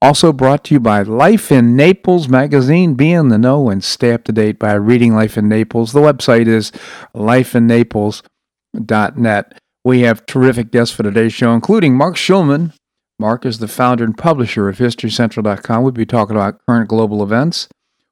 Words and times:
Also 0.00 0.32
brought 0.32 0.62
to 0.64 0.74
you 0.74 0.80
by 0.80 1.02
Life 1.02 1.50
in 1.50 1.74
Naples 1.74 2.28
magazine. 2.28 2.94
Be 2.94 3.10
in 3.10 3.28
the 3.28 3.38
know 3.38 3.68
and 3.68 3.82
stay 3.82 4.12
up 4.12 4.22
to 4.24 4.32
date 4.32 4.58
by 4.58 4.74
reading 4.74 5.14
Life 5.14 5.36
in 5.36 5.48
Naples. 5.48 5.92
The 5.92 6.00
website 6.00 6.46
is 6.46 6.70
lifeinnaples.net. 7.16 9.58
We 9.84 10.00
have 10.02 10.26
terrific 10.26 10.70
guests 10.70 10.94
for 10.94 11.02
today's 11.02 11.32
show, 11.32 11.52
including 11.52 11.96
Marc 11.96 12.14
Schulman. 12.14 12.74
Marc 13.18 13.44
is 13.44 13.58
the 13.58 13.66
founder 13.66 14.04
and 14.04 14.16
publisher 14.16 14.68
of 14.68 14.78
HistoryCentral.com. 14.78 15.82
We'll 15.82 15.90
be 15.90 16.06
talking 16.06 16.36
about 16.36 16.60
current 16.68 16.88
global 16.88 17.20
events. 17.20 17.66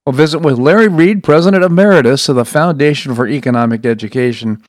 We'll 0.05 0.14
visit 0.14 0.41
with 0.41 0.58
Larry 0.58 0.88
Reed, 0.88 1.22
President 1.22 1.62
Emeritus 1.62 2.28
of 2.28 2.34
the 2.34 2.44
Foundation 2.44 3.14
for 3.14 3.28
Economic 3.28 3.86
Education. 3.86 4.60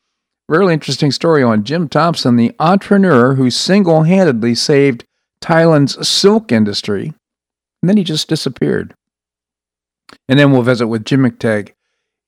Really 0.48 0.74
interesting 0.74 1.12
story 1.12 1.42
on 1.42 1.64
Jim 1.64 1.90
Thompson, 1.90 2.36
the 2.36 2.56
entrepreneur 2.60 3.34
who 3.34 3.50
single 3.50 4.04
handedly 4.04 4.54
saved 4.54 5.04
Thailand's 5.42 6.08
silk 6.08 6.52
industry, 6.52 7.14
and 7.82 7.90
then 7.90 7.98
he 7.98 8.04
just 8.04 8.28
disappeared. 8.28 8.94
And 10.30 10.40
then 10.40 10.52
we'll 10.52 10.64
visit 10.64 10.88
with 10.88 11.06
Jim 11.06 11.22
McTague. 11.22 11.74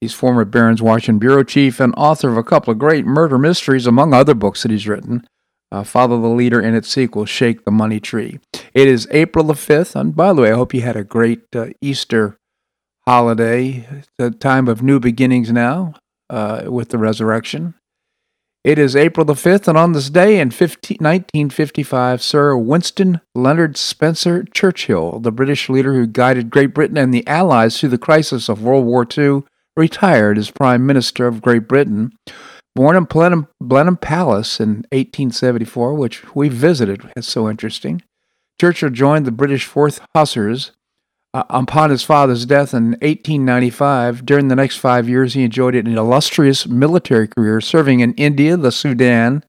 He's 0.01 0.13
former 0.13 0.45
Barron's 0.45 0.81
Washington 0.81 1.19
bureau 1.19 1.43
chief 1.43 1.79
and 1.79 1.93
author 1.97 2.29
of 2.29 2.37
a 2.37 2.43
couple 2.43 2.71
of 2.71 2.79
great 2.79 3.05
murder 3.05 3.37
mysteries, 3.37 3.85
among 3.85 4.13
other 4.13 4.33
books 4.33 4.63
that 4.63 4.71
he's 4.71 4.87
written. 4.87 5.27
Uh, 5.71 5.83
Follow 5.83 6.19
the 6.19 6.27
Leader 6.27 6.59
and 6.59 6.75
its 6.75 6.89
sequel, 6.89 7.25
Shake 7.25 7.63
the 7.63 7.71
Money 7.71 7.99
Tree. 7.99 8.39
It 8.73 8.87
is 8.87 9.07
April 9.11 9.45
the 9.45 9.53
5th, 9.53 9.95
and 9.95 10.15
by 10.15 10.33
the 10.33 10.41
way, 10.41 10.51
I 10.51 10.55
hope 10.55 10.73
you 10.73 10.81
had 10.81 10.95
a 10.95 11.03
great 11.03 11.43
uh, 11.55 11.67
Easter 11.81 12.39
holiday. 13.05 13.87
It's 13.91 14.07
a 14.17 14.31
time 14.31 14.67
of 14.67 14.81
new 14.81 14.99
beginnings 14.99 15.51
now 15.51 15.93
uh, 16.29 16.63
with 16.67 16.89
the 16.89 16.97
resurrection. 16.97 17.75
It 18.61 18.77
is 18.77 18.93
April 18.93 19.25
the 19.25 19.35
5th, 19.35 19.69
and 19.69 19.77
on 19.77 19.93
this 19.93 20.09
day 20.09 20.37
in 20.37 20.51
15, 20.51 20.97
1955, 20.99 22.21
Sir 22.21 22.57
Winston 22.57 23.21
Leonard 23.33 23.77
Spencer 23.77 24.43
Churchill, 24.43 25.21
the 25.21 25.31
British 25.31 25.69
leader 25.69 25.93
who 25.93 26.05
guided 26.05 26.49
Great 26.49 26.73
Britain 26.73 26.97
and 26.97 27.13
the 27.13 27.25
Allies 27.25 27.79
through 27.79 27.89
the 27.89 27.97
crisis 27.97 28.49
of 28.49 28.61
World 28.61 28.85
War 28.85 29.07
II, 29.17 29.43
retired 29.77 30.37
as 30.37 30.51
Prime 30.51 30.85
Minister 30.85 31.25
of 31.25 31.41
Great 31.41 31.69
Britain. 31.69 32.11
Born 32.75 32.97
in 32.97 33.05
Blenheim, 33.05 33.47
Blenheim 33.61 33.95
Palace 33.95 34.59
in 34.59 34.85
1874, 34.91 35.93
which 35.93 36.35
we 36.35 36.49
visited, 36.49 37.09
it's 37.15 37.29
so 37.29 37.49
interesting. 37.49 38.03
Churchill 38.59 38.89
joined 38.89 39.25
the 39.25 39.31
British 39.31 39.69
4th 39.69 40.01
Hussars 40.13 40.73
uh, 41.33 41.43
upon 41.49 41.89
his 41.89 42.03
father's 42.03 42.45
death 42.45 42.73
in 42.73 42.91
1895, 43.01 44.25
during 44.25 44.47
the 44.47 44.55
next 44.55 44.77
five 44.77 45.07
years, 45.07 45.33
he 45.33 45.43
enjoyed 45.43 45.75
an 45.75 45.97
illustrious 45.97 46.67
military 46.67 47.27
career, 47.27 47.61
serving 47.61 47.99
in 47.99 48.13
India, 48.13 48.57
the 48.57 48.71
Sudan, 48.71 49.43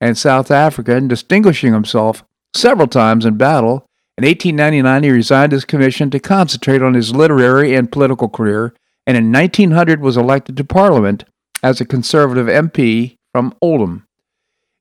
and 0.00 0.16
South 0.16 0.50
Africa, 0.50 0.94
and 0.96 1.08
distinguishing 1.08 1.72
himself 1.72 2.24
several 2.54 2.86
times 2.86 3.24
in 3.24 3.36
battle. 3.36 3.86
In 4.18 4.24
1899, 4.24 5.02
he 5.02 5.10
resigned 5.10 5.52
his 5.52 5.64
commission 5.64 6.10
to 6.10 6.20
concentrate 6.20 6.80
on 6.82 6.94
his 6.94 7.14
literary 7.14 7.74
and 7.74 7.90
political 7.90 8.28
career, 8.28 8.72
and 9.06 9.16
in 9.16 9.32
1900 9.32 10.00
was 10.00 10.16
elected 10.16 10.56
to 10.56 10.64
Parliament 10.64 11.24
as 11.62 11.80
a 11.80 11.84
Conservative 11.84 12.46
MP 12.46 13.16
from 13.32 13.54
Oldham. 13.60 14.06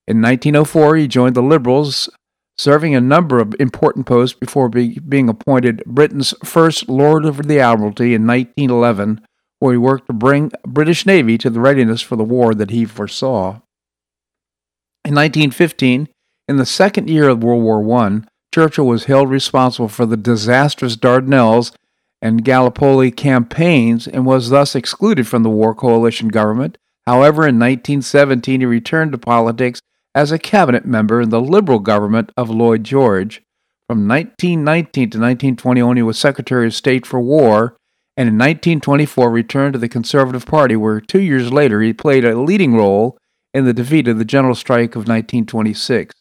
In 0.08 0.22
1904, 0.22 0.98
he 0.98 1.08
joined 1.08 1.36
the 1.36 1.42
Liberals, 1.42 2.10
serving 2.58 2.96
a 2.96 3.02
number 3.02 3.40
of 3.40 3.56
important 3.60 4.06
posts 4.06 4.38
before 4.38 4.70
be, 4.70 5.00
being 5.00 5.30
appointed 5.30 5.84
Britain's 5.86 6.34
first 6.44 6.88
Lord 6.88 7.26
of 7.26 7.48
the 7.48 7.60
Admiralty 7.60 8.14
in 8.14 8.26
1911, 8.26 9.22
where 9.60 9.74
he 9.74 9.78
worked 9.78 10.08
to 10.08 10.14
bring 10.14 10.52
British 10.66 11.06
Navy 11.06 11.38
to 11.38 11.50
the 11.50 11.60
readiness 11.60 12.02
for 12.02 12.16
the 12.16 12.24
war 12.24 12.54
that 12.54 12.72
he 12.72 12.86
foresaw. 12.86 13.60
In 15.04 15.14
1915, 15.14 16.10
in 16.48 16.58
the 16.58 16.66
second 16.66 17.10
year 17.10 17.30
of 17.30 17.44
World 17.44 17.64
War 17.64 18.00
I, 18.00 18.22
Churchill 18.54 18.88
was 18.88 19.06
held 19.06 19.30
responsible 19.30 19.90
for 19.90 20.06
the 20.06 20.18
disastrous 20.18 20.96
Dardanelles 20.96 21.74
and 22.22 22.46
Gallipoli 22.46 23.12
campaigns 23.12 24.08
and 24.08 24.26
was 24.26 24.50
thus 24.50 24.76
excluded 24.76 25.28
from 25.28 25.44
the 25.44 25.50
war 25.50 25.76
coalition 25.76 26.30
government. 26.30 26.78
However, 27.06 27.42
in 27.42 27.60
1917, 27.60 28.62
he 28.62 28.66
returned 28.66 29.12
to 29.12 29.18
politics 29.18 29.82
as 30.16 30.32
a 30.32 30.40
cabinet 30.40 30.86
member 30.86 31.22
in 31.22 31.30
the 31.30 31.42
Liberal 31.42 31.80
government 31.80 32.32
of 32.38 32.50
Lloyd 32.50 32.86
George. 32.86 33.44
From 33.88 34.08
1919 34.08 35.10
to 35.12 35.18
1921, 35.20 35.98
he 35.98 36.02
was 36.02 36.18
Secretary 36.18 36.66
of 36.66 36.74
State 36.74 37.06
for 37.06 37.20
War, 37.20 37.76
and 38.18 38.30
in 38.30 38.36
1924 38.36 39.30
returned 39.30 39.74
to 39.74 39.80
the 39.80 39.90
Conservative 39.90 40.46
Party, 40.46 40.76
where 40.76 41.02
two 41.02 41.20
years 41.20 41.52
later 41.52 41.82
he 41.82 41.94
played 41.94 42.24
a 42.24 42.40
leading 42.40 42.74
role 42.74 43.18
in 43.54 43.66
the 43.66 43.74
defeat 43.74 44.08
of 44.08 44.18
the 44.18 44.26
general 44.26 44.56
strike 44.56 44.96
of 44.96 45.02
1926. 45.02 46.14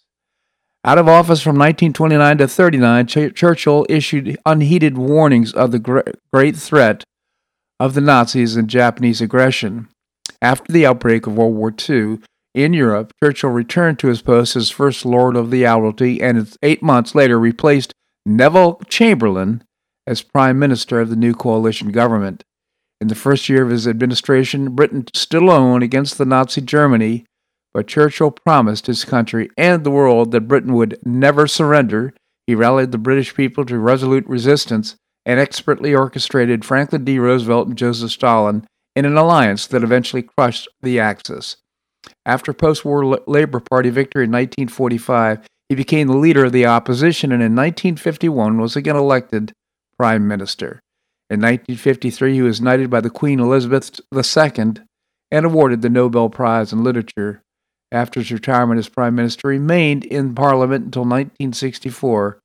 Out 0.85 0.99
of 0.99 1.09
office 1.09 1.41
from 1.41 1.57
1929 1.57 2.39
to 2.39 2.49
39, 2.49 3.07
Ch- 3.07 3.35
Churchill 3.35 3.87
issued 3.89 4.37
unheeded 4.45 4.99
warnings 4.99 5.53
of 5.55 5.71
the 5.71 5.79
gr- 5.79 6.01
great 6.33 6.57
threat 6.57 7.05
of 7.81 7.95
the 7.95 8.03
Nazis 8.03 8.57
and 8.57 8.69
Japanese 8.69 9.23
aggression. 9.23 9.89
After 10.43 10.71
the 10.71 10.85
outbreak 10.85 11.27
of 11.27 11.39
World 11.39 11.55
War 11.55 11.73
II, 11.89 12.19
in 12.55 12.73
Europe, 12.73 13.13
Churchill 13.23 13.51
returned 13.51 13.99
to 13.99 14.07
his 14.07 14.23
post 14.23 14.55
as 14.55 14.71
First 14.71 15.05
Lord 15.05 15.37
of 15.37 15.51
the 15.51 15.67
Admiralty 15.67 16.23
and 16.23 16.57
eight 16.63 16.83
months 16.83 17.15
later 17.15 17.39
replaced 17.39 17.93
Neville 18.25 18.81
Chamberlain 18.89 19.65
as 20.07 20.23
Prime 20.23 20.59
Minister 20.59 21.01
of 21.01 21.11
the 21.11 21.17
new 21.17 21.35
coalition 21.35 21.91
government. 21.91 22.45
In 23.01 23.09
the 23.09 23.15
first 23.15 23.49
year 23.49 23.63
of 23.65 23.71
his 23.71 23.89
administration, 23.89 24.75
Britain 24.75 25.07
stood 25.15 25.43
alone 25.43 25.83
against 25.83 26.17
the 26.17 26.25
Nazi 26.25 26.61
Germany, 26.61 27.27
but 27.73 27.89
Churchill 27.89 28.31
promised 28.31 28.87
his 28.87 29.05
country 29.05 29.51
and 29.59 29.83
the 29.83 29.91
world 29.91 30.31
that 30.31 30.49
Britain 30.49 30.75
would 30.75 30.99
never 31.05 31.47
surrender. 31.49 32.15
He 32.47 32.55
rallied 32.55 32.93
the 32.93 32.99
British 32.99 33.35
people 33.35 33.65
to 33.67 33.79
resolute 33.79 34.27
resistance 34.27 34.95
and 35.27 35.41
expertly 35.41 35.95
orchestrated 35.95 36.65
Franklin 36.65 37.05
D. 37.05 37.19
Roosevelt 37.19 37.67
and 37.67 37.77
Joseph 37.77 38.13
Stalin 38.13 38.67
in 38.95 39.05
an 39.05 39.17
alliance 39.17 39.67
that 39.67 39.83
eventually 39.83 40.23
crushed 40.23 40.69
the 40.83 41.01
Axis. 41.01 41.57
After 42.27 42.53
post 42.53 42.85
war 42.85 43.05
Labor 43.27 43.61
Party 43.61 43.91
victory 43.91 44.25
in 44.25 44.31
1945, 44.31 45.47
he 45.69 45.75
became 45.75 46.09
the 46.09 46.17
leader 46.17 46.45
of 46.45 46.53
the 46.53 46.67
opposition 46.67 47.33
and 47.33 47.43
in 47.43 47.55
1951 47.55 48.59
was 48.59 48.77
again 48.77 48.97
elected 48.97 49.53
prime 49.99 50.27
minister. 50.29 50.81
In 51.31 51.41
1953, 51.41 52.35
he 52.35 52.43
was 52.43 52.61
knighted 52.61 52.91
by 52.91 53.01
the 53.01 53.11
Queen 53.11 53.41
Elizabeth 53.41 54.01
II 54.15 54.75
and 55.31 55.47
awarded 55.47 55.83
the 55.83 55.89
Nobel 55.89 56.29
Prize 56.29 56.73
in 56.73 56.85
Literature. 56.85 57.43
After 57.91 58.21
his 58.21 58.31
retirement 58.31 58.79
as 58.79 58.89
prime 58.89 59.15
minister, 59.15 59.51
he 59.51 59.59
remained 59.59 60.05
in 60.05 60.35
Parliament 60.35 60.87
until 60.87 61.03
1964, 61.03 62.41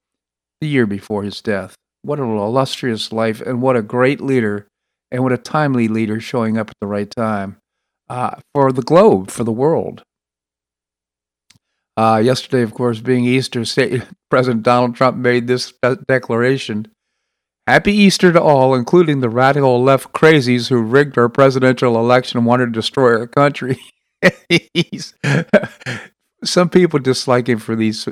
the 0.61 0.67
year 0.67 0.85
before 0.85 1.23
his 1.23 1.41
death. 1.41 1.75
What 2.01 2.19
an 2.19 2.25
illustrious 2.25 3.11
life, 3.11 3.41
and 3.41 3.61
what 3.61 3.75
a 3.75 3.81
great 3.81 4.21
leader, 4.21 4.67
and 5.11 5.23
what 5.23 5.33
a 5.33 5.37
timely 5.37 5.87
leader 5.87 6.19
showing 6.19 6.57
up 6.57 6.69
at 6.69 6.75
the 6.79 6.87
right 6.87 7.09
time 7.09 7.57
uh, 8.09 8.35
for 8.53 8.71
the 8.71 8.81
globe, 8.81 9.29
for 9.31 9.43
the 9.43 9.51
world. 9.51 10.03
Uh, 11.97 12.21
yesterday, 12.23 12.61
of 12.61 12.73
course, 12.73 13.01
being 13.01 13.25
Easter, 13.25 13.63
President 14.29 14.63
Donald 14.63 14.95
Trump 14.95 15.17
made 15.17 15.47
this 15.47 15.73
declaration. 16.07 16.87
Happy 17.67 17.93
Easter 17.93 18.31
to 18.31 18.41
all, 18.41 18.73
including 18.73 19.19
the 19.19 19.29
radical 19.29 19.83
left 19.83 20.11
crazies 20.13 20.69
who 20.69 20.81
rigged 20.81 21.17
our 21.17 21.29
presidential 21.29 21.97
election 21.97 22.37
and 22.37 22.47
wanted 22.47 22.67
to 22.67 22.71
destroy 22.71 23.19
our 23.19 23.27
country. 23.27 23.79
some 26.43 26.69
people 26.69 26.99
dislike 26.99 27.47
him 27.47 27.59
for 27.59 27.75
these 27.75 28.07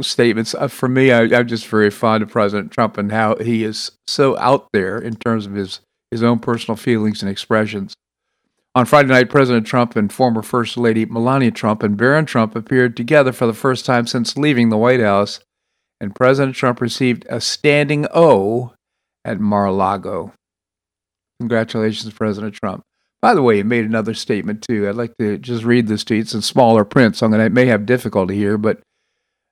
statements. 0.00 0.54
Uh, 0.54 0.68
for 0.68 0.88
me, 0.88 1.12
I, 1.12 1.22
am 1.22 1.46
just 1.46 1.66
very 1.66 1.90
fond 1.90 2.22
of 2.22 2.30
President 2.30 2.72
Trump 2.72 2.98
and 2.98 3.12
how 3.12 3.36
he 3.36 3.64
is 3.64 3.92
so 4.06 4.36
out 4.38 4.68
there 4.72 4.98
in 4.98 5.16
terms 5.16 5.46
of 5.46 5.54
his, 5.54 5.80
his 6.10 6.22
own 6.22 6.38
personal 6.38 6.76
feelings 6.76 7.22
and 7.22 7.30
expressions. 7.30 7.94
On 8.78 8.86
Friday 8.86 9.08
night, 9.08 9.28
President 9.28 9.66
Trump 9.66 9.96
and 9.96 10.12
former 10.12 10.40
First 10.40 10.76
Lady 10.76 11.04
Melania 11.04 11.50
Trump 11.50 11.82
and 11.82 11.96
Barron 11.96 12.26
Trump 12.26 12.54
appeared 12.54 12.96
together 12.96 13.32
for 13.32 13.44
the 13.44 13.52
first 13.52 13.84
time 13.84 14.06
since 14.06 14.36
leaving 14.36 14.68
the 14.68 14.76
White 14.76 15.00
House, 15.00 15.40
and 16.00 16.14
President 16.14 16.54
Trump 16.54 16.80
received 16.80 17.26
a 17.28 17.40
standing 17.40 18.06
O 18.14 18.74
at 19.24 19.40
Mar 19.40 19.64
a 19.66 19.72
Lago. 19.72 20.32
Congratulations, 21.40 22.14
President 22.14 22.54
Trump. 22.54 22.84
By 23.20 23.34
the 23.34 23.42
way, 23.42 23.56
he 23.56 23.62
made 23.64 23.84
another 23.84 24.14
statement 24.14 24.62
too. 24.62 24.88
I'd 24.88 24.94
like 24.94 25.16
to 25.18 25.38
just 25.38 25.64
read 25.64 25.88
this 25.88 26.04
to 26.04 26.14
you. 26.14 26.20
It's 26.20 26.32
in 26.32 26.42
smaller 26.42 26.84
print, 26.84 27.16
so 27.16 27.26
I'm 27.26 27.32
gonna, 27.32 27.46
I 27.46 27.48
may 27.48 27.66
have 27.66 27.84
difficulty 27.84 28.36
here, 28.36 28.56
but 28.56 28.80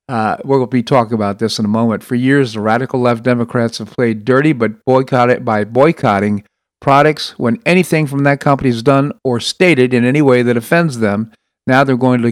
Uh, 0.08 0.37
we'll 0.44 0.64
be 0.67 0.84
talking 0.84 1.14
about 1.14 1.40
this 1.40 1.58
in 1.58 1.64
a 1.64 1.69
moment. 1.69 2.05
For 2.05 2.14
years, 2.14 2.52
the 2.52 2.61
radical 2.61 3.00
left 3.00 3.25
Democrats 3.25 3.78
have 3.78 3.90
played 3.90 4.25
dirty, 4.25 4.52
but 4.52 4.84
boycotted 4.84 5.44
by 5.44 5.64
boycotting 5.64 6.44
products 6.81 7.38
when 7.38 7.61
anything 7.67 8.06
from 8.06 8.25
that 8.25 8.40
company 8.40 8.70
is 8.70 8.82
done 8.82 9.12
or 9.25 9.40
stated 9.40 9.94
in 9.94 10.05
any 10.05 10.23
way 10.23 10.43
that 10.43 10.56
offends 10.56 10.99
them. 10.99 11.32
Now 11.67 11.84
they're 11.84 11.96
going 11.96 12.23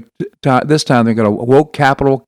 to 0.43 0.63
this 0.65 0.85
time 0.85 1.05
they're 1.05 1.15
going 1.15 1.27
to 1.27 1.45
woke 1.45 1.73
capital 1.73 2.27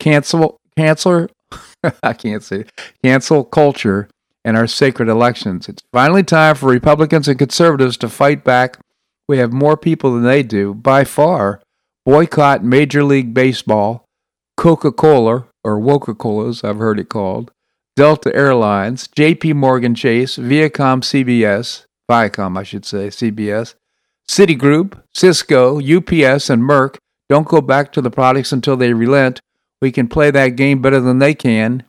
cancel 0.00 0.60
cancel 0.76 1.28
I 2.02 2.12
can't 2.12 2.42
say 2.42 2.60
it, 2.60 2.72
cancel 3.02 3.44
culture 3.44 4.08
and 4.44 4.56
our 4.56 4.66
sacred 4.66 5.08
elections. 5.08 5.68
It's 5.68 5.82
finally 5.92 6.22
time 6.22 6.56
for 6.56 6.68
Republicans 6.68 7.28
and 7.28 7.38
conservatives 7.38 7.96
to 7.98 8.08
fight 8.08 8.44
back. 8.44 8.78
We 9.28 9.38
have 9.38 9.52
more 9.52 9.76
people 9.76 10.12
than 10.12 10.24
they 10.24 10.42
do 10.42 10.74
by 10.74 11.04
far. 11.04 11.62
Boycott 12.04 12.62
Major 12.62 13.02
League 13.02 13.32
Baseball, 13.32 14.04
Coca 14.58 14.92
Cola, 14.92 15.46
or 15.62 15.82
Coca 15.82 16.14
Colas, 16.14 16.62
I've 16.62 16.76
heard 16.76 17.00
it 17.00 17.08
called, 17.08 17.50
Delta 17.96 18.34
Airlines, 18.34 19.06
JP 19.08 19.54
Morgan 19.54 19.94
Chase, 19.94 20.36
Viacom 20.36 21.00
CBS, 21.00 21.86
Viacom, 22.10 22.58
I 22.58 22.64
should 22.64 22.84
say, 22.84 23.06
CBS, 23.06 23.74
Citigroup, 24.28 25.00
Cisco, 25.14 25.78
UPS, 25.78 26.50
and 26.50 26.62
Merck 26.62 26.96
don't 27.28 27.46
go 27.46 27.60
back 27.60 27.92
to 27.92 28.00
the 28.00 28.10
products 28.10 28.52
until 28.52 28.76
they 28.76 28.92
relent. 28.92 29.40
We 29.80 29.92
can 29.92 30.08
play 30.08 30.30
that 30.30 30.56
game 30.56 30.82
better 30.82 31.00
than 31.00 31.20
they 31.20 31.34
can. 31.34 31.84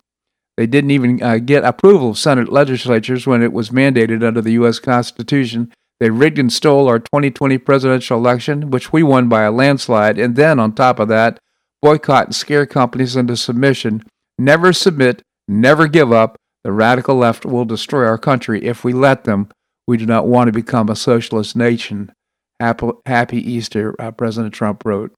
They 0.58 0.68
didn't 0.68 0.92
even 0.92 1.22
uh, 1.22 1.38
get 1.40 1.64
approval 1.64 2.12
of 2.12 2.18
Senate 2.18 2.50
legislatures 2.50 3.26
when 3.26 3.42
it 3.42 3.52
was 3.52 3.72
mandated 3.72 4.26
under 4.26 4.42
the 4.42 4.54
U.S. 4.54 4.80
Constitution. 4.80 5.74
They 6.00 6.10
rigged 6.10 6.40
and 6.40 6.52
stole 6.52 6.88
our 6.88 7.00
2020 7.00 7.58
presidential 7.58 8.18
election, 8.18 8.70
which 8.70 8.94
we 8.94 9.02
won 9.02 9.28
by 9.28 9.44
a 9.44 9.52
landslide, 9.52 10.18
and 10.18 10.36
then, 10.36 10.60
on 10.60 10.74
top 10.74 11.00
of 11.00 11.08
that, 11.08 11.40
boycott 11.82 12.28
and 12.28 12.36
scare 12.36 12.66
companies 12.66 13.16
into 13.16 13.36
submission. 13.36 14.04
Never 14.38 14.72
submit, 14.72 15.24
Never 15.48 15.88
give 15.88 16.12
up. 16.12 16.38
The 16.64 16.72
radical 16.72 17.16
left 17.16 17.46
will 17.46 17.66
destroy 17.66 18.06
our 18.08 18.18
country 18.18 18.64
if 18.64 18.84
we 18.84 18.94
let 18.94 19.24
them. 19.24 19.50
We 19.88 19.98
do 19.98 20.06
not 20.06 20.28
want 20.28 20.48
to 20.48 20.52
become 20.52 20.90
a 20.90 20.96
socialist 20.96 21.56
nation. 21.56 22.12
Happy, 22.60 23.38
Easter, 23.38 23.96
uh, 24.00 24.12
President 24.12 24.54
Trump 24.54 24.84
wrote. 24.84 25.14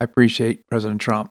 I 0.00 0.04
appreciate 0.04 0.66
President 0.68 1.00
Trump. 1.00 1.30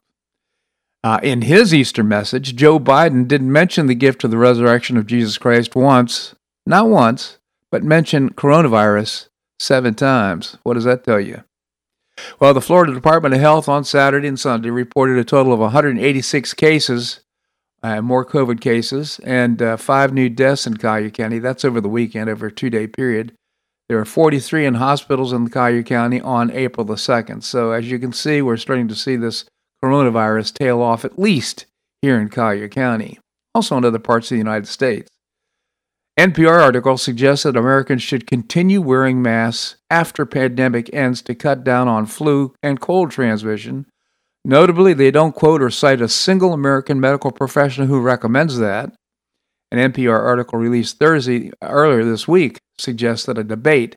Uh, 1.04 1.20
in 1.22 1.42
his 1.42 1.74
Easter 1.74 2.02
message, 2.02 2.56
Joe 2.56 2.80
Biden 2.80 3.28
didn't 3.28 3.52
mention 3.52 3.86
the 3.86 3.94
gift 3.94 4.24
of 4.24 4.30
the 4.30 4.38
resurrection 4.38 4.96
of 4.96 5.06
Jesus 5.06 5.38
Christ 5.38 5.76
once, 5.76 6.34
not 6.64 6.88
once, 6.88 7.38
but 7.70 7.84
mentioned 7.84 8.36
coronavirus 8.36 9.28
seven 9.58 9.94
times. 9.94 10.56
What 10.62 10.74
does 10.74 10.84
that 10.84 11.04
tell 11.04 11.20
you? 11.20 11.44
Well, 12.38 12.54
the 12.54 12.60
Florida 12.60 12.92
Department 12.92 13.34
of 13.34 13.40
Health 13.40 13.68
on 13.68 13.84
Saturday 13.84 14.28
and 14.28 14.38
Sunday 14.38 14.70
reported 14.70 15.18
a 15.18 15.24
total 15.24 15.52
of 15.52 15.60
186 15.60 16.54
cases, 16.54 17.20
uh, 17.82 18.00
more 18.02 18.24
COVID 18.24 18.60
cases, 18.60 19.20
and 19.24 19.60
uh, 19.62 19.76
five 19.76 20.12
new 20.12 20.28
deaths 20.28 20.66
in 20.66 20.76
Collier 20.76 21.10
County. 21.10 21.38
That's 21.38 21.64
over 21.64 21.80
the 21.80 21.88
weekend, 21.88 22.28
over 22.28 22.46
a 22.46 22.52
two 22.52 22.70
day 22.70 22.86
period. 22.86 23.32
There 23.88 23.98
are 23.98 24.04
43 24.04 24.66
in 24.66 24.74
hospitals 24.74 25.32
in 25.32 25.48
Collier 25.48 25.82
County 25.82 26.20
on 26.20 26.50
April 26.50 26.84
the 26.84 26.94
2nd. 26.94 27.44
So, 27.44 27.70
as 27.70 27.90
you 27.90 27.98
can 27.98 28.12
see, 28.12 28.42
we're 28.42 28.56
starting 28.56 28.88
to 28.88 28.96
see 28.96 29.16
this 29.16 29.44
coronavirus 29.82 30.54
tail 30.54 30.82
off, 30.82 31.04
at 31.04 31.18
least 31.18 31.66
here 32.02 32.20
in 32.20 32.28
Collier 32.28 32.68
County, 32.68 33.18
also 33.54 33.76
in 33.76 33.84
other 33.84 33.98
parts 34.00 34.26
of 34.26 34.34
the 34.34 34.38
United 34.38 34.66
States. 34.66 35.08
NPR 36.18 36.62
article 36.62 36.96
suggests 36.96 37.42
that 37.42 37.58
Americans 37.58 38.02
should 38.02 38.26
continue 38.26 38.80
wearing 38.80 39.20
masks 39.20 39.76
after 39.90 40.24
pandemic 40.24 40.88
ends 40.94 41.20
to 41.22 41.34
cut 41.34 41.62
down 41.62 41.88
on 41.88 42.06
flu 42.06 42.54
and 42.62 42.80
cold 42.80 43.10
transmission. 43.10 43.84
Notably, 44.42 44.94
they 44.94 45.10
don't 45.10 45.34
quote 45.34 45.60
or 45.60 45.68
cite 45.68 46.00
a 46.00 46.08
single 46.08 46.54
American 46.54 47.00
medical 47.00 47.32
professional 47.32 47.88
who 47.88 48.00
recommends 48.00 48.56
that. 48.58 48.94
An 49.70 49.92
NPR 49.92 50.18
article 50.18 50.58
released 50.58 50.98
Thursday 50.98 51.50
earlier 51.60 52.04
this 52.04 52.26
week 52.26 52.60
suggests 52.78 53.26
that 53.26 53.36
a 53.36 53.44
debate 53.44 53.94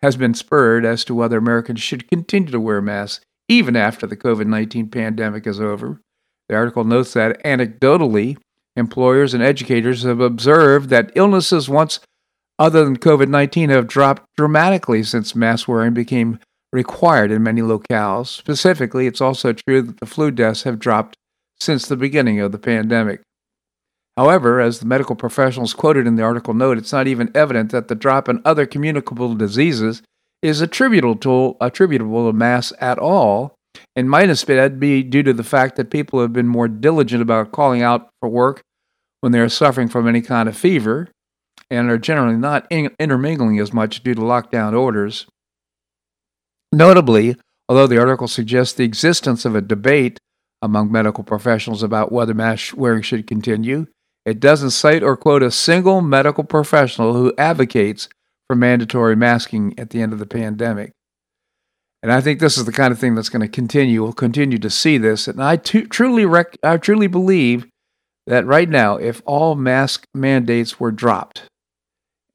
has 0.00 0.16
been 0.16 0.32
spurred 0.32 0.86
as 0.86 1.04
to 1.04 1.14
whether 1.14 1.36
Americans 1.36 1.82
should 1.82 2.08
continue 2.08 2.52
to 2.52 2.60
wear 2.60 2.80
masks 2.80 3.22
even 3.48 3.76
after 3.76 4.06
the 4.06 4.16
COVID 4.16 4.46
19 4.46 4.88
pandemic 4.88 5.46
is 5.46 5.60
over. 5.60 6.00
The 6.48 6.54
article 6.54 6.84
notes 6.84 7.12
that 7.12 7.42
anecdotally, 7.44 8.38
Employers 8.76 9.34
and 9.34 9.42
educators 9.42 10.02
have 10.02 10.20
observed 10.20 10.88
that 10.90 11.12
illnesses 11.14 11.68
once 11.68 12.00
other 12.58 12.84
than 12.84 12.96
COVID 12.96 13.28
19 13.28 13.70
have 13.70 13.86
dropped 13.86 14.24
dramatically 14.36 15.02
since 15.02 15.34
mask 15.34 15.68
wearing 15.68 15.94
became 15.94 16.38
required 16.72 17.30
in 17.30 17.42
many 17.42 17.60
locales. 17.60 18.26
Specifically, 18.26 19.06
it's 19.06 19.20
also 19.20 19.52
true 19.52 19.82
that 19.82 20.00
the 20.00 20.06
flu 20.06 20.30
deaths 20.30 20.64
have 20.64 20.78
dropped 20.78 21.16
since 21.60 21.86
the 21.86 21.96
beginning 21.96 22.40
of 22.40 22.52
the 22.52 22.58
pandemic. 22.58 23.22
However, 24.16 24.60
as 24.60 24.80
the 24.80 24.86
medical 24.86 25.14
professionals 25.14 25.74
quoted 25.74 26.06
in 26.06 26.16
the 26.16 26.24
article 26.24 26.52
note, 26.52 26.76
it's 26.76 26.92
not 26.92 27.06
even 27.06 27.30
evident 27.34 27.70
that 27.70 27.88
the 27.88 27.94
drop 27.94 28.28
in 28.28 28.42
other 28.44 28.66
communicable 28.66 29.34
diseases 29.34 30.02
is 30.42 30.60
attributable 30.60 31.16
to, 31.16 31.56
attributable 31.60 32.26
to 32.26 32.36
masks 32.36 32.72
at 32.80 32.98
all, 32.98 33.54
and 33.96 34.10
might 34.10 34.28
instead 34.28 34.80
be 34.80 35.02
due 35.02 35.22
to 35.22 35.32
the 35.32 35.44
fact 35.44 35.76
that 35.76 35.90
people 35.90 36.20
have 36.20 36.32
been 36.32 36.48
more 36.48 36.68
diligent 36.68 37.22
about 37.22 37.52
calling 37.52 37.82
out 37.82 38.10
for 38.20 38.28
work 38.28 38.62
when 39.20 39.32
they 39.32 39.40
are 39.40 39.48
suffering 39.48 39.88
from 39.88 40.06
any 40.06 40.20
kind 40.20 40.48
of 40.48 40.56
fever 40.56 41.08
and 41.70 41.90
are 41.90 41.98
generally 41.98 42.36
not 42.36 42.66
in- 42.70 42.94
intermingling 42.98 43.58
as 43.58 43.72
much 43.72 44.02
due 44.02 44.14
to 44.14 44.20
lockdown 44.20 44.78
orders. 44.78 45.26
Notably, 46.72 47.36
although 47.68 47.86
the 47.86 47.98
article 47.98 48.28
suggests 48.28 48.74
the 48.74 48.84
existence 48.84 49.44
of 49.44 49.54
a 49.54 49.60
debate 49.60 50.18
among 50.62 50.90
medical 50.90 51.24
professionals 51.24 51.82
about 51.82 52.12
whether 52.12 52.34
mask 52.34 52.76
wearing 52.76 53.02
should 53.02 53.26
continue, 53.26 53.86
it 54.24 54.40
doesn't 54.40 54.70
cite 54.70 55.02
or 55.02 55.16
quote 55.16 55.42
a 55.42 55.50
single 55.50 56.00
medical 56.00 56.44
professional 56.44 57.14
who 57.14 57.32
advocates 57.38 58.08
for 58.46 58.56
mandatory 58.56 59.16
masking 59.16 59.78
at 59.78 59.90
the 59.90 60.00
end 60.00 60.12
of 60.12 60.18
the 60.18 60.26
pandemic. 60.26 60.92
And 62.02 62.12
I 62.12 62.20
think 62.20 62.38
this 62.38 62.56
is 62.56 62.64
the 62.64 62.72
kind 62.72 62.92
of 62.92 62.98
thing 62.98 63.14
that's 63.14 63.28
going 63.28 63.42
to 63.42 63.48
continue. 63.48 64.02
We'll 64.02 64.12
continue 64.12 64.58
to 64.58 64.70
see 64.70 64.98
this. 64.98 65.26
And 65.26 65.42
I 65.42 65.56
t- 65.56 65.82
truly, 65.82 66.24
rec- 66.24 66.58
I 66.62 66.76
truly 66.76 67.08
believe 67.08 67.66
that 68.26 68.46
right 68.46 68.68
now, 68.68 68.96
if 68.96 69.20
all 69.26 69.54
mask 69.54 70.04
mandates 70.14 70.78
were 70.78 70.92
dropped, 70.92 71.44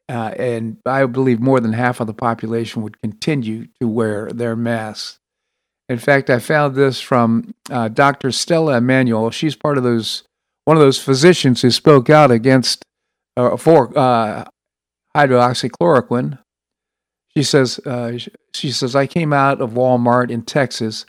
uh, 0.09 0.33
and 0.37 0.77
I 0.85 1.05
believe 1.05 1.39
more 1.39 1.59
than 1.59 1.73
half 1.73 1.99
of 1.99 2.07
the 2.07 2.13
population 2.13 2.81
would 2.81 3.01
continue 3.01 3.67
to 3.79 3.87
wear 3.87 4.29
their 4.31 4.55
masks. 4.55 5.17
In 5.87 5.97
fact, 5.97 6.29
I 6.29 6.39
found 6.39 6.75
this 6.75 6.99
from 6.99 7.53
uh, 7.69 7.87
Dr. 7.87 8.31
Stella 8.31 8.77
Immanuel. 8.77 9.31
She's 9.31 9.55
part 9.55 9.77
of 9.77 9.83
those 9.83 10.23
one 10.65 10.77
of 10.77 10.81
those 10.81 10.99
physicians 10.99 11.61
who 11.61 11.71
spoke 11.71 12.09
out 12.09 12.31
against 12.31 12.85
uh, 13.35 13.57
for 13.57 13.97
uh, 13.97 14.45
hydroxychloroquine. 15.15 16.39
She 17.35 17.43
says 17.43 17.79
uh, 17.79 18.17
she 18.53 18.71
says 18.71 18.95
I 18.95 19.07
came 19.07 19.33
out 19.33 19.61
of 19.61 19.71
Walmart 19.71 20.29
in 20.29 20.43
Texas 20.43 21.05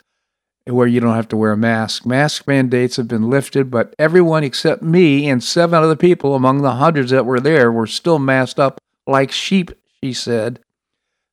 where 0.67 0.87
you 0.87 0.99
don't 0.99 1.13
have 1.15 1.27
to 1.27 1.37
wear 1.37 1.51
a 1.51 1.57
mask. 1.57 2.05
Mask 2.05 2.47
mandates 2.47 2.95
have 2.95 3.07
been 3.07 3.29
lifted, 3.29 3.69
but 3.69 3.93
everyone 3.99 4.43
except 4.43 4.81
me 4.81 5.29
and 5.29 5.43
seven 5.43 5.83
other 5.83 5.95
people 5.95 6.33
among 6.33 6.61
the 6.61 6.73
hundreds 6.73 7.11
that 7.11 7.25
were 7.25 7.39
there 7.39 7.71
were 7.71 7.85
still 7.85 8.17
masked 8.17 8.59
up 8.59 8.79
like 9.05 9.31
sheep, 9.31 9.71
she 10.03 10.11
said. 10.11 10.59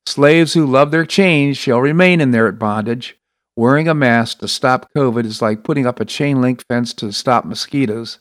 Slaves 0.05 0.53
who 0.53 0.65
love 0.67 0.91
their 0.91 1.05
chains 1.05 1.57
shall 1.57 1.81
remain 1.81 2.21
in 2.21 2.31
their 2.31 2.51
bondage. 2.51 3.17
Wearing 3.55 3.87
a 3.87 3.93
mask 3.93 4.39
to 4.39 4.47
stop 4.47 4.91
COVID 4.95 5.25
is 5.25 5.41
like 5.41 5.63
putting 5.63 5.87
up 5.87 5.99
a 5.99 6.05
chain 6.05 6.41
link 6.41 6.63
fence 6.67 6.93
to 6.95 7.11
stop 7.11 7.45
mosquitoes. 7.45 8.19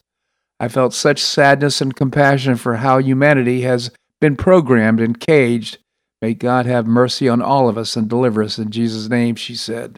I 0.61 0.69
felt 0.69 0.95
such 0.95 1.21
sadness 1.23 1.81
and 1.81 1.95
compassion 1.95 2.57
for 2.57 2.77
how 2.77 2.99
humanity 2.99 3.63
has 3.63 3.91
been 4.21 4.37
programmed 4.37 5.01
and 5.01 5.19
caged. 5.19 5.79
May 6.23 6.35
God 6.35 6.67
have 6.67 6.87
mercy 6.87 7.29
on 7.29 7.43
all 7.43 7.69
of 7.69 7.77
us 7.77 7.97
and 7.97 8.09
deliver 8.09 8.45
us 8.45 8.57
in 8.57 8.71
Jesus' 8.71 9.09
name, 9.09 9.35
she 9.35 9.57
said 9.57 9.97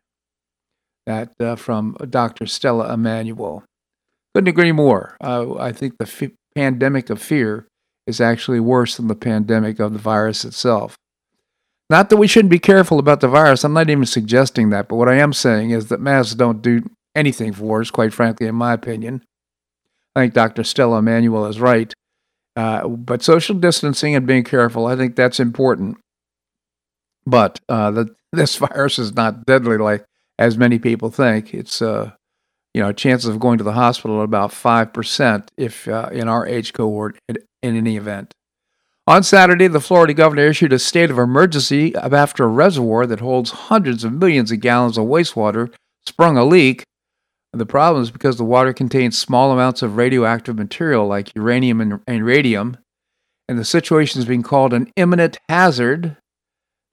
that 1.07 1.33
uh, 1.39 1.55
from 1.55 1.97
Dr. 2.09 2.47
Stella 2.47 2.93
Immanuel. 2.93 3.63
Couldn't 4.35 4.49
agree 4.49 4.73
more. 4.73 5.19
Uh, 5.23 5.55
I 5.57 5.71
think 5.71 5.99
the 5.99 6.07
f- 6.07 6.33
pandemic 6.55 7.11
of 7.11 7.21
fear 7.21 7.69
is 8.07 8.23
actually 8.23 8.59
worse 8.59 8.97
than 8.97 9.09
the 9.09 9.15
pandemic 9.15 9.79
of 9.79 9.93
the 9.93 9.99
virus 9.99 10.47
itself. 10.47 10.97
Not 11.91 12.09
that 12.09 12.17
we 12.17 12.27
shouldn't 12.27 12.51
be 12.51 12.59
careful 12.59 12.99
about 12.99 13.21
the 13.21 13.29
virus. 13.29 13.63
I'm 13.63 13.75
not 13.75 13.91
even 13.91 14.07
suggesting 14.07 14.71
that. 14.71 14.89
But 14.89 14.97
what 14.97 15.11
I 15.11 15.17
am 15.17 15.35
saying 15.35 15.71
is 15.71 15.89
that 15.89 16.01
masks 16.01 16.35
don't 16.35 16.63
do 16.63 16.83
anything 17.15 17.53
for 17.53 17.83
us, 17.83 17.91
quite 17.91 18.15
frankly, 18.15 18.47
in 18.47 18.55
my 18.55 18.73
opinion. 18.73 19.23
I 20.17 20.23
think 20.23 20.35
Dr. 20.35 20.65
Stella 20.65 20.99
Immanuel 20.99 21.45
is 21.47 21.61
right. 21.61 21.93
Uh, 22.57 22.89
but 22.89 23.23
social 23.23 23.55
distancing 23.55 24.15
and 24.15 24.27
being 24.27 24.45
careful, 24.45 24.87
I 24.87 24.97
think 24.97 25.17
that's 25.17 25.39
important. 25.39 25.99
But 27.27 27.61
uh, 27.69 27.91
the, 27.91 28.17
this 28.33 28.57
virus 28.57 28.99
is 28.99 29.15
not 29.15 29.47
deadly 29.47 29.79
like 29.79 30.05
as 30.39 30.59
many 30.59 30.79
people 30.79 31.11
think. 31.11 31.55
It's 31.55 31.81
uh, 31.81 32.13
you 32.73 32.83
know, 32.83 32.93
chances 32.93 33.31
of 33.31 33.39
going 33.39 33.59
to 33.59 33.65
the 33.65 33.73
hospital 33.73 34.21
at 34.21 34.25
about 34.25 34.53
five 34.53 34.93
percent 34.93 35.51
if 35.57 35.89
uh, 35.89 36.11
in 36.13 36.29
our 36.29 36.47
age 36.47 36.73
cohort 36.73 37.17
in, 37.29 37.37
in 37.63 37.77
any 37.77 37.97
event. 37.97 38.35
On 39.07 39.23
Saturday, 39.23 39.69
the 39.69 39.81
Florida 39.81 40.15
governor 40.15 40.47
issued 40.47 40.73
a 40.73 40.79
state 40.79 41.11
of 41.11 41.19
emergency 41.19 41.95
after 41.95 42.45
a 42.45 42.49
reservoir 42.49 43.07
that 43.07 43.21
holds 43.21 43.51
hundreds 43.51 44.03
of 44.03 44.15
millions 44.15 44.51
of 44.51 44.61
gallons 44.61 44.97
of 44.97 45.05
wastewater 45.05 45.73
sprung 46.07 46.39
a 46.39 46.45
leak. 46.45 46.85
The 47.53 47.67
problem 47.67 48.03
is 48.03 48.11
because 48.11 48.39
the 48.39 48.45
water 48.45 48.73
contains 48.73 49.19
small 49.19 49.53
amounts 49.53 49.83
of 49.83 49.97
radioactive 49.97 50.57
material 50.57 51.07
like 51.07 51.35
uranium 51.37 51.81
and, 51.83 52.01
and 52.07 52.25
radium, 52.25 52.79
and 53.47 53.59
the 53.59 53.65
situation 53.65 54.21
is 54.21 54.27
being 54.27 54.43
called 54.43 54.73
an 54.73 54.91
imminent 54.97 55.39
hazard. 55.49 56.17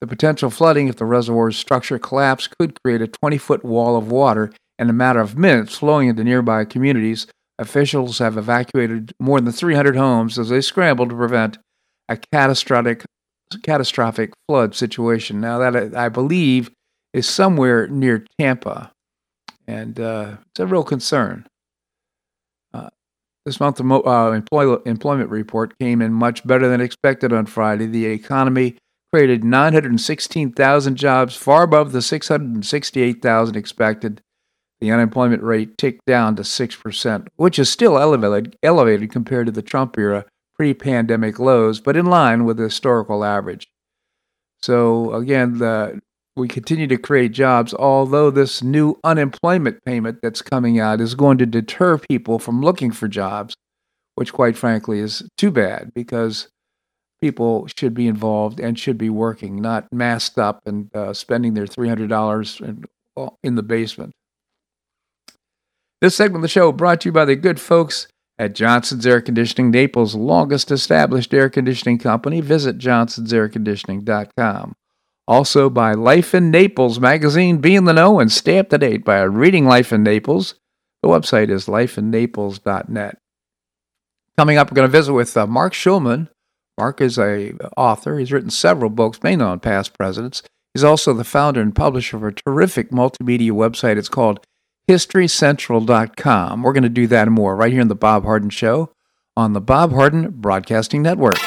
The 0.02 0.08
potential 0.08 0.50
flooding, 0.50 0.88
if 0.88 0.96
the 0.96 1.06
reservoir's 1.06 1.58
structure 1.58 2.00
collapsed, 2.00 2.58
could 2.58 2.82
create 2.84 3.04
a 3.04 3.08
20 3.08 3.38
foot 3.38 3.64
wall 3.64 3.96
of 3.96 4.12
water 4.12 4.52
in 4.80 4.90
a 4.90 4.94
matter 4.94 5.20
of 5.20 5.38
minutes 5.38 5.78
flowing 5.78 6.10
into 6.10 6.24
nearby 6.24 6.66
communities. 6.66 7.28
Officials 7.60 8.18
have 8.18 8.36
evacuated 8.36 9.14
more 9.20 9.40
than 9.40 9.54
300 9.54 9.96
homes 9.96 10.40
as 10.40 10.50
they 10.50 10.60
scramble 10.62 11.08
to 11.08 11.16
prevent 11.16 11.60
a 12.10 12.18
catastrophic, 12.18 13.06
catastrophic 13.62 14.34
flood 14.48 14.74
situation. 14.74 15.40
Now, 15.40 15.60
that 15.60 15.96
I 15.96 16.10
believe 16.10 16.72
is 17.14 17.30
somewhere 17.30 17.88
near 17.88 18.26
Tampa, 18.40 18.92
and 19.68 20.00
uh, 20.00 20.38
it's 20.50 20.60
a 20.60 20.66
real 20.66 20.84
concern. 20.84 21.46
Uh, 22.74 22.90
this 23.46 23.60
month, 23.60 23.76
the 23.76 23.84
uh, 23.84 24.32
employ- 24.32 24.82
employment 24.88 25.30
report 25.30 25.78
came 25.78 26.02
in 26.02 26.12
much 26.12 26.46
better 26.48 26.68
than 26.68 26.82
expected 26.82 27.32
on 27.32 27.46
Friday. 27.46 27.86
The 27.86 28.08
economy 28.08 28.78
created 29.12 29.44
916,000 29.44 30.96
jobs, 30.96 31.36
far 31.36 31.64
above 31.64 31.92
the 31.92 32.02
668,000 32.02 33.56
expected. 33.56 34.22
The 34.80 34.92
unemployment 34.92 35.44
rate 35.44 35.78
ticked 35.78 36.06
down 36.08 36.36
to 36.38 36.42
6%, 36.42 37.28
which 37.36 37.60
is 37.60 37.70
still 37.70 38.00
elevated, 38.00 38.56
elevated 38.64 39.12
compared 39.12 39.46
to 39.46 39.52
the 39.52 39.62
Trump 39.62 39.98
era 39.98 40.26
pre 40.56 40.74
pandemic 40.74 41.40
lows, 41.40 41.80
but 41.80 41.98
in 41.98 42.06
line 42.06 42.46
with 42.46 42.58
the 42.58 42.64
historical 42.64 43.24
average. 43.24 43.68
So, 44.64 45.14
again, 45.14 45.58
the, 45.58 46.00
we 46.36 46.48
continue 46.48 46.88
to 46.88 46.98
create 46.98 47.32
jobs, 47.32 47.74
although 47.74 48.32
this 48.32 48.64
new 48.64 49.00
unemployment 49.04 49.84
payment 49.86 50.20
that's 50.22 50.42
coming 50.42 50.80
out 50.80 51.02
is 51.02 51.16
going 51.16 51.38
to 51.40 51.46
deter 51.46 51.98
people 51.98 52.40
from 52.40 52.62
looking 52.62 52.92
for 52.92 53.08
jobs, 53.08 53.56
which, 54.16 54.34
quite 54.34 54.58
frankly, 54.58 55.00
is 55.00 55.28
too 55.38 55.52
bad 55.52 55.92
because 55.94 56.48
people 57.22 57.68
should 57.78 57.94
be 57.94 58.08
involved 58.08 58.60
and 58.60 58.78
should 58.78 58.98
be 58.98 59.10
working, 59.10 59.62
not 59.62 59.88
masked 59.92 60.40
up 60.40 60.62
and 60.66 60.94
uh, 60.96 61.14
spending 61.14 61.54
their 61.54 61.66
$300 61.66 62.62
in, 62.62 62.86
in 63.44 63.56
the 63.56 63.64
basement. 63.64 64.14
This 66.02 66.16
segment 66.16 66.38
of 66.38 66.42
the 66.44 66.48
show 66.48 66.72
brought 66.72 67.02
to 67.02 67.10
you 67.10 67.14
by 67.14 67.26
the 67.26 67.36
good 67.36 67.60
folks 67.60 68.08
at 68.40 68.56
Johnson's 68.56 69.06
Air 69.06 69.22
Conditioning, 69.22 69.70
Naples' 69.70 70.16
longest 70.16 70.72
established 70.72 71.32
air 71.32 71.48
conditioning 71.48 72.00
company. 72.00 72.42
Visit 72.42 72.80
johnsonsairconditioning.com. 72.80 74.76
Also 75.28 75.70
by 75.70 75.94
Life 75.94 76.34
in 76.34 76.50
Naples 76.50 77.00
magazine, 77.00 77.60
be 77.60 77.76
in 77.76 77.86
the 77.86 77.94
know 77.94 78.20
and 78.20 78.32
stay 78.32 78.58
up 78.58 78.70
to 78.70 78.80
date 78.80 79.06
by 79.06 79.22
reading 79.22 79.66
Life 79.66 79.94
in 79.94 80.02
Naples. 80.02 80.56
The 81.04 81.10
website 81.10 81.52
is 81.52 81.68
lifeinnaples.net. 81.68 83.18
Coming 84.38 84.58
up, 84.58 84.72
we're 84.72 84.76
going 84.76 84.88
to 84.88 84.92
visit 84.92 85.14
with 85.14 85.38
uh, 85.38 85.46
Marc 85.46 85.74
Schulman. 85.74 86.28
Marc 86.78 87.02
is 87.02 87.18
a 87.18 87.54
author. 87.78 88.18
He's 88.18 88.32
written 88.32 88.50
several 88.50 88.90
books, 88.90 89.20
mainly 89.24 89.46
on 89.46 89.60
past 89.60 89.98
presidents. 89.98 90.42
He's 90.74 90.84
also 90.84 91.14
the 91.14 91.24
founder 91.24 91.62
and 91.62 91.76
publisher 91.76 92.18
of 92.18 92.24
a 92.24 92.32
terrific 92.32 92.92
multimedia 92.92 93.52
website. 93.52 93.98
It's 93.98 94.10
called 94.10 94.46
HistoryCentral.com. 94.90 96.64
We're 96.64 96.74
going 96.74 96.84
to 96.84 96.90
do 96.90 97.08
that 97.08 97.28
and 97.28 97.36
more 97.36 97.56
right 97.56 97.72
here 97.72 97.82
in 97.82 97.88
the 97.88 97.96
Bob 97.96 98.24
Harden 98.24 98.50
Show 98.50 98.92
on 99.36 99.54
the 99.54 99.62
Bob 99.62 99.92
Harden 99.92 100.32
Broadcasting 100.32 101.02
Network. 101.02 101.38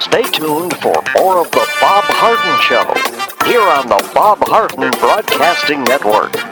Stay 0.00 0.22
tuned 0.30 0.76
for 0.78 1.02
more 1.16 1.40
of 1.40 1.50
the 1.50 1.68
Bob 1.80 2.04
Harden 2.04 2.60
Show 2.62 2.84
here 3.46 3.62
on 3.62 3.88
the 3.88 4.10
Bob 4.14 4.38
Harden 4.46 4.90
Broadcasting 5.00 5.82
Network. 5.84 6.51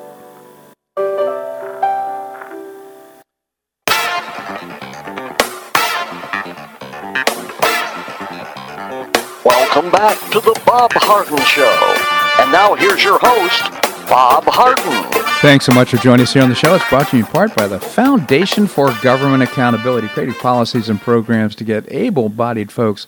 Back 10.01 10.31
to 10.31 10.39
the 10.39 10.59
Bob 10.65 10.91
Harden 10.95 11.37
Show. 11.43 12.41
And 12.41 12.51
now 12.51 12.73
here's 12.73 13.03
your 13.03 13.19
host, 13.21 13.61
Bob 14.09 14.45
Harden. 14.47 15.05
Thanks 15.41 15.67
so 15.67 15.73
much 15.73 15.91
for 15.91 15.97
joining 15.97 16.23
us 16.23 16.33
here 16.33 16.41
on 16.41 16.49
the 16.49 16.55
show. 16.55 16.73
It's 16.73 16.89
brought 16.89 17.09
to 17.09 17.17
you 17.17 17.23
in 17.23 17.29
part 17.29 17.55
by 17.55 17.67
the 17.67 17.79
Foundation 17.79 18.65
for 18.65 18.95
Government 19.03 19.43
Accountability, 19.43 20.07
creating 20.07 20.33
policies 20.35 20.89
and 20.89 20.99
programs 20.99 21.55
to 21.57 21.63
get 21.63 21.85
able 21.93 22.29
bodied 22.29 22.71
folks 22.71 23.05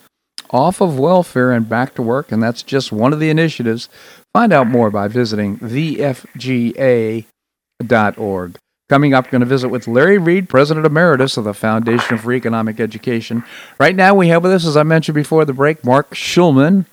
off 0.52 0.82
of 0.82 1.00
welfare 1.00 1.52
and 1.52 1.68
back 1.68 1.96
to 1.96 2.04
work. 2.04 2.32
And 2.32 2.44
that's 2.44 2.62
just 2.62 2.92
one 2.92 3.12
of 3.12 3.20
the 3.20 3.32
initiatives. 3.32 3.90
Find 4.32 4.54
out 4.54 4.68
more 4.68 4.92
by 4.92 5.08
visiting 5.08 5.58
thefga.org. 5.58 7.26
Coming 8.94 9.16
up, 9.16 9.26
we're 9.26 9.32
going 9.32 9.40
to 9.40 9.48
visit 9.48 9.70
with 9.70 9.88
Larry 9.88 10.20
Reed, 10.20 10.48
President 10.48 10.86
Emeritus 10.86 11.36
of 11.36 11.46
the 11.46 11.56
Foundation 11.56 12.20
for 12.20 12.32
Economic 12.32 12.80
Education. 12.80 13.44
Right 13.80 13.96
now, 13.96 14.14
we 14.14 14.28
have 14.28 14.44
with 14.44 14.52
us, 14.52 14.68
as 14.68 14.78
I 14.78 14.84
mentioned 14.84 15.16
before 15.16 15.46
the 15.46 15.54
break, 15.54 15.84
Marc 15.84 16.12
Schulman. 16.12 16.86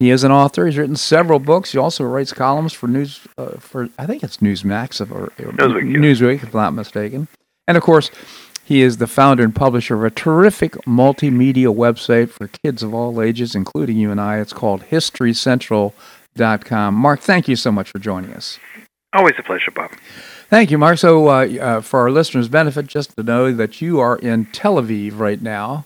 He 0.00 0.10
is 0.10 0.24
an 0.24 0.32
author. 0.32 0.66
He's 0.66 0.76
written 0.76 0.96
several 0.96 1.38
books. 1.38 1.70
He 1.70 1.78
also 1.78 2.02
writes 2.02 2.32
columns 2.32 2.72
for 2.72 2.88
news, 2.88 3.20
uh, 3.38 3.52
for 3.60 3.88
I 4.00 4.06
think 4.06 4.24
it's 4.24 4.38
Newsmax 4.38 5.00
or, 5.08 5.26
or 5.26 5.52
Newsweek, 5.52 5.96
Newsweek, 5.96 6.42
if 6.42 6.52
I'm 6.56 6.60
not 6.60 6.74
mistaken. 6.74 7.28
And 7.68 7.76
of 7.76 7.84
course, 7.84 8.10
He 8.64 8.82
is 8.82 8.96
the 8.96 9.06
founder 9.06 9.44
and 9.44 9.54
publisher 9.54 9.94
of 9.94 10.02
a 10.02 10.10
terrific 10.10 10.72
multimedia 10.86 11.72
website 11.72 12.30
for 12.30 12.48
kids 12.48 12.82
of 12.82 12.92
all 12.92 13.22
ages, 13.22 13.54
including 13.54 13.96
you 13.96 14.10
and 14.10 14.20
I. 14.20 14.40
It's 14.40 14.52
called 14.52 14.82
HistoryCentral.com. 14.90 16.94
Marc, 16.94 17.20
thank 17.20 17.46
you 17.46 17.54
so 17.54 17.70
much 17.70 17.92
for 17.92 18.00
joining 18.00 18.32
us. 18.32 18.58
Always 19.12 19.34
a 19.38 19.44
pleasure, 19.44 19.70
Bob. 19.70 19.92
Thank 20.54 20.70
you, 20.70 20.78
Marc. 20.78 20.98
So, 20.98 21.26
uh, 21.30 21.48
uh, 21.60 21.80
for 21.80 21.98
our 22.02 22.12
listeners' 22.12 22.46
benefit, 22.46 22.86
just 22.86 23.16
to 23.16 23.24
know 23.24 23.50
that 23.50 23.80
you 23.80 23.98
are 23.98 24.14
in 24.16 24.46
Tel 24.46 24.76
Aviv 24.76 25.18
right 25.18 25.42
now. 25.42 25.84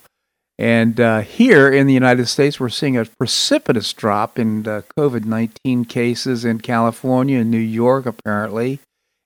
And 0.59 1.01
uh, 1.01 1.21
here 1.21 1.73
in 1.73 1.87
the 1.87 1.95
United 1.95 2.27
States, 2.27 2.61
we're 2.61 2.69
seeing 2.69 2.95
a 2.95 3.07
precipitous 3.07 3.95
drop 3.95 4.39
in 4.39 4.69
uh, 4.69 4.83
COVID 4.99 5.25
19 5.25 5.87
cases 5.87 6.45
in 6.45 6.61
California 6.61 7.39
and 7.39 7.51
New 7.51 7.57
York, 7.57 8.05
apparently, 8.05 8.81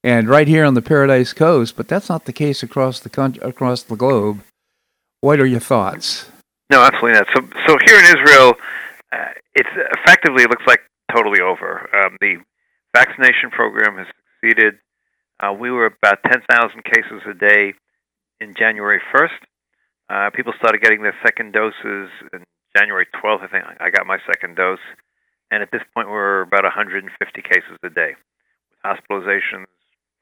and 0.05 0.29
right 0.29 0.47
here 0.47 0.65
on 0.65 0.75
the 0.75 0.81
Paradise 0.81 1.33
Coast. 1.33 1.77
But 1.77 1.89
that's 1.89 2.09
not 2.09 2.27
the 2.27 2.33
case 2.33 2.63
across 2.63 3.01
the 3.01 3.11
country, 3.11 3.43
across 3.43 3.83
the 3.83 3.97
globe. 3.97 4.43
What 5.23 5.41
are 5.41 5.47
your 5.47 5.59
thoughts? 5.59 6.31
No, 6.71 6.83
absolutely 6.83 7.19
not. 7.19 7.27
So, 7.35 7.41
so 7.67 7.77
here 7.85 7.99
in 7.99 8.05
Israel, 8.05 8.55
uh, 9.11 9.33
it's 9.57 9.75
effectively 9.75 10.45
looks 10.45 10.69
like 10.69 10.83
totally 11.13 11.41
over. 11.41 11.91
Um, 11.97 12.17
the 12.21 12.37
vaccination 12.95 13.51
program 13.51 13.99
has 13.99 14.07
succeeded. 14.41 14.79
Uh, 15.43 15.53
we 15.53 15.71
were 15.71 15.87
about 15.87 16.19
10,000 16.31 16.85
cases 16.85 17.21
a 17.29 17.35
day 17.35 17.75
in 18.41 18.55
January 18.57 19.01
1st. 19.13 19.43
Uh, 20.09 20.31
people 20.31 20.53
started 20.57 20.81
getting 20.81 21.03
their 21.03 21.17
second 21.27 21.53
doses 21.53 22.11
in 22.33 22.45
January 22.77 23.07
12th. 23.23 23.43
I 23.43 23.49
think 23.49 23.65
I 23.81 23.91
got 23.91 24.07
my 24.07 24.19
second 24.27 24.57
dose, 24.57 24.79
and 25.51 25.63
at 25.63 25.71
this 25.73 25.83
point 25.95 26.09
we're 26.09 26.43
about 26.43 26.65
150 26.65 27.43
cases 27.43 27.77
a 27.83 27.91
day, 27.91 28.15
hospitalizations 28.85 29.67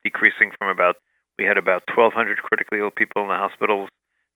decreasing 0.03 0.53
from 0.59 0.69
about 0.69 0.97
we 1.39 1.45
had 1.45 1.57
about 1.57 1.83
1,200 1.95 2.39
critically 2.39 2.81
ill 2.81 2.91
people 2.91 3.23
in 3.23 3.29
the 3.29 3.35
hospitals. 3.35 3.89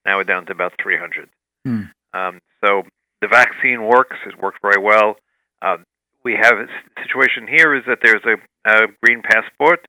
Now 0.06 0.16
we're 0.16 0.24
down 0.24 0.46
to 0.46 0.52
about 0.52 0.72
300. 0.82 1.28
Hmm. 1.64 1.82
Um, 2.14 2.40
so 2.64 2.82
the 3.20 3.28
vaccine 3.28 3.82
works. 3.84 4.16
It 4.26 4.40
worked 4.40 4.60
very 4.62 4.82
well. 4.82 5.16
Um, 5.60 5.84
we 6.24 6.32
have 6.40 6.54
a 6.56 6.66
situation 7.02 7.46
here 7.46 7.74
is 7.74 7.84
that 7.86 7.98
there's 8.02 8.24
a, 8.24 8.36
a 8.70 8.86
green 9.02 9.20
passport, 9.22 9.86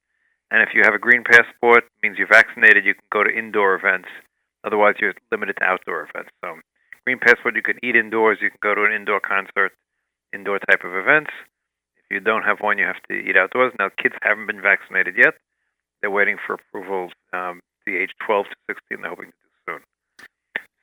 and 0.51 0.61
if 0.61 0.69
you 0.73 0.81
have 0.83 0.93
a 0.93 0.99
green 0.99 1.23
passport, 1.23 1.85
it 1.85 1.99
means 2.03 2.17
you're 2.17 2.27
vaccinated. 2.27 2.85
You 2.85 2.93
can 2.93 3.03
go 3.11 3.23
to 3.23 3.29
indoor 3.29 3.75
events 3.75 4.09
Otherwise, 4.65 4.95
you're 4.99 5.13
limited 5.31 5.55
to 5.57 5.63
outdoor 5.63 6.09
events. 6.09 6.31
So, 6.43 6.57
Green 7.05 7.19
Passport, 7.19 7.55
you 7.55 7.61
can 7.61 7.77
eat 7.83 7.95
indoors. 7.95 8.39
You 8.41 8.49
can 8.49 8.59
go 8.61 8.73
to 8.73 8.83
an 8.83 8.91
indoor 8.91 9.19
concert, 9.19 9.71
indoor 10.33 10.57
type 10.57 10.83
of 10.83 10.95
events. 10.95 11.29
If 11.97 12.05
you 12.09 12.19
don't 12.19 12.43
have 12.43 12.59
one, 12.59 12.79
you 12.79 12.85
have 12.85 13.01
to 13.09 13.13
eat 13.13 13.37
outdoors. 13.37 13.73
Now, 13.77 13.89
kids 14.01 14.15
haven't 14.23 14.47
been 14.47 14.61
vaccinated 14.61 15.15
yet. 15.17 15.35
They're 16.01 16.11
waiting 16.11 16.37
for 16.45 16.55
approval 16.55 17.09
um, 17.31 17.61
the 17.85 17.95
age 17.95 18.11
12 18.25 18.45
to 18.49 18.55
16. 18.89 19.01
They're 19.01 19.09
hoping 19.09 19.29
to 19.29 19.31
do 19.31 19.49
soon. 19.69 19.81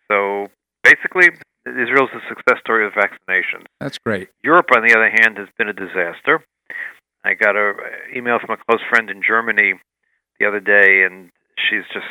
So, 0.07 0.52
basically, 0.85 1.35
Israel's 1.66 2.11
a 2.14 2.23
success 2.28 2.61
story 2.61 2.87
of 2.87 2.92
vaccinations. 2.92 3.66
That's 3.81 3.99
great. 3.99 4.28
Europe, 4.45 4.66
on 4.75 4.87
the 4.87 4.95
other 4.95 5.11
hand, 5.11 5.38
has 5.38 5.49
been 5.59 5.69
a 5.69 5.73
disaster. 5.73 6.47
I 7.25 7.35
got 7.35 7.57
an 7.57 7.75
email 8.17 8.38
from 8.38 8.57
a 8.59 8.64
close 8.64 8.81
friend 8.91 9.11
in 9.11 9.23
Germany 9.26 9.75
the 10.41 10.47
other 10.47 10.61
day, 10.61 11.05
and 11.05 11.31
she's 11.57 11.85
just 11.93 12.07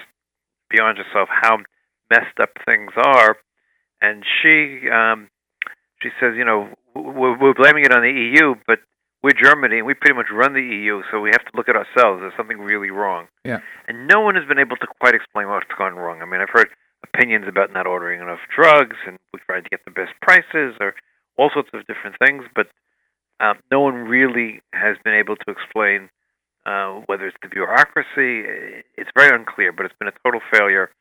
beyond 0.70 0.98
herself 0.98 1.28
how 1.30 1.58
messed 2.10 2.40
up 2.42 2.52
things 2.66 2.92
are. 2.96 3.38
And 4.02 4.24
she 4.42 4.90
um, 4.90 5.30
she 6.02 6.10
says, 6.20 6.34
you 6.36 6.46
know, 6.46 6.70
we're, 6.96 7.38
we're 7.38 7.54
blaming 7.54 7.86
it 7.86 7.94
on 7.94 8.02
the 8.02 8.12
EU, 8.12 8.56
but 8.66 8.80
we're 9.24 9.38
Germany 9.38 9.78
and 9.78 9.86
we 9.86 9.94
pretty 9.94 10.16
much 10.16 10.28
run 10.34 10.54
the 10.54 10.62
EU, 10.62 11.02
so 11.12 11.20
we 11.20 11.30
have 11.30 11.46
to 11.46 11.52
look 11.56 11.70
at 11.70 11.76
ourselves. 11.76 12.22
There's 12.22 12.34
something 12.36 12.58
really 12.58 12.90
wrong. 12.90 13.28
Yeah. 13.46 13.60
And 13.88 14.08
no 14.08 14.22
one 14.22 14.36
has 14.36 14.48
been 14.48 14.58
able 14.58 14.78
to 14.78 14.88
quite 15.00 15.14
explain 15.14 15.48
what's 15.48 15.70
gone 15.78 15.96
wrong. 15.96 16.22
I 16.22 16.26
mean, 16.26 16.42
I've 16.42 16.50
heard 16.50 16.70
opinions 17.04 17.46
about 17.48 17.72
not 17.72 17.86
ordering 17.86 18.22
enough 18.22 18.40
drugs 18.54 18.98
and 19.06 19.20
we 19.34 19.40
tried 19.46 19.62
to 19.62 19.70
get 19.70 19.86
the 19.86 19.92
best 19.92 20.14
prices 20.22 20.76
or 20.80 20.96
all 21.38 21.50
sorts 21.54 21.70
of 21.74 21.86
different 21.86 22.18
things, 22.24 22.46
but 22.56 22.68
um, 23.42 23.58
no 23.72 23.82
one 23.82 23.96
really 23.96 24.62
has 24.74 24.98
been 25.04 25.14
able 25.14 25.36
to 25.36 25.52
explain 25.52 26.10
uh, 26.66 27.02
whether 27.08 27.28
it's 27.28 27.38
the 27.42 27.50
bureaucracy, 27.50 28.46
it's 28.96 29.10
very 29.16 29.36
unclear, 29.36 29.72
but 29.72 29.86
it's 29.86 29.96
been 30.00 30.08
a 30.08 30.14
total 30.24 30.40
failure. 30.54 30.92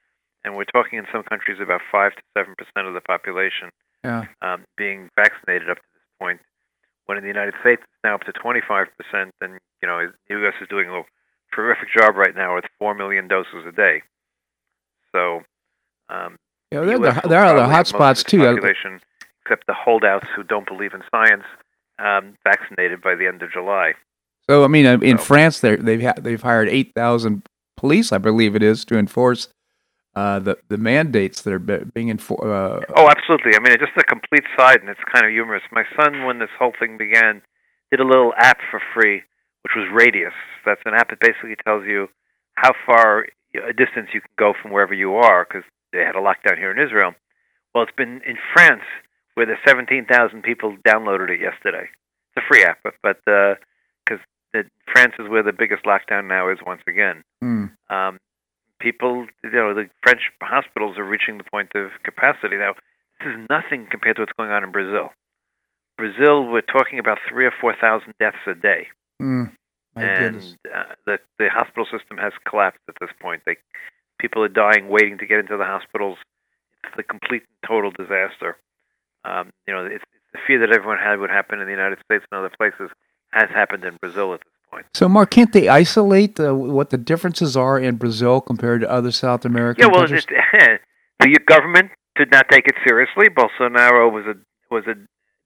And 0.42 0.56
we're 0.56 0.64
talking 0.64 0.98
in 0.98 1.04
some 1.12 1.22
countries 1.22 1.58
about 1.60 1.82
5 1.92 2.12
to 2.14 2.22
7% 2.34 2.88
of 2.88 2.94
the 2.94 3.02
population 3.02 3.68
yeah. 4.02 4.24
um, 4.40 4.64
being 4.78 5.10
vaccinated 5.16 5.68
up 5.68 5.76
to 5.76 5.82
this 5.94 6.02
point, 6.18 6.40
when 7.04 7.18
in 7.18 7.24
the 7.24 7.28
United 7.28 7.52
States 7.60 7.82
it's 7.82 8.00
now 8.02 8.14
up 8.14 8.22
to 8.22 8.32
25%. 8.32 8.86
And, 9.42 9.60
you 9.82 9.88
know, 9.88 10.08
the 10.28 10.34
U.S. 10.36 10.54
is 10.62 10.68
doing 10.68 10.88
a 10.88 11.02
terrific 11.54 11.88
job 11.94 12.16
right 12.16 12.34
now 12.34 12.54
with 12.54 12.64
4 12.78 12.94
million 12.94 13.28
doses 13.28 13.66
a 13.68 13.72
day. 13.72 14.02
So, 15.12 15.42
um, 16.08 16.38
yeah, 16.72 16.80
there, 16.80 16.98
the 16.98 17.20
there 17.28 17.44
are 17.44 17.56
the 17.56 17.66
hot 17.66 17.88
spots 17.88 18.22
too. 18.22 18.44
Except 19.44 19.66
the 19.66 19.74
holdouts 19.74 20.28
who 20.36 20.44
don't 20.44 20.66
believe 20.66 20.94
in 20.94 21.02
science, 21.10 21.42
um, 22.00 22.34
vaccinated 22.44 23.02
by 23.02 23.14
the 23.14 23.26
end 23.26 23.42
of 23.42 23.52
July. 23.52 23.94
So 24.48 24.64
I 24.64 24.68
mean, 24.68 24.86
in 25.02 25.18
France, 25.18 25.60
they've 25.60 26.02
ha- 26.02 26.18
they've 26.18 26.42
hired 26.42 26.68
eight 26.68 26.92
thousand 26.94 27.46
police, 27.76 28.10
I 28.12 28.18
believe 28.18 28.56
it 28.56 28.62
is, 28.62 28.84
to 28.86 28.98
enforce 28.98 29.48
uh, 30.16 30.38
the 30.40 30.58
the 30.68 30.76
mandates 30.76 31.42
that 31.42 31.52
are 31.52 31.58
being 31.58 32.08
enforced. 32.08 32.44
Uh, 32.44 32.80
oh, 32.96 33.08
absolutely. 33.08 33.54
I 33.54 33.60
mean, 33.60 33.72
it's 33.72 33.82
just 33.82 33.96
a 33.96 34.04
complete 34.04 34.44
side, 34.58 34.80
and 34.80 34.88
it's 34.88 35.00
kind 35.12 35.24
of 35.24 35.30
humorous. 35.30 35.62
My 35.70 35.84
son, 35.96 36.24
when 36.24 36.38
this 36.40 36.50
whole 36.58 36.72
thing 36.78 36.98
began, 36.98 37.42
did 37.90 38.00
a 38.00 38.04
little 38.04 38.32
app 38.36 38.58
for 38.70 38.80
free, 38.94 39.22
which 39.62 39.72
was 39.76 39.86
Radius. 39.92 40.34
That's 40.66 40.82
an 40.84 40.94
app 40.94 41.10
that 41.10 41.20
basically 41.20 41.56
tells 41.64 41.84
you 41.86 42.08
how 42.54 42.72
far 42.84 43.26
a 43.54 43.72
distance 43.72 44.08
you 44.12 44.20
can 44.20 44.34
go 44.38 44.52
from 44.60 44.72
wherever 44.72 44.94
you 44.94 45.14
are, 45.14 45.46
because 45.48 45.64
they 45.92 46.00
had 46.00 46.16
a 46.16 46.20
lockdown 46.20 46.58
here 46.58 46.70
in 46.70 46.78
Israel. 46.78 47.14
Well, 47.74 47.84
it's 47.84 47.96
been 47.96 48.20
in 48.26 48.36
France 48.52 48.82
where 49.34 49.46
the 49.46 49.56
17,000 49.66 50.42
people 50.42 50.76
downloaded 50.86 51.30
it 51.30 51.40
yesterday. 51.40 51.88
It's 52.36 52.44
a 52.44 52.48
free 52.48 52.64
app, 52.64 52.78
but, 52.82 53.16
because 53.24 54.20
uh, 54.54 54.62
France 54.92 55.14
is 55.18 55.28
where 55.28 55.42
the 55.42 55.52
biggest 55.52 55.84
lockdown 55.84 56.28
now 56.28 56.50
is 56.50 56.58
once 56.64 56.82
again. 56.86 57.22
Mm. 57.42 57.70
Um, 57.88 58.18
people, 58.80 59.26
you 59.44 59.50
know, 59.50 59.74
the 59.74 59.88
French 60.02 60.22
hospitals 60.42 60.98
are 60.98 61.04
reaching 61.04 61.38
the 61.38 61.44
point 61.44 61.70
of 61.74 61.90
capacity 62.02 62.56
now. 62.56 62.74
This 63.20 63.34
is 63.34 63.46
nothing 63.50 63.86
compared 63.90 64.16
to 64.16 64.22
what's 64.22 64.32
going 64.32 64.50
on 64.50 64.64
in 64.64 64.72
Brazil. 64.72 65.10
Brazil, 65.96 66.46
we're 66.46 66.62
talking 66.62 66.98
about 66.98 67.18
three 67.28 67.44
or 67.44 67.52
four 67.60 67.74
thousand 67.78 68.14
deaths 68.18 68.38
a 68.46 68.54
day, 68.54 68.88
mm. 69.20 69.52
and 69.94 70.56
uh, 70.74 70.94
the 71.04 71.18
the 71.38 71.48
hospital 71.50 71.84
system 71.84 72.16
has 72.16 72.32
collapsed 72.48 72.80
at 72.88 72.94
this 73.00 73.10
point. 73.20 73.42
They 73.44 73.58
people 74.18 74.42
are 74.42 74.48
dying 74.48 74.88
waiting 74.88 75.18
to 75.18 75.26
get 75.26 75.40
into 75.40 75.58
the 75.58 75.64
hospitals. 75.64 76.16
It's 76.84 76.96
the 76.96 77.02
complete 77.02 77.42
and 77.42 77.68
total 77.68 77.90
disaster. 77.90 78.56
Um, 79.24 79.50
you 79.66 79.74
know, 79.74 79.84
it's, 79.86 80.04
it's 80.12 80.24
the 80.32 80.38
fear 80.46 80.60
that 80.60 80.72
everyone 80.72 80.98
had 80.98 81.18
would 81.18 81.30
happen 81.30 81.60
in 81.60 81.66
the 81.66 81.72
United 81.72 81.98
States 82.04 82.24
and 82.30 82.38
other 82.38 82.52
places 82.56 82.90
has 83.32 83.48
happened 83.50 83.84
in 83.84 83.96
Brazil 84.00 84.34
at 84.34 84.40
this 84.40 84.70
point. 84.70 84.86
So, 84.94 85.08
Marc, 85.08 85.30
can't 85.30 85.52
they 85.52 85.68
isolate 85.68 86.36
the, 86.36 86.54
what 86.54 86.90
the 86.90 86.98
differences 86.98 87.56
are 87.56 87.78
in 87.78 87.96
Brazil 87.96 88.40
compared 88.40 88.80
to 88.82 88.90
other 88.90 89.12
South 89.12 89.44
American 89.44 89.82
yeah, 89.82 89.88
well, 89.88 90.00
countries? 90.00 90.26
It, 90.28 90.80
the 91.20 91.38
government 91.46 91.90
did 92.16 92.30
not 92.30 92.46
take 92.50 92.66
it 92.66 92.74
seriously. 92.86 93.26
Bolsonaro 93.28 94.12
was 94.12 94.24
a 94.26 94.34
was 94.72 94.84
a 94.86 94.94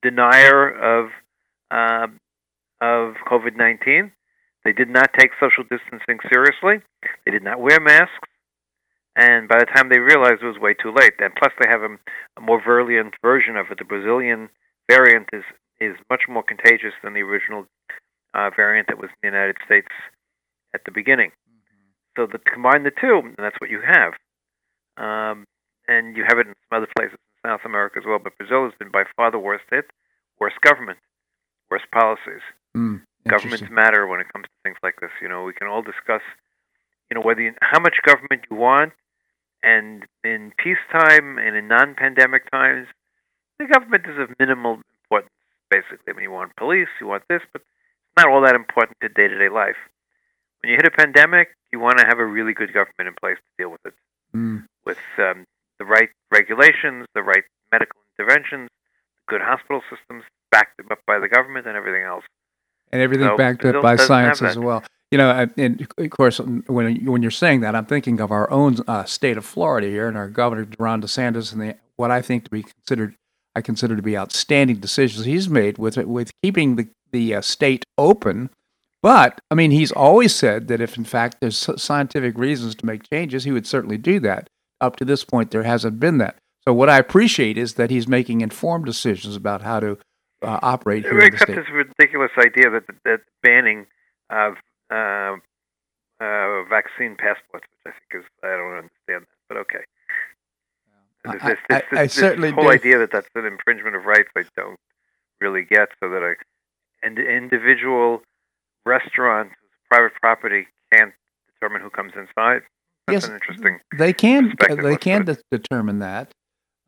denier 0.03 0.71
of 0.71 1.11
uh, 1.71 2.07
of 2.81 3.15
COVID 3.31 3.57
nineteen. 3.57 4.13
They 4.65 4.73
did 4.73 4.89
not 4.89 5.11
take 5.19 5.31
social 5.39 5.63
distancing 5.65 6.19
seriously. 6.33 6.83
They 7.25 7.33
did 7.33 7.43
not 7.43 7.61
wear 7.61 7.81
masks. 7.81 8.29
And 9.17 9.49
by 9.49 9.59
the 9.59 9.67
time 9.67 9.89
they 9.89 9.99
realized 9.99 10.43
it 10.43 10.47
was 10.47 10.59
way 10.59 10.75
too 10.75 10.93
late. 10.93 11.15
And 11.19 11.35
plus, 11.35 11.53
they 11.61 11.69
have 11.69 11.83
a, 11.83 11.95
a 12.37 12.41
more 12.41 12.61
virulent 12.63 13.15
version 13.23 13.57
of 13.57 13.67
it. 13.71 13.79
The 13.79 13.85
Brazilian 13.85 14.49
variant 14.91 15.29
is 15.33 15.45
is 15.81 15.97
much 16.09 16.23
more 16.29 16.43
contagious 16.43 16.95
than 17.03 17.15
the 17.15 17.21
original 17.21 17.67
uh, 18.33 18.51
variant 18.55 18.89
that 18.89 18.99
was 18.99 19.11
in 19.11 19.31
the 19.31 19.37
United 19.37 19.57
States 19.67 19.89
at 20.75 20.83
the 20.85 20.93
beginning. 20.93 21.31
Mm-hmm. 21.51 22.31
So 22.33 22.39
combine 22.53 22.85
the 22.85 22.93
two, 22.95 23.21
and 23.25 23.35
that's 23.39 23.57
what 23.61 23.71
you 23.71 23.83
have. 23.83 24.15
Um, 24.97 25.47
and 25.89 26.17
you 26.17 26.25
have 26.27 26.39
it 26.39 26.47
in 26.47 26.55
some 26.69 26.79
other 26.79 26.89
places 26.97 27.19
in 27.19 27.51
South 27.51 27.61
America 27.65 27.99
as 27.99 28.07
well. 28.07 28.19
But 28.23 28.39
Brazil 28.39 28.65
has 28.65 28.73
been 28.79 28.91
by 28.91 29.05
far 29.17 29.31
the 29.31 29.39
worst 29.39 29.65
hit, 29.71 29.87
worst 30.41 30.57
government, 30.63 30.99
worst 31.71 31.85
policies. 31.93 32.43
Mm, 32.77 33.03
Governments 33.27 33.67
matter 33.71 34.07
when 34.07 34.21
it 34.21 34.27
comes 34.33 34.45
to 34.45 34.57
things 34.63 34.77
like 34.83 35.01
this. 35.01 35.11
You 35.23 35.29
know, 35.29 35.45
we 35.45 35.53
can 35.55 35.67
all 35.67 35.83
discuss, 35.83 36.23
you 37.11 37.15
know, 37.15 37.23
whether 37.23 37.41
you, 37.41 37.55
how 37.63 37.81
much 37.81 37.95
government 38.05 38.43
you 38.51 38.57
want, 38.57 38.93
and 39.65 40.05
in 40.23 40.53
peacetime 40.59 41.39
and 41.39 41.57
in 41.57 41.69
non-pandemic 41.69 42.51
times, 42.51 42.87
the 43.59 43.67
government 43.67 44.05
is 44.07 44.19
of 44.19 44.29
minimal 44.39 44.81
importance 45.05 45.31
basically. 45.71 46.11
I 46.11 46.13
mean, 46.13 46.25
you 46.25 46.31
want 46.31 46.55
police, 46.57 46.89
you 47.01 47.07
want 47.07 47.25
this, 47.29 47.43
but 47.53 47.63
it's 47.63 48.17
not 48.17 48.29
all 48.29 48.43
that 48.43 48.55
important 48.55 48.97
to 49.01 49.09
day 49.09 49.29
to 49.29 49.39
day 49.39 49.49
life. 49.49 49.81
When 50.63 50.71
you 50.71 50.77
hit 50.77 50.87
a 50.87 50.91
pandemic, 50.91 51.49
you 51.73 51.81
want 51.81 51.99
to 51.99 52.07
have 52.07 52.19
a 52.19 52.25
really 52.25 52.53
good 52.53 52.73
government 52.73 53.09
in 53.09 53.15
place 53.21 53.37
to 53.37 53.63
deal 53.63 53.71
with 53.71 53.81
it, 53.85 53.95
mm. 54.35 54.65
with 54.85 54.99
um, 55.19 55.45
the 55.79 55.85
right 55.85 56.09
regulations, 56.31 57.07
the 57.15 57.23
right 57.23 57.45
medical 57.73 57.99
interventions, 58.17 58.71
good 59.27 59.41
hospital 59.41 59.83
systems 59.91 60.23
backed 60.51 60.81
up 60.91 60.99
by 61.07 61.19
the 61.19 61.29
government, 61.29 61.67
and 61.67 61.77
everything 61.77 62.05
else. 62.05 62.25
And 62.93 63.03
everything 63.03 63.27
so 63.27 63.37
backed 63.37 63.65
up 63.65 63.83
by 63.83 63.97
science 63.97 64.41
as 64.43 64.57
well. 64.57 64.85
You 65.15 65.19
know, 65.19 65.49
and 65.57 65.87
of 65.97 66.11
course, 66.11 66.41
when 66.41 67.05
when 67.05 67.23
you're 67.23 67.31
saying 67.31 67.61
that, 67.61 67.77
I'm 67.77 67.87
thinking 67.87 68.21
of 68.21 68.33
our 68.33 68.51
own 68.51 68.79
uh, 68.89 69.05
state 69.05 69.37
of 69.37 69.45
Florida 69.45 69.87
here, 69.87 70.09
and 70.09 70.17
our 70.17 70.29
governor 70.29 70.67
Ron 70.77 71.01
DeSantis, 71.01 71.53
and 71.53 71.63
the, 71.63 71.77
what 71.95 72.11
I 72.11 72.21
think 72.21 72.43
to 72.47 72.51
be 72.51 72.65
considered, 72.65 73.15
I 73.55 73.61
consider 73.61 73.95
to 73.95 74.03
be 74.03 74.19
outstanding 74.19 74.79
decisions 74.79 75.25
he's 75.25 75.49
made 75.49 75.79
with 75.79 75.97
with 75.99 76.33
keeping 76.43 76.75
the 76.75 76.89
the 77.13 77.37
uh, 77.37 77.43
state 77.43 77.85
open. 77.97 78.51
But 79.05 79.41
I 79.53 79.55
mean, 79.55 79.71
he's 79.71 79.93
always 79.93 80.35
said 80.35 80.67
that 80.67 80.81
if 80.81 80.97
in 80.97 81.05
fact 81.05 81.37
there's 81.41 81.71
scientific 81.81 82.37
reasons 82.37 82.75
to 82.75 82.85
make 82.85 83.09
changes, 83.09 83.45
he 83.45 83.53
would 83.53 83.69
certainly 83.69 83.99
do 83.99 84.19
that. 84.19 84.51
Up 84.81 84.97
to 84.97 85.05
this 85.05 85.23
point, 85.23 85.53
there 85.53 85.63
hasn't 85.63 86.01
been 86.01 86.19
that. 86.19 86.39
So 86.67 86.75
what 86.75 86.91
I 86.91 86.99
appreciate 86.99 87.57
is 87.57 87.75
that 87.75 87.89
he's 87.89 88.09
making 88.09 88.41
informed 88.41 88.87
decisions 88.87 89.37
about 89.37 89.63
how 89.63 89.79
to 89.79 89.97
uh, 90.43 90.59
operate 90.61 91.05
here 91.05 91.21
Except 91.21 91.53
this 91.55 91.71
ridiculous 91.73 92.33
idea 92.37 92.69
that 92.69 92.83
that 93.05 93.21
banning 93.45 93.87
of 94.29 94.57
uh, 94.95 95.37
uh, 96.21 96.65
vaccine 96.69 97.17
passports, 97.17 97.67
which 97.85 97.85
I 97.87 97.91
think 97.91 98.23
is 98.23 98.31
I 98.43 98.57
don't 98.57 98.73
understand 98.73 99.27
that, 99.27 99.41
but 99.49 99.57
okay. 99.59 99.85
This, 101.25 101.43
this, 101.43 101.59
this, 101.69 101.83
I, 101.91 101.97
I, 101.97 102.01
I 102.03 102.07
certainly 102.07 102.51
whole 102.51 102.65
do. 102.65 102.71
idea 102.71 102.99
that 102.99 103.11
that's 103.11 103.29
an 103.35 103.47
infringement 103.47 103.97
of 103.97 104.05
rights, 104.05 104.29
I 104.37 104.45
don't 104.57 104.79
really 105.41 105.63
get. 105.63 105.89
So 106.01 106.11
that 106.11 106.23
a 106.23 106.35
an 107.03 107.19
individual 107.19 108.23
restaurant, 108.87 109.51
private 109.91 110.13
property, 110.21 110.67
can't 110.93 111.13
determine 111.53 111.83
who 111.83 111.91
comes 111.91 112.13
inside. 112.17 112.63
That's 113.07 113.23
yes, 113.23 113.29
an 113.29 113.35
interesting. 113.35 113.79
They 113.99 114.13
can. 114.13 114.55
They 114.69 114.97
can 114.97 115.25
de- 115.25 115.39
determine 115.51 115.99
that. 115.99 116.33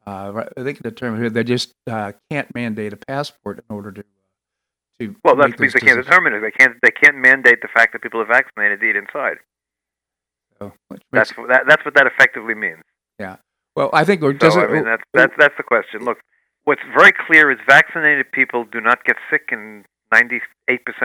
Uh, 0.07 0.45
they 0.57 0.73
can 0.73 0.83
determine 0.83 1.21
who. 1.21 1.31
They 1.31 1.45
just 1.45 1.75
uh, 1.87 2.13
can't 2.31 2.55
mandate 2.55 2.93
a 2.93 2.97
passport 2.97 3.59
in 3.59 3.75
order 3.75 3.93
to. 3.93 4.05
To 5.01 5.15
well, 5.25 5.37
that's 5.37 5.53
because 5.53 5.75
they 5.75 5.81
can't 5.81 6.03
determine 6.03 6.33
it. 6.33 6.41
They 6.41 6.51
can't. 6.51 6.77
They 6.83 6.91
can't 6.91 7.17
mandate 7.17 7.61
the 7.61 7.69
fact 7.69 7.93
that 7.93 8.03
people 8.03 8.21
are 8.21 8.27
vaccinated 8.27 8.81
to 8.81 8.87
eat 8.87 8.97
inside. 8.97 9.37
So, 10.59 10.73
that's 11.13 11.33
that, 11.49 11.65
That's 11.69 11.85
what 11.85 11.95
that 11.95 12.07
effectively 12.07 12.55
means. 12.55 12.83
Yeah. 13.19 13.37
Well, 13.75 13.91
I 13.93 14.05
think. 14.05 14.23
So, 14.23 14.29
I 14.29 14.73
mean, 14.73 14.85
that's 14.85 15.03
that's 15.13 15.35
that's 15.39 15.55
the 15.59 15.63
question. 15.63 16.05
Look, 16.05 16.19
what's 16.65 16.81
very 16.97 17.13
clear 17.13 17.51
is 17.51 17.59
vaccinated 17.69 18.33
people 18.33 18.65
do 18.65 18.81
not 18.81 19.05
get 19.05 19.17
sick 19.31 19.51
in 19.53 19.85
98% 20.15 20.41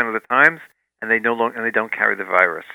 of 0.08 0.14
the 0.14 0.22
times, 0.30 0.62
and 1.02 1.12
they 1.12 1.20
no 1.20 1.34
longer 1.34 1.58
and 1.58 1.66
they 1.66 1.72
don't 1.72 1.92
carry 1.92 2.16
the 2.16 2.24
virus. 2.24 2.66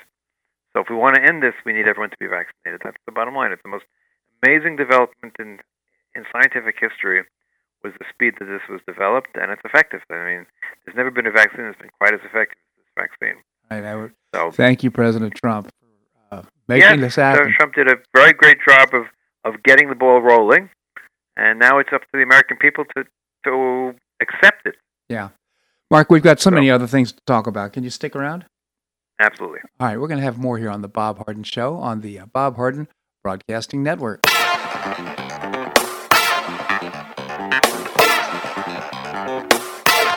So 0.73 0.81
if 0.81 0.87
we 0.89 0.95
want 0.95 1.15
to 1.15 1.23
end 1.23 1.41
this, 1.41 1.53
we 1.65 1.73
need 1.73 1.87
everyone 1.87 2.11
to 2.11 2.17
be 2.19 2.27
vaccinated. 2.27 2.81
That's 2.83 2.97
the 3.07 3.11
bottom 3.11 3.33
line. 3.33 3.51
It's 3.51 3.63
the 3.63 3.69
most 3.69 3.85
amazing 4.43 4.75
development 4.75 5.33
in 5.39 5.59
in 6.13 6.25
scientific 6.31 6.75
history 6.79 7.23
was 7.87 7.95
the 7.99 8.05
speed 8.13 8.35
that 8.39 8.45
this 8.45 8.61
was 8.69 8.81
developed, 8.87 9.29
and 9.35 9.51
it's 9.51 9.61
effective. 9.63 10.01
I 10.09 10.13
mean, 10.13 10.45
there's 10.85 10.95
never 10.95 11.11
been 11.11 11.25
a 11.27 11.31
vaccine 11.31 11.65
that's 11.65 11.79
been 11.79 11.89
quite 11.99 12.13
as 12.13 12.19
effective 12.19 12.57
as 12.57 12.83
this 12.83 12.91
vaccine. 12.95 13.41
Right. 13.71 13.83
I 13.83 13.95
would, 13.95 14.13
so, 14.33 14.51
thank 14.51 14.83
you, 14.83 14.91
President 14.91 15.33
Trump, 15.35 15.69
for 16.29 16.37
uh, 16.37 16.43
making 16.67 16.99
yes, 16.99 16.99
this 16.99 17.15
happen. 17.15 17.53
Trump 17.57 17.73
did 17.73 17.87
a 17.89 17.97
very 18.13 18.33
great 18.33 18.57
job 18.67 18.89
of, 18.93 19.05
of 19.43 19.63
getting 19.63 19.89
the 19.89 19.95
ball 19.95 20.21
rolling, 20.21 20.69
and 21.35 21.59
now 21.59 21.79
it's 21.79 21.89
up 21.93 22.01
to 22.01 22.07
the 22.13 22.23
American 22.23 22.57
people 22.57 22.85
to 22.95 23.03
to 23.43 23.93
accept 24.21 24.65
it. 24.65 24.75
Yeah. 25.09 25.29
Marc, 25.89 26.09
we've 26.09 26.23
got 26.23 26.39
so, 26.39 26.49
so 26.49 26.55
many 26.55 26.69
other 26.69 26.87
things 26.87 27.13
to 27.13 27.21
talk 27.25 27.47
about. 27.47 27.71
Can 27.71 27.83
you 27.83 27.89
stick 27.89 28.15
around? 28.15 28.45
Absolutely. 29.19 29.59
All 29.79 29.87
right, 29.87 29.99
we're 29.99 30.07
going 30.07 30.19
to 30.19 30.23
have 30.23 30.37
more 30.37 30.57
here 30.57 30.69
on 30.69 30.81
the 30.81 30.87
Bob 30.89 31.23
Harden 31.23 31.43
Show 31.43 31.75
on 31.77 32.01
the 32.01 32.19
uh, 32.19 32.25
Bob 32.25 32.55
Harden 32.57 32.87
Broadcasting 33.23 33.83
Network. 33.83 34.21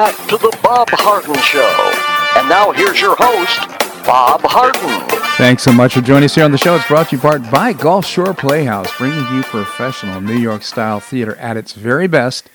Back 0.00 0.16
to 0.28 0.38
the 0.38 0.56
Bob 0.62 0.88
Harden 0.92 1.34
Show. 1.42 1.60
And 2.40 2.48
now 2.48 2.72
here's 2.72 3.02
your 3.02 3.14
host, 3.18 3.68
Bob 4.06 4.40
Harden. 4.44 5.06
Thanks 5.36 5.62
so 5.62 5.74
much 5.74 5.92
for 5.92 6.00
joining 6.00 6.24
us 6.24 6.34
here 6.34 6.44
on 6.44 6.52
the 6.52 6.56
show. 6.56 6.74
It's 6.74 6.88
brought 6.88 7.10
to 7.10 7.16
you 7.16 7.20
part 7.20 7.50
by 7.50 7.74
Gulf 7.74 8.06
Shore 8.06 8.32
Playhouse, 8.32 8.96
bringing 8.96 9.30
you 9.30 9.42
professional 9.42 10.22
New 10.22 10.38
York 10.38 10.62
style 10.62 11.00
theater 11.00 11.36
at 11.36 11.58
its 11.58 11.74
very 11.74 12.06
best. 12.06 12.48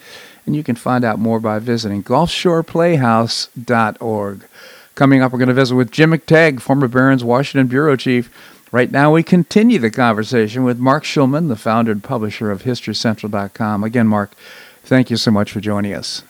And 0.48 0.56
you 0.56 0.64
can 0.64 0.76
find 0.76 1.06
out 1.06 1.20
more 1.20 1.40
by 1.40 1.60
visiting 1.60 2.04
gulfshoreplayhouse.org. 2.04 4.42
Coming 4.96 5.22
up, 5.22 5.32
we're 5.32 5.38
going 5.38 5.48
to 5.48 5.54
visit 5.54 5.76
with 5.76 5.92
Jim 5.92 6.14
McTague, 6.14 6.62
former 6.62 6.88
Barron's 6.88 7.24
Washington 7.24 7.68
Bureau 7.68 7.96
Chief. 7.96 8.28
Right 8.72 8.90
now, 8.90 9.14
we 9.14 9.22
continue 9.22 9.78
the 9.78 9.92
conversation 9.92 10.64
with 10.64 10.80
Marc 10.80 11.04
Schulman, 11.04 11.50
the 11.50 11.56
founder 11.56 11.92
and 11.92 12.04
publisher 12.04 12.50
of 12.50 12.64
HistoryCentral.com. 12.64 13.84
Again, 13.84 14.08
Marc, 14.08 14.32
thank 14.84 15.12
you 15.12 15.18
so 15.18 15.30
much 15.30 15.52
for 15.52 15.60
joining 15.60 15.94
us. 15.94 16.24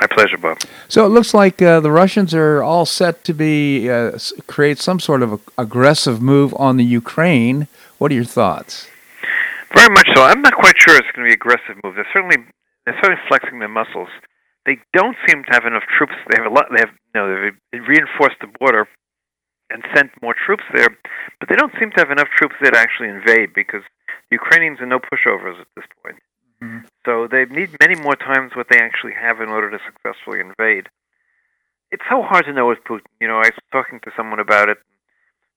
My 0.00 0.06
pleasure, 0.06 0.38
Bob. 0.38 0.58
So 0.88 1.04
it 1.04 1.10
looks 1.10 1.34
like 1.34 1.60
uh, 1.60 1.80
the 1.80 1.90
Russians 1.90 2.34
are 2.34 2.62
all 2.62 2.86
set 2.86 3.24
to 3.24 3.34
be 3.34 3.90
uh, 3.90 4.18
create 4.46 4.78
some 4.78 4.98
sort 4.98 5.22
of 5.22 5.40
aggressive 5.58 6.22
move 6.22 6.54
on 6.58 6.76
the 6.76 6.84
Ukraine. 6.84 7.68
What 7.98 8.10
are 8.10 8.14
your 8.14 8.24
thoughts? 8.24 8.88
Very 9.74 9.92
much 9.92 10.08
so. 10.14 10.22
I'm 10.22 10.40
not 10.40 10.54
quite 10.54 10.74
sure 10.78 10.96
it's 10.96 11.10
going 11.14 11.28
to 11.28 11.30
be 11.30 11.32
an 11.32 11.40
aggressive 11.40 11.76
move. 11.84 11.94
They're 11.94 12.08
certainly 12.12 12.36
they're 12.84 12.96
certainly 13.00 13.20
flexing 13.28 13.58
their 13.58 13.68
muscles 13.68 14.08
they 14.66 14.78
don't 14.92 15.16
seem 15.26 15.42
to 15.44 15.50
have 15.52 15.66
enough 15.66 15.82
troops. 15.98 16.14
They 16.30 16.40
have 16.40 16.50
a 16.50 16.54
lot. 16.54 16.66
They 16.70 16.80
have 16.80 16.90
you 16.90 17.14
know 17.14 17.50
they've 17.72 17.86
reinforced 17.86 18.38
the 18.40 18.48
border 18.60 18.86
and 19.70 19.82
sent 19.94 20.10
more 20.22 20.34
troops 20.34 20.64
there, 20.74 20.88
but 21.40 21.48
they 21.48 21.56
don't 21.56 21.72
seem 21.80 21.90
to 21.92 22.00
have 22.00 22.10
enough 22.10 22.28
troops 22.36 22.54
there 22.60 22.70
to 22.70 22.78
actually 22.78 23.08
invade 23.08 23.54
because 23.54 23.82
the 24.30 24.36
Ukrainians 24.36 24.80
are 24.80 24.86
no 24.86 24.98
pushovers 24.98 25.60
at 25.60 25.66
this 25.74 25.86
point. 26.02 26.16
Mm-hmm. 26.62 26.86
So 27.04 27.26
they 27.30 27.44
need 27.46 27.76
many 27.80 27.96
more 27.96 28.16
times 28.16 28.52
what 28.54 28.68
they 28.70 28.78
actually 28.78 29.12
have 29.20 29.40
in 29.40 29.48
order 29.48 29.70
to 29.70 29.78
successfully 29.84 30.40
invade. 30.40 30.88
It's 31.90 32.04
so 32.08 32.22
hard 32.22 32.44
to 32.46 32.52
know 32.52 32.68
with 32.68 32.78
Putin. 32.88 33.10
You 33.20 33.28
know, 33.28 33.36
I 33.36 33.50
was 33.50 33.58
talking 33.72 34.00
to 34.04 34.10
someone 34.16 34.40
about 34.40 34.68
it. 34.68 34.78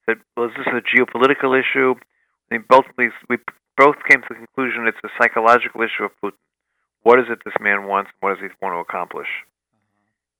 Said, 0.06 0.18
"Well, 0.36 0.46
is 0.46 0.52
this 0.56 0.66
a 0.66 0.82
geopolitical 0.82 1.58
issue?" 1.58 1.94
I 2.50 2.54
mean, 2.54 2.64
both 2.68 2.84
we, 2.98 3.10
we 3.28 3.38
both 3.76 3.96
came 4.08 4.22
to 4.22 4.28
the 4.28 4.34
conclusion 4.34 4.86
it's 4.86 4.98
a 5.04 5.08
psychological 5.20 5.82
issue 5.82 6.04
of 6.04 6.10
Putin. 6.22 6.38
What 7.02 7.20
is 7.20 7.26
it 7.30 7.38
this 7.44 7.54
man 7.60 7.86
wants, 7.86 8.10
and 8.10 8.18
what 8.20 8.34
does 8.34 8.42
he 8.42 8.54
want 8.60 8.74
to 8.74 8.80
accomplish? 8.80 9.28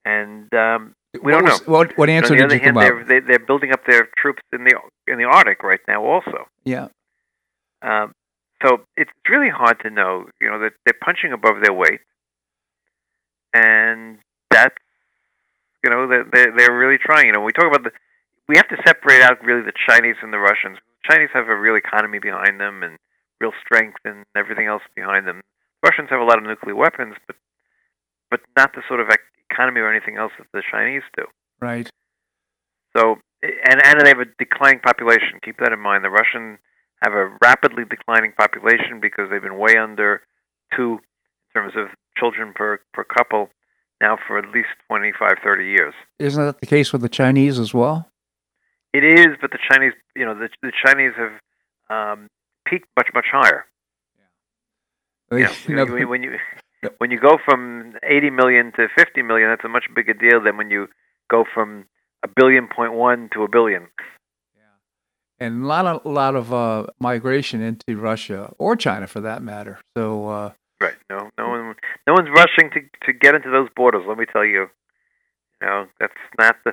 And 0.05 0.53
um, 0.55 0.95
we 1.15 1.21
what 1.21 1.31
don't 1.33 1.45
was, 1.45 1.67
know. 1.67 1.73
What, 1.73 1.99
what 1.99 2.09
answer 2.09 2.35
did 2.35 2.51
you 2.53 2.59
hand, 2.59 2.75
come 2.77 2.83
they're, 2.83 3.01
up? 3.01 3.09
they, 3.09 3.21
they're 3.21 3.39
building 3.39 3.73
up 3.73 3.85
their 3.87 4.09
troops 4.17 4.43
in 4.53 4.65
the 4.65 4.75
in 5.07 5.19
the 5.19 5.25
Arctic 5.25 5.63
right 5.63 5.81
now, 5.89 6.05
also. 6.05 6.47
Yeah. 6.65 6.89
Um, 7.83 8.15
so 8.63 8.81
it's 8.97 9.11
really 9.29 9.51
hard 9.51 9.79
to 9.83 9.91
know. 9.91 10.27
You 10.41 10.51
know 10.51 10.61
that 10.61 10.73
they're 10.85 10.99
punching 11.05 11.33
above 11.33 11.57
their 11.63 11.73
weight, 11.73 12.01
and 13.53 14.19
that's 14.51 14.77
you 15.85 15.91
know 15.91 16.09
that 16.09 16.31
they're, 16.33 16.53
they're 16.57 16.77
really 16.77 16.99
trying. 16.99 17.27
You 17.27 17.33
know, 17.33 17.41
we 17.41 17.53
talk 17.53 17.67
about 17.67 17.85
the 17.85 17.91
we 18.49 18.57
have 18.57 18.69
to 18.69 18.77
separate 18.87 19.23
out 19.23 19.45
really 19.45 19.63
the 19.63 19.77
Chinese 19.89 20.17
and 20.23 20.33
the 20.33 20.39
Russians. 20.39 20.79
The 21.03 21.15
Chinese 21.15 21.31
have 21.35 21.49
a 21.49 21.57
real 21.57 21.77
economy 21.77 22.19
behind 22.19 22.61
them 22.61 22.83
and 22.83 22.99
real 23.41 23.53
strength 23.65 24.01
and 24.05 24.25
everything 24.37 24.67
else 24.67 24.83
behind 24.95 25.27
them. 25.27 25.43
The 25.83 25.91
Russians 25.91 26.11
have 26.11 26.21
a 26.21 26.25
lot 26.25 26.39
of 26.39 26.45
nuclear 26.45 26.77
weapons, 26.77 27.15
but 27.27 27.37
but 28.31 28.41
not 28.57 28.73
the 28.75 28.83
sort 28.89 29.01
of 29.01 29.09
economy 29.51 29.81
or 29.81 29.91
anything 29.91 30.17
else 30.17 30.33
that 30.39 30.47
the 30.53 30.63
Chinese 30.71 31.03
do. 31.17 31.25
Right. 31.61 31.91
So 32.97 33.17
and 33.43 33.81
and 33.85 34.01
they 34.01 34.09
have 34.09 34.21
a 34.21 34.31
declining 34.39 34.81
population. 34.81 35.41
Keep 35.45 35.59
that 35.59 35.73
in 35.73 35.81
mind. 35.81 36.05
The 36.05 36.11
Russian 36.11 36.59
have 37.03 37.13
a 37.13 37.37
rapidly 37.43 37.85
declining 37.89 38.33
population 38.39 39.01
because 39.01 39.29
they've 39.31 39.43
been 39.43 39.59
way 39.59 39.77
under 39.77 40.23
two 40.75 40.99
in 41.55 41.61
terms 41.63 41.75
of 41.77 41.89
children 42.17 42.53
per 42.55 42.81
per 42.93 43.05
couple 43.05 43.49
now 44.01 44.19
for 44.27 44.39
at 44.39 44.47
least 44.53 44.69
25, 44.89 45.37
30 45.43 45.65
years. 45.65 45.95
Isn't 46.19 46.45
that 46.45 46.61
the 46.61 46.67
case 46.67 46.93
with 46.93 47.03
the 47.03 47.09
Chinese 47.09 47.59
as 47.59 47.73
well? 47.73 48.11
It 48.93 49.05
is, 49.05 49.37
but 49.41 49.51
the 49.51 49.59
Chinese, 49.71 49.93
you 50.15 50.25
know, 50.25 50.35
the 50.35 50.49
the 50.63 50.73
Chinese 50.85 51.13
have 51.17 51.33
um, 51.91 52.29
peaked 52.67 52.89
much 52.97 53.09
much 53.15 53.27
higher. 53.31 53.67
Yeah. 55.33 55.53
You 55.67 55.75
know, 55.77 55.85
when, 55.87 55.99
you- 56.01 56.09
when 56.09 56.23
you 56.23 56.39
when 56.99 57.11
you 57.11 57.19
go 57.21 57.39
from 57.45 57.95
80 58.03 58.31
million 58.31 58.73
to 58.77 58.89
50 58.97 59.23
million, 59.23 59.49
that's 59.51 59.65
a 59.65 59.69
much 59.69 59.85
bigger 59.95 60.15
deal 60.15 60.43
than 60.43 60.57
when 60.57 60.71
you 60.71 60.89
go 61.31 61.45
from 61.53 61.87
a 62.23 62.29
billion 62.29 62.69
point 62.69 62.93
one 62.93 63.29
to 63.35 63.43
a 63.43 63.49
billion. 63.49 63.89
And 65.39 65.65
a 65.65 65.67
lot 65.67 65.87
of 65.87 66.05
a 66.05 66.09
lot 66.09 66.35
of 66.35 66.53
uh, 66.53 66.87
migration 67.01 67.61
into 67.61 67.97
Russia 67.97 68.53
or 68.59 68.77
China 68.77 69.07
for 69.07 69.21
that 69.21 69.43
matter. 69.43 69.79
So 69.97 70.29
uh, 70.29 70.53
Right. 70.81 70.95
No, 71.09 71.31
no 71.39 71.49
one, 71.49 71.75
no 72.07 72.13
one's 72.13 72.29
rushing 72.29 72.71
to 72.71 72.81
to 73.07 73.13
get 73.13 73.35
into 73.35 73.51
those 73.51 73.69
borders. 73.75 74.03
Let 74.07 74.19
me 74.19 74.27
tell 74.31 74.45
you. 74.45 74.67
You 75.63 75.67
know, 75.67 75.87
that's 75.99 76.13
not 76.39 76.57
the 76.67 76.73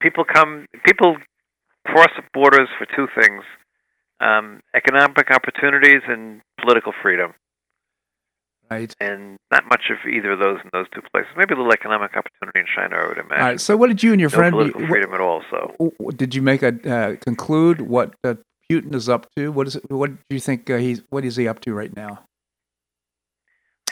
people 0.00 0.24
come. 0.24 0.66
People 0.84 1.16
cross 1.84 2.12
borders 2.32 2.68
for 2.78 2.86
two 2.94 3.08
things: 3.20 3.42
um, 4.20 4.60
economic 4.74 5.30
opportunities 5.30 6.02
and 6.06 6.40
political 6.60 6.92
freedom. 7.02 7.34
Right. 8.70 8.94
And 9.00 9.38
not 9.50 9.64
much 9.68 9.90
of 9.90 9.98
either 10.10 10.32
of 10.32 10.38
those 10.38 10.58
in 10.62 10.70
those 10.72 10.86
two 10.94 11.02
places. 11.12 11.30
Maybe 11.36 11.54
a 11.54 11.56
little 11.56 11.72
economic 11.72 12.16
opportunity 12.16 12.60
in 12.60 12.66
China, 12.74 12.96
I 12.96 13.08
would 13.08 13.18
imagine. 13.18 13.40
All 13.40 13.48
right. 13.50 13.60
So 13.60 13.76
what 13.76 13.88
did 13.88 14.02
you 14.02 14.12
and 14.12 14.20
your 14.20 14.30
no 14.30 14.36
friend? 14.36 14.52
political 14.52 14.80
what- 14.82 14.90
freedom 14.90 15.14
at 15.14 15.20
all. 15.20 15.42
So 15.50 15.92
did 16.16 16.34
you 16.34 16.42
make 16.42 16.62
a 16.62 16.72
uh, 16.90 17.16
conclude 17.16 17.80
what 17.82 18.14
uh, 18.24 18.34
Putin 18.70 18.94
is 18.94 19.08
up 19.08 19.28
to? 19.36 19.50
What 19.50 19.66
is 19.66 19.76
it, 19.76 19.90
what 19.90 20.10
do 20.10 20.34
you 20.34 20.40
think 20.40 20.68
uh, 20.70 20.78
he's 20.78 21.02
what 21.10 21.24
is 21.24 21.36
he 21.36 21.46
up 21.46 21.60
to 21.60 21.74
right 21.74 21.94
now? 21.94 22.24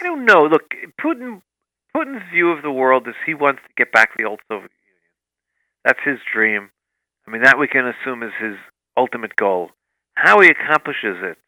I 0.01 0.05
don't 0.05 0.25
know. 0.25 0.45
Look, 0.47 0.63
Putin. 1.01 1.41
Putin's 1.97 2.25
view 2.33 2.51
of 2.51 2.63
the 2.63 2.73
world 2.73 3.07
is 3.07 3.15
he 3.25 3.35
wants 3.35 3.63
to 3.63 3.69
get 3.77 3.93
back 3.93 4.17
the 4.17 4.25
old 4.25 4.41
Soviet 4.49 4.63
Union. 4.63 4.71
That's 5.85 6.01
his 6.05 6.19
dream. 6.33 6.71
I 7.25 7.31
mean, 7.31 7.43
that 7.43 7.57
we 7.57 7.69
can 7.69 7.87
assume 7.87 8.25
is 8.25 8.33
his 8.41 8.57
ultimate 8.97 9.37
goal. 9.37 9.71
How 10.15 10.41
he 10.41 10.49
accomplishes 10.49 11.19
it, 11.23 11.39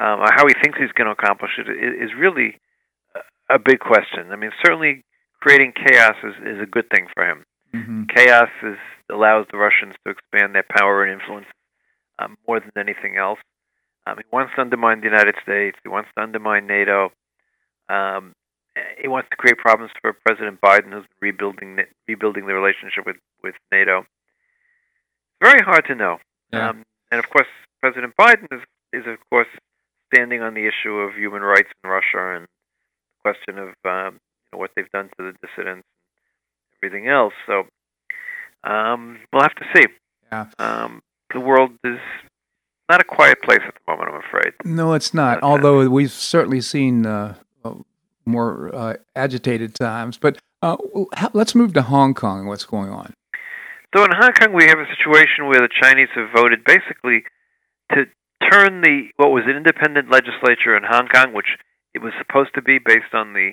um, 0.00 0.20
or 0.20 0.32
how 0.34 0.46
he 0.46 0.54
thinks 0.54 0.78
he's 0.78 0.92
going 0.92 1.06
to 1.06 1.12
accomplish 1.12 1.50
it 1.58 1.68
is, 1.68 2.10
really 2.18 2.56
a- 3.50 3.58
big 3.58 3.80
question. 3.80 4.32
I 4.32 4.36
mean, 4.36 4.50
certainly 4.64 5.04
creating 5.40 5.74
chaos 5.76 6.16
is, 6.24 6.34
is 6.42 6.62
a 6.62 6.66
good 6.66 6.88
thing 6.88 7.06
for 7.12 7.28
him. 7.28 7.44
Mm-hmm. 7.74 8.04
Chaos 8.14 8.48
is, 8.62 8.78
allows 9.12 9.46
the 9.52 9.58
Russians 9.58 9.94
to 10.04 10.10
expand 10.10 10.54
their 10.54 10.64
power 10.68 11.04
and 11.04 11.20
influence 11.20 11.46
um, 12.18 12.36
more 12.48 12.60
than 12.60 12.72
anything 12.76 13.18
else. 13.18 13.38
Um, 14.06 14.16
he 14.16 14.24
wants 14.32 14.52
to 14.56 14.62
undermine 14.62 15.00
the 15.00 15.06
United 15.06 15.34
States. 15.42 15.76
He 15.82 15.90
wants 15.90 16.08
to 16.16 16.22
undermine 16.22 16.66
NATO. 16.66 17.12
Um, 17.90 18.32
he 18.98 19.08
wants 19.08 19.28
to 19.30 19.36
create 19.36 19.58
problems 19.58 19.92
for 20.00 20.16
President 20.24 20.60
Biden, 20.60 20.92
who's 20.92 21.04
rebuilding 21.20 21.78
rebuilding 22.08 22.46
the 22.46 22.54
relationship 22.54 23.04
with 23.04 23.16
with 23.42 23.54
NATO. 23.70 24.00
It's 24.00 25.42
very 25.42 25.60
hard 25.60 25.84
to 25.88 25.94
know. 25.94 26.18
Yeah. 26.52 26.70
Um, 26.70 26.84
and 27.10 27.18
of 27.18 27.28
course, 27.28 27.48
President 27.80 28.14
Biden 28.18 28.46
is 28.50 28.62
is 28.92 29.06
of 29.06 29.18
course 29.28 29.48
standing 30.12 30.42
on 30.42 30.54
the 30.54 30.66
issue 30.66 30.94
of 30.94 31.14
human 31.14 31.42
rights 31.42 31.68
in 31.82 31.90
Russia 31.90 32.36
and 32.36 32.44
the 32.44 33.22
question 33.22 33.58
of 33.58 33.68
um, 33.84 34.14
you 34.14 34.52
know, 34.52 34.58
what 34.58 34.70
they've 34.76 34.90
done 34.92 35.10
to 35.18 35.32
the 35.32 35.32
dissidents 35.46 35.86
and 35.86 36.82
everything 36.82 37.08
else. 37.08 37.34
So 37.46 37.64
um, 38.64 39.18
we'll 39.32 39.42
have 39.42 39.54
to 39.56 39.64
see. 39.74 39.86
Yeah. 40.32 40.46
Um, 40.58 41.02
the 41.32 41.40
world 41.40 41.72
is 41.84 41.98
not 42.88 43.00
a 43.00 43.04
quiet 43.04 43.40
place 43.42 43.60
at 43.66 43.74
the 43.74 43.92
moment, 43.92 44.10
I'm 44.12 44.20
afraid. 44.20 44.52
No, 44.64 44.94
it's 44.94 45.14
not. 45.14 45.42
Although 45.42 45.88
we've 45.88 46.10
certainly 46.10 46.60
seen 46.60 47.06
uh, 47.06 47.36
uh, 47.64 47.74
more 48.24 48.74
uh, 48.74 48.96
agitated 49.14 49.74
times. 49.74 50.18
But 50.18 50.38
uh, 50.62 50.76
let's 51.32 51.54
move 51.54 51.72
to 51.74 51.82
Hong 51.82 52.14
Kong 52.14 52.40
and 52.40 52.48
what's 52.48 52.64
going 52.64 52.90
on. 52.90 53.14
So 53.94 54.04
in 54.04 54.10
Hong 54.12 54.32
Kong, 54.32 54.52
we 54.52 54.64
have 54.66 54.78
a 54.78 54.86
situation 54.96 55.46
where 55.46 55.60
the 55.60 55.68
Chinese 55.82 56.08
have 56.14 56.30
voted 56.34 56.64
basically 56.64 57.24
to 57.92 58.06
turn 58.50 58.80
the 58.82 59.08
what 59.16 59.30
was 59.30 59.44
an 59.46 59.56
independent 59.56 60.10
legislature 60.10 60.76
in 60.76 60.82
Hong 60.84 61.08
Kong, 61.08 61.32
which 61.32 61.56
it 61.94 62.00
was 62.02 62.12
supposed 62.18 62.54
to 62.54 62.62
be 62.62 62.78
based 62.78 63.12
on 63.14 63.32
the 63.32 63.52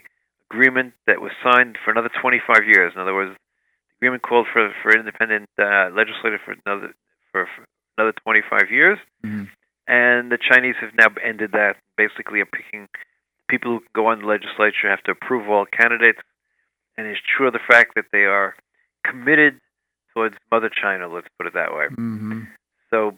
agreement 0.51 0.93
that 1.07 1.19
was 1.21 1.31
signed 1.43 1.77
for 1.83 1.91
another 1.91 2.09
25 2.21 2.65
years. 2.65 2.93
In 2.95 3.01
other 3.01 3.13
words, 3.13 3.35
the 3.35 3.95
agreement 4.07 4.23
called 4.23 4.47
for 4.51 4.71
for 4.81 4.97
independent 4.97 5.49
uh, 5.59 5.89
legislature 5.95 6.39
for 6.43 6.55
another 6.65 6.93
for, 7.31 7.47
for 7.55 7.65
another 7.97 8.13
25 8.23 8.69
years, 8.71 8.99
Mhm. 9.25 9.49
and 9.87 10.31
the 10.31 10.37
Chinese 10.37 10.75
have 10.79 10.93
now 10.95 11.07
ended 11.23 11.51
that. 11.53 11.77
Basically, 11.97 12.39
are 12.41 12.45
picking 12.45 12.87
people 13.49 13.71
who 13.79 13.83
go 13.93 14.07
on 14.07 14.19
the 14.21 14.27
legislature 14.27 14.89
have 14.89 15.01
to 15.03 15.11
approve 15.11 15.49
all 15.49 15.65
candidates, 15.65 16.19
and 16.97 17.07
it's 17.07 17.19
true 17.25 17.47
of 17.47 17.53
the 17.53 17.59
fact 17.67 17.95
that 17.95 18.05
they 18.11 18.25
are 18.25 18.55
committed 19.03 19.59
towards 20.13 20.35
Mother 20.51 20.69
China. 20.69 21.07
Let's 21.07 21.27
put 21.37 21.47
it 21.47 21.53
that 21.53 21.73
way. 21.73 21.87
Mm-hmm. 21.91 22.41
So, 22.91 23.17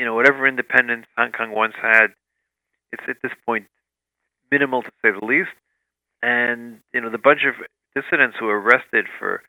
you 0.00 0.06
know, 0.06 0.14
whatever 0.14 0.48
independence 0.48 1.04
Hong 1.18 1.30
Kong 1.30 1.52
once 1.54 1.74
had, 1.80 2.06
it's 2.90 3.02
at 3.06 3.16
this 3.22 3.32
point 3.44 3.66
minimal 4.50 4.82
to 4.82 4.90
say 5.02 5.10
the 5.12 5.24
least. 5.24 5.50
And 6.22 6.80
you 6.94 7.02
know, 7.02 7.10
the 7.10 7.18
bunch 7.18 7.42
of 7.46 7.54
dissidents 7.94 8.36
who 8.40 8.48
are 8.48 8.58
arrested 8.58 9.06
for 9.18 9.42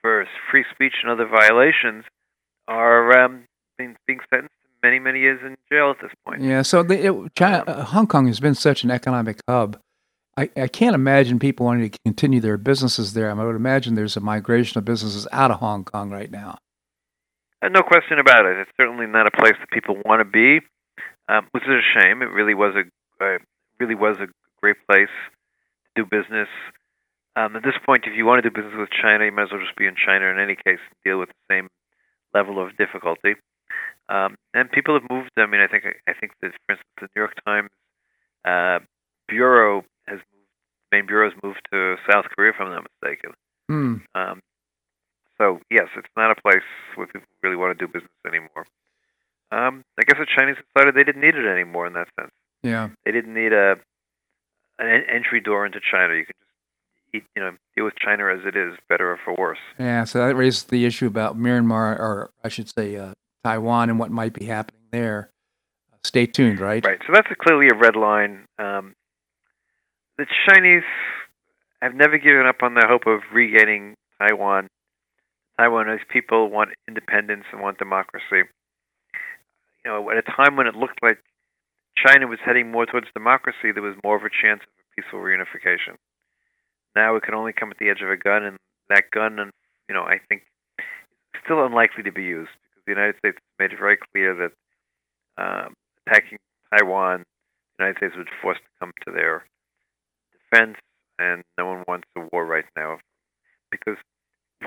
for 0.00 0.24
free 0.50 0.64
speech 0.72 0.94
and 1.02 1.10
other 1.10 1.26
violations 1.26 2.04
are 2.68 3.24
um, 3.24 3.44
being, 3.76 3.96
being 4.06 4.20
sentenced 4.30 4.54
to 4.64 4.70
many, 4.82 4.98
many 4.98 5.20
years 5.20 5.40
in 5.44 5.56
jail 5.70 5.90
at 5.90 6.00
this 6.00 6.12
point. 6.26 6.42
Yeah. 6.42 6.62
So 6.62 6.82
the, 6.82 7.06
it, 7.06 7.34
China, 7.36 7.64
uh, 7.66 7.84
Hong 7.84 8.06
Kong 8.06 8.26
has 8.26 8.40
been 8.40 8.54
such 8.54 8.82
an 8.84 8.90
economic 8.90 9.40
hub. 9.48 9.78
I, 10.36 10.50
I 10.56 10.66
can't 10.66 10.94
imagine 10.94 11.38
people 11.38 11.66
wanting 11.66 11.90
to 11.90 11.98
continue 12.04 12.40
their 12.40 12.56
businesses 12.56 13.14
there. 13.14 13.30
I 13.30 13.44
would 13.44 13.54
imagine 13.54 13.94
there's 13.94 14.16
a 14.16 14.20
migration 14.20 14.78
of 14.78 14.84
businesses 14.84 15.28
out 15.30 15.50
of 15.50 15.60
Hong 15.60 15.84
Kong 15.84 16.10
right 16.10 16.30
now. 16.30 16.58
No 17.70 17.82
question 17.82 18.18
about 18.18 18.44
it. 18.46 18.58
It's 18.58 18.70
certainly 18.76 19.06
not 19.06 19.26
a 19.26 19.30
place 19.30 19.54
that 19.58 19.70
people 19.70 19.96
want 20.04 20.20
to 20.20 20.24
be, 20.24 20.60
um, 21.28 21.46
which 21.52 21.62
is 21.62 21.70
a 21.70 22.00
shame. 22.00 22.22
It 22.22 22.30
really 22.30 22.54
was 22.54 22.74
a 22.74 23.24
uh, 23.24 23.38
really 23.78 23.94
was 23.94 24.16
a 24.18 24.26
great 24.60 24.76
place 24.88 25.12
to 25.94 26.02
do 26.02 26.04
business. 26.04 26.48
Um, 27.36 27.56
at 27.56 27.62
this 27.62 27.78
point, 27.86 28.04
if 28.06 28.16
you 28.16 28.26
want 28.26 28.42
to 28.42 28.50
do 28.50 28.54
business 28.54 28.74
with 28.76 28.90
China, 28.90 29.24
you 29.24 29.32
might 29.32 29.44
as 29.44 29.48
well 29.52 29.60
just 29.60 29.76
be 29.76 29.86
in 29.86 29.94
China 29.94 30.26
in 30.26 30.38
any 30.38 30.54
case 30.54 30.82
and 30.82 30.98
deal 31.04 31.18
with 31.18 31.28
the 31.30 31.54
same 31.54 31.68
level 32.34 32.62
of 32.62 32.76
difficulty. 32.76 33.34
Um, 34.08 34.36
and 34.52 34.70
people 34.70 34.98
have 34.98 35.08
moved. 35.08 35.30
I 35.38 35.46
mean, 35.46 35.60
I 35.60 35.68
think 35.68 35.84
I 36.06 36.12
think 36.12 36.32
that, 36.42 36.52
for 36.66 36.72
instance, 36.74 36.98
the 37.00 37.08
New 37.14 37.22
York 37.22 37.34
Times 37.46 37.70
uh, 38.44 38.84
bureau 39.28 39.84
has 40.06 40.18
moved. 40.18 40.50
Main 40.90 41.06
bureau 41.06 41.30
has 41.30 41.38
moved 41.42 41.60
to 41.72 41.96
South 42.10 42.26
Korea, 42.36 42.50
if 42.50 42.56
I'm 42.60 42.68
not 42.68 42.84
mistaken. 43.00 43.32
Hmm. 43.68 43.94
Um, 44.14 44.42
so 45.42 45.58
yes, 45.70 45.88
it's 45.96 46.08
not 46.16 46.30
a 46.30 46.40
place 46.40 46.62
where 46.94 47.06
people 47.06 47.26
really 47.42 47.56
want 47.56 47.76
to 47.76 47.86
do 47.86 47.92
business 47.92 48.12
anymore. 48.26 48.66
Um, 49.50 49.84
I 49.98 50.04
guess 50.04 50.16
the 50.18 50.26
Chinese 50.26 50.56
decided 50.74 50.94
they 50.94 51.04
didn't 51.04 51.20
need 51.20 51.34
it 51.34 51.46
anymore 51.46 51.86
in 51.86 51.92
that 51.94 52.08
sense. 52.18 52.30
Yeah. 52.62 52.90
They 53.04 53.10
didn't 53.10 53.34
need 53.34 53.52
a 53.52 53.76
an 54.78 54.88
en- 54.88 55.04
entry 55.12 55.40
door 55.40 55.66
into 55.66 55.80
China. 55.80 56.14
You 56.14 56.24
could 56.24 56.36
just 56.38 57.14
eat, 57.14 57.24
you 57.36 57.42
know, 57.42 57.52
deal 57.74 57.84
with 57.84 57.94
China 57.96 58.32
as 58.32 58.40
it 58.46 58.56
is, 58.56 58.74
better 58.88 59.12
or 59.12 59.18
for 59.24 59.34
worse. 59.34 59.58
Yeah, 59.78 60.04
so 60.04 60.26
that 60.26 60.34
raises 60.34 60.64
the 60.64 60.86
issue 60.86 61.06
about 61.06 61.36
Myanmar, 61.36 61.98
or 61.98 62.30
I 62.42 62.48
should 62.48 62.68
say 62.68 62.96
uh, 62.96 63.12
Taiwan, 63.44 63.90
and 63.90 63.98
what 63.98 64.10
might 64.10 64.32
be 64.32 64.46
happening 64.46 64.82
there. 64.90 65.30
Stay 66.04 66.26
tuned, 66.26 66.58
right? 66.58 66.84
Right. 66.84 66.98
So 67.06 67.12
that's 67.12 67.28
a, 67.30 67.36
clearly 67.36 67.68
a 67.68 67.76
red 67.76 67.94
line. 67.94 68.46
Um, 68.58 68.94
the 70.18 70.26
Chinese 70.48 70.82
have 71.80 71.94
never 71.94 72.18
given 72.18 72.46
up 72.46 72.62
on 72.62 72.74
the 72.74 72.84
hope 72.88 73.06
of 73.06 73.20
regaining 73.32 73.96
Taiwan. 74.18 74.68
Taiwanese 75.62 76.08
people 76.08 76.50
want 76.50 76.70
independence 76.88 77.44
and 77.52 77.60
want 77.60 77.78
democracy. 77.78 78.48
You 79.84 79.90
know, 79.90 80.10
at 80.10 80.16
a 80.16 80.22
time 80.22 80.56
when 80.56 80.66
it 80.66 80.74
looked 80.74 81.02
like 81.02 81.18
China 81.96 82.26
was 82.26 82.38
heading 82.44 82.70
more 82.70 82.86
towards 82.86 83.06
democracy, 83.14 83.70
there 83.72 83.82
was 83.82 83.94
more 84.02 84.16
of 84.16 84.22
a 84.22 84.30
chance 84.30 84.60
of 84.62 84.68
a 84.68 84.86
peaceful 84.96 85.20
reunification. 85.20 85.96
Now 86.96 87.16
it 87.16 87.22
can 87.22 87.34
only 87.34 87.52
come 87.52 87.70
at 87.70 87.78
the 87.78 87.90
edge 87.90 88.02
of 88.02 88.10
a 88.10 88.16
gun, 88.16 88.44
and 88.44 88.56
that 88.88 89.04
gun, 89.12 89.38
and 89.38 89.50
you 89.88 89.94
know, 89.94 90.02
I 90.02 90.18
think, 90.28 90.42
is 90.78 91.40
still 91.44 91.64
unlikely 91.64 92.02
to 92.04 92.12
be 92.12 92.24
used 92.24 92.50
because 92.70 92.82
the 92.86 92.92
United 92.92 93.16
States 93.18 93.38
made 93.58 93.72
it 93.72 93.78
very 93.78 93.98
clear 94.12 94.34
that 94.34 94.52
um, 95.42 95.74
attacking 96.06 96.38
Taiwan, 96.74 97.24
the 97.78 97.84
United 97.84 97.98
States 97.98 98.14
would 98.16 98.26
be 98.26 98.42
forced 98.42 98.60
to 98.60 98.70
come 98.80 98.92
to 99.06 99.12
their 99.12 99.44
defense, 100.32 100.76
and 101.18 101.42
no 101.56 101.66
one 101.66 101.84
wants 101.86 102.08
a 102.16 102.20
war 102.32 102.44
right 102.44 102.66
now 102.76 102.98
because 103.70 103.96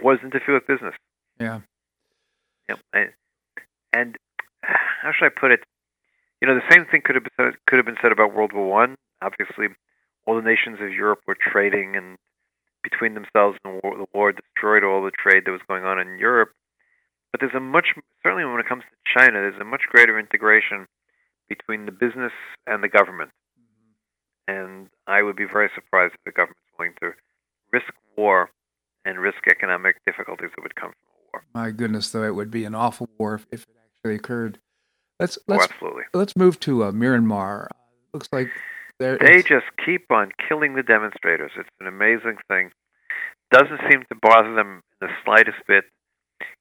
wars 0.01 0.19
interfere 0.23 0.55
with 0.55 0.67
business. 0.67 0.95
Yeah. 1.39 1.62
Yeah. 2.69 2.75
And, 2.93 3.10
and 3.93 4.17
how 4.62 5.12
should 5.12 5.25
I 5.25 5.29
put 5.29 5.51
it? 5.51 5.62
You 6.41 6.47
know, 6.47 6.55
the 6.55 6.73
same 6.73 6.86
thing 6.86 7.01
could 7.03 7.15
have 7.15 7.23
been 7.23 7.34
said, 7.38 7.53
could 7.67 7.77
have 7.77 7.86
been 7.86 7.97
said 8.01 8.12
about 8.12 8.34
World 8.34 8.53
War 8.53 8.69
One. 8.69 8.95
Obviously, 9.21 9.67
all 10.25 10.36
the 10.36 10.41
nations 10.41 10.79
of 10.81 10.93
Europe 10.93 11.21
were 11.27 11.38
trading 11.39 11.95
and 11.95 12.17
between 12.84 13.15
themselves, 13.15 13.58
and 13.63 13.75
the 13.75 13.79
war, 13.84 13.97
the 13.97 14.05
war 14.13 14.31
destroyed 14.31 14.84
all 14.84 15.03
the 15.03 15.12
trade 15.12 15.43
that 15.45 15.51
was 15.51 15.62
going 15.67 15.86
on 15.86 15.99
in 15.99 16.19
Europe. 16.19 16.51
But 17.31 17.41
there's 17.41 17.55
a 17.55 17.60
much, 17.60 17.88
certainly 18.21 18.45
when 18.45 18.60
it 18.60 18.67
comes 18.67 18.84
to 18.84 19.19
China, 19.19 19.41
there's 19.41 19.60
a 19.60 19.65
much 19.65 19.81
greater 19.89 20.19
integration 20.19 20.88
between 21.49 21.86
the 21.86 21.91
business 21.91 22.31
and 22.67 22.84
the 22.84 22.88
government. 22.88 23.31
Mm-hmm. 23.60 24.55
And 24.55 24.89
I 25.08 25.23
would 25.23 25.36
be 25.36 25.45
very 25.45 25.69
surprised 25.73 26.13
if 26.13 26.23
the 26.25 26.31
government's 26.31 26.62
willing 26.77 26.93
to 27.01 27.12
risk 27.71 27.91
war 28.15 28.51
and 29.06 29.20
risk 29.20 29.48
economic 29.48 29.98
difficulties 30.06 30.50
that 30.56 30.62
would 30.63 30.76
come 30.76 30.91
from 30.91 31.12
a 31.13 31.22
war. 31.32 31.44
My 31.54 31.72
goodness, 31.72 32.10
though, 32.12 32.24
it 32.24 32.36
would 32.36 32.52
be 32.52 32.65
an 32.65 32.76
awful 32.76 33.08
war 33.18 33.36
if, 33.36 33.46
if 33.52 33.62
it 33.63 33.76
actually 33.98 34.15
occurred. 34.15 34.60
Let's 35.20 35.38
Oh, 35.38 35.44
let's 35.56 35.65
absolutely. 35.72 36.04
let's 36.13 36.36
move 36.36 36.60
to 36.62 36.84
uh, 36.84 36.91
Myanmar. 36.91 37.68
looks 38.13 38.28
like 38.34 38.50
there. 39.00 39.18
They 39.18 39.41
just 39.44 39.65
keep 39.86 40.12
on 40.12 40.32
killing 40.50 40.76
the 40.76 40.84
demonstrators. 40.84 41.52
It's 41.58 41.70
an 41.80 41.88
amazing 41.88 42.38
thing. 42.50 42.72
Doesn't 43.52 43.80
seem 43.89 44.04
to 44.10 44.15
bother 44.22 44.54
them 44.56 44.82
in 45.02 45.08
the 45.08 45.13
slightest 45.24 45.58
bit, 45.68 45.86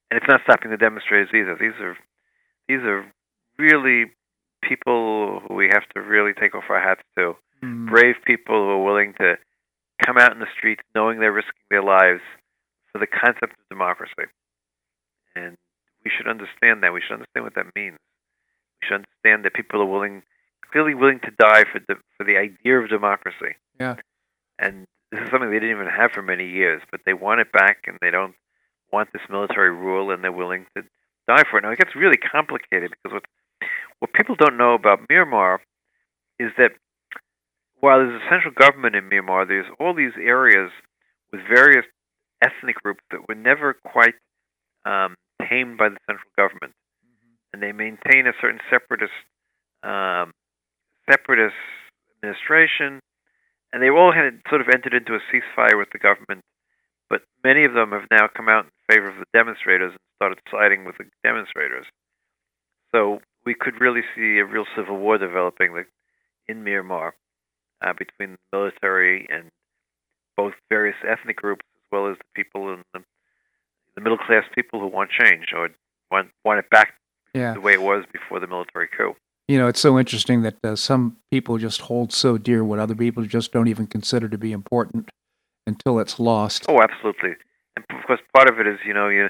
and 0.09 0.17
it's 0.17 0.27
not 0.29 0.41
stopping 0.43 0.71
the 0.71 0.77
demonstrators 0.77 1.29
either. 1.33 1.57
These 1.59 1.79
are 1.81 1.97
these 2.69 2.79
are 2.83 3.05
really 3.57 4.11
people 4.63 5.41
who 5.47 5.53
we 5.55 5.69
have 5.73 5.83
to 5.95 6.01
really 6.01 6.33
take 6.33 6.55
off 6.55 6.63
our 6.69 6.79
hats 6.81 7.01
to. 7.17 7.35
Mm, 7.63 7.89
Brave 7.89 8.15
people 8.25 8.55
who 8.55 8.69
are 8.69 8.83
willing 8.83 9.13
to 9.19 9.35
come 10.03 10.17
out 10.17 10.31
in 10.31 10.39
the 10.39 10.51
streets 10.57 10.81
knowing 10.93 11.19
they're 11.19 11.31
risking 11.31 11.53
their 11.69 11.83
lives 11.83 12.21
for 12.91 12.99
the 12.99 13.07
concept 13.07 13.53
of 13.53 13.69
democracy. 13.69 14.29
And 15.35 15.57
we 16.03 16.11
should 16.15 16.27
understand 16.27 16.83
that. 16.83 16.93
We 16.93 17.01
should 17.01 17.13
understand 17.13 17.43
what 17.43 17.55
that 17.55 17.75
means. 17.75 17.97
We 18.81 18.87
should 18.87 18.95
understand 19.03 19.45
that 19.45 19.53
people 19.53 19.81
are 19.81 19.85
willing, 19.85 20.23
clearly 20.71 20.93
willing 20.93 21.19
to 21.21 21.31
die 21.37 21.63
for 21.63 21.79
the 21.87 21.95
for 22.17 22.23
the 22.23 22.37
idea 22.37 22.79
of 22.79 22.89
democracy. 22.89 23.55
Yeah. 23.79 23.95
And 24.59 24.85
this 25.11 25.21
is 25.21 25.29
something 25.29 25.49
they 25.49 25.59
didn't 25.59 25.75
even 25.75 25.87
have 25.87 26.11
for 26.11 26.21
many 26.21 26.47
years, 26.47 26.81
but 26.91 27.01
they 27.05 27.13
want 27.13 27.41
it 27.41 27.51
back, 27.51 27.83
and 27.87 27.97
they 28.01 28.11
don't 28.11 28.35
want 28.91 29.09
this 29.11 29.21
military 29.29 29.71
rule, 29.71 30.11
and 30.11 30.23
they're 30.23 30.31
willing 30.31 30.65
to 30.77 30.83
die 31.27 31.43
for 31.49 31.57
it. 31.57 31.63
Now 31.63 31.71
it 31.71 31.79
gets 31.79 31.95
really 31.95 32.17
complicated 32.17 32.91
because 32.91 33.13
what 33.13 33.23
what 33.99 34.13
people 34.13 34.35
don't 34.35 34.57
know 34.57 34.73
about 34.73 35.07
Myanmar 35.09 35.59
is 36.39 36.51
that 36.57 36.71
while 37.85 37.99
there's 37.99 38.19
a 38.19 38.29
central 38.33 38.51
government 38.51 38.95
in 38.95 39.05
Myanmar, 39.05 39.47
there's 39.47 39.69
all 39.79 39.93
these 39.93 40.17
areas 40.17 40.71
with 41.31 41.41
various 41.45 41.85
ethnic 42.41 42.81
groups 42.81 43.03
that 43.11 43.29
were 43.29 43.35
never 43.35 43.75
quite 43.75 44.15
um, 44.85 45.13
tamed 45.47 45.77
by 45.77 45.89
the 45.89 46.01
central 46.09 46.31
government, 46.35 46.73
and 47.53 47.61
they 47.61 47.71
maintain 47.71 48.25
a 48.25 48.33
certain 48.41 48.59
separatist 48.73 49.13
um, 49.83 50.33
separatist 51.05 51.53
administration, 52.17 52.97
and 53.71 53.83
they 53.83 53.93
all 53.93 54.11
had 54.11 54.41
sort 54.49 54.61
of 54.61 54.67
entered 54.73 54.95
into 54.95 55.13
a 55.13 55.21
ceasefire 55.29 55.77
with 55.77 55.93
the 55.93 55.99
government. 55.99 56.41
But 57.07 57.21
many 57.43 57.65
of 57.65 57.75
them 57.75 57.91
have 57.91 58.09
now 58.09 58.25
come 58.35 58.49
out 58.49 58.65
in 58.65 58.71
favor 58.89 59.09
of 59.09 59.17
the 59.21 59.29
demonstrators 59.31 59.91
and 59.91 60.01
started 60.17 60.39
siding 60.49 60.85
with 60.85 60.97
the 60.97 61.05
demonstrators. 61.23 61.85
So 62.91 63.19
we 63.45 63.53
could 63.53 63.79
really 63.79 64.01
see 64.15 64.39
a 64.39 64.45
real 64.45 64.65
civil 64.75 64.97
war 64.97 65.19
developing 65.19 65.85
in 66.47 66.65
Myanmar 66.65 67.11
uh, 67.81 67.93
between 67.93 68.31
the 68.31 68.57
military 68.57 69.27
and 69.29 69.49
both 70.37 70.53
various 70.69 70.97
ethnic 71.07 71.37
groups 71.37 71.65
as 71.77 71.83
well 71.91 72.07
as 72.07 72.17
the 72.17 72.25
people 72.35 72.73
in 72.73 72.83
the, 72.93 73.01
the 73.95 74.01
middle 74.01 74.17
class 74.17 74.43
people 74.53 74.79
who 74.79 74.87
want 74.87 75.09
change 75.09 75.47
or 75.55 75.69
want 76.11 76.29
want 76.43 76.59
it 76.59 76.69
back 76.69 76.93
yeah, 77.33 77.53
the 77.53 77.61
way 77.61 77.73
it 77.73 77.81
was 77.81 78.05
before 78.11 78.39
the 78.39 78.47
military 78.47 78.87
coup. 78.87 79.15
you 79.47 79.57
know, 79.57 79.67
it's 79.67 79.79
so 79.79 79.99
interesting 79.99 80.41
that 80.43 80.55
uh, 80.63 80.75
some 80.75 81.17
people 81.31 81.57
just 81.57 81.81
hold 81.81 82.11
so 82.13 82.37
dear 82.37 82.63
what 82.63 82.79
other 82.79 82.95
people 82.95 83.23
just 83.25 83.51
don't 83.51 83.67
even 83.67 83.87
consider 83.87 84.27
to 84.29 84.37
be 84.37 84.51
important 84.51 85.09
until 85.67 85.99
it's 85.99 86.19
lost. 86.19 86.65
Oh, 86.69 86.81
absolutely. 86.81 87.35
And 87.75 87.85
of 87.89 88.05
course, 88.07 88.21
part 88.33 88.49
of 88.49 88.59
it 88.59 88.67
is 88.67 88.79
you 88.85 88.93
know 88.93 89.09
you 89.09 89.29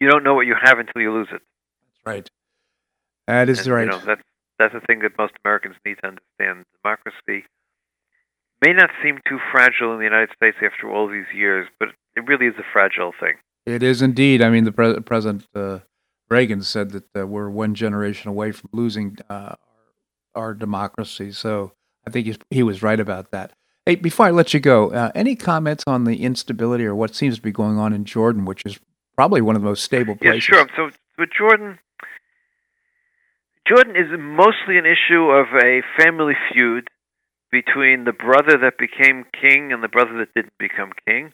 you 0.00 0.08
don't 0.08 0.24
know 0.24 0.34
what 0.34 0.46
you 0.46 0.54
have 0.60 0.78
until 0.78 1.00
you 1.00 1.12
lose 1.12 1.28
it. 1.32 1.40
That's 1.40 2.06
right. 2.06 2.30
That 3.26 3.48
is 3.48 3.60
And, 3.60 3.68
right. 3.68 3.84
You 3.84 3.90
know, 3.90 4.00
that's 4.04 4.22
that's 4.58 4.74
the 4.74 4.80
thing 4.80 5.00
that 5.00 5.12
most 5.18 5.34
Americans 5.44 5.76
need 5.84 5.96
to 6.02 6.08
understand. 6.08 6.64
Democracy 6.82 7.46
may 8.64 8.72
not 8.72 8.90
seem 9.02 9.20
too 9.28 9.38
fragile 9.52 9.92
in 9.92 9.98
the 9.98 10.04
United 10.04 10.30
States 10.34 10.56
after 10.64 10.90
all 10.90 11.08
these 11.08 11.26
years, 11.34 11.68
but 11.78 11.88
it 12.16 12.26
really 12.26 12.46
is 12.46 12.54
a 12.58 12.64
fragile 12.72 13.12
thing. 13.18 13.34
It 13.66 13.82
is 13.82 14.00
indeed. 14.00 14.42
I 14.42 14.50
mean, 14.50 14.64
the 14.64 14.72
pre- 14.72 15.00
President 15.00 15.46
uh, 15.54 15.80
Reagan 16.30 16.62
said 16.62 16.90
that 16.90 17.04
uh, 17.16 17.26
we're 17.26 17.50
one 17.50 17.74
generation 17.74 18.30
away 18.30 18.52
from 18.52 18.70
losing 18.72 19.18
uh, 19.28 19.56
our 20.34 20.54
democracy. 20.54 21.32
So 21.32 21.72
I 22.06 22.10
think 22.10 22.26
he's, 22.26 22.38
he 22.50 22.62
was 22.62 22.82
right 22.82 22.98
about 22.98 23.30
that. 23.32 23.52
Hey, 23.84 23.94
before 23.94 24.26
I 24.26 24.30
let 24.30 24.52
you 24.52 24.60
go, 24.60 24.90
uh, 24.90 25.12
any 25.14 25.36
comments 25.36 25.84
on 25.86 26.04
the 26.04 26.22
instability 26.22 26.84
or 26.84 26.94
what 26.94 27.14
seems 27.14 27.36
to 27.36 27.42
be 27.42 27.52
going 27.52 27.78
on 27.78 27.92
in 27.92 28.04
Jordan, 28.04 28.44
which 28.44 28.62
is 28.64 28.80
probably 29.14 29.40
one 29.40 29.54
of 29.54 29.62
the 29.62 29.68
most 29.68 29.84
stable 29.84 30.16
places? 30.16 30.48
Yeah, 30.48 30.66
sure. 30.66 30.68
So 30.76 30.90
with 31.18 31.30
Jordan, 31.36 31.78
Jordan 33.66 33.96
is 33.96 34.06
mostly 34.18 34.78
an 34.78 34.86
issue 34.86 35.30
of 35.30 35.46
a 35.54 35.82
family 35.98 36.34
feud 36.52 36.88
between 37.50 38.04
the 38.04 38.12
brother 38.12 38.58
that 38.58 38.78
became 38.78 39.24
king 39.32 39.72
and 39.72 39.82
the 39.82 39.88
brother 39.88 40.18
that 40.18 40.34
didn't 40.34 40.56
become 40.58 40.92
king, 41.06 41.32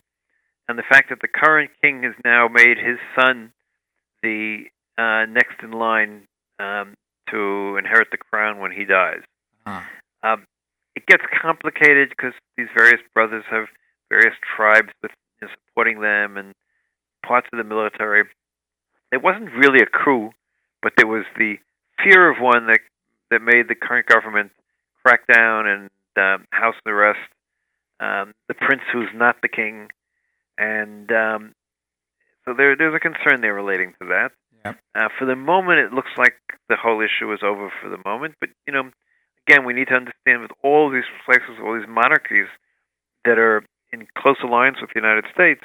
and 0.69 0.79
the 0.79 0.85
fact 0.89 1.11
that 1.11 1.21
the 1.21 1.29
current 1.29 1.71
king 1.83 2.03
has 2.05 2.15
now 2.25 2.49
made 2.49 2.79
his 2.79 2.99
son 3.19 3.53
the 4.23 4.65
uh, 4.97 5.27
next 5.27 5.63
in 5.63 5.73
line 5.73 6.27
um, 6.59 6.95
to 7.31 7.77
inherit 7.77 8.09
the 8.11 8.17
crown 8.17 8.61
when 8.61 8.73
he 8.73 8.85
dies. 8.85 9.23
Ah. 9.67 9.87
Um, 10.23 10.47
it 10.95 11.07
gets 11.07 11.25
complicated 11.41 12.11
because 12.11 12.33
these 12.57 12.69
various 12.77 13.01
brothers 13.13 13.45
have 13.51 13.67
various 14.09 14.37
tribes 14.57 14.91
with 15.03 15.11
you 15.41 15.49
know, 15.49 15.53
supporting 15.69 16.01
them 16.01 16.37
and 16.37 16.53
parts 17.27 17.49
of 17.53 17.59
the 17.59 17.65
military. 17.65 18.25
It 19.11 19.23
wasn't 19.23 19.53
really 19.53 19.81
a 19.81 19.87
coup, 19.87 20.31
but 20.83 20.93
there 20.97 21.07
was 21.07 21.25
the 21.37 21.57
fear 22.03 22.31
of 22.31 22.39
one 22.41 22.67
that 22.67 22.81
that 23.31 23.41
made 23.43 23.69
the 23.69 23.75
current 23.75 24.07
government 24.07 24.53
crack 25.05 25.27
down 25.27 25.67
and 25.67 25.91
um, 26.17 26.47
house 26.51 26.75
arrest 26.87 27.19
um, 28.03 28.35
the 28.49 28.55
prince 28.55 28.83
who's 28.93 29.09
not 29.15 29.37
the 29.43 29.49
king, 29.49 29.89
and 30.59 31.11
um, 31.13 31.55
so 32.45 32.53
there 32.53 32.77
there's 32.77 32.95
a 32.95 33.01
concern 33.01 33.41
there 33.41 33.55
relating 33.55 33.95
to 34.01 34.09
that. 34.09 34.33
Yep. 34.65 34.79
Uh, 34.95 35.09
for 35.19 35.25
the 35.25 35.37
moment, 35.37 35.79
it 35.79 35.93
looks 35.93 36.11
like 36.17 36.35
the 36.69 36.77
whole 36.77 37.01
issue 37.01 37.33
is 37.33 37.41
over 37.45 37.73
for 37.81 37.89
the 37.89 37.99
moment, 38.05 38.35
but 38.41 38.51
you 38.67 38.73
know, 38.73 38.91
again, 39.47 39.65
we 39.65 39.73
need 39.73 39.89
to 39.89 39.95
understand 39.95 40.43
with 40.43 40.51
all 40.63 40.91
these 40.91 41.09
places, 41.25 41.63
all 41.63 41.79
these 41.79 41.89
monarchies 41.89 42.49
that 43.25 43.39
are 43.39 43.65
in 43.93 44.07
close 44.19 44.39
alliance 44.43 44.79
with 44.81 44.91
the 44.93 45.01
United 45.01 45.25
States, 45.33 45.63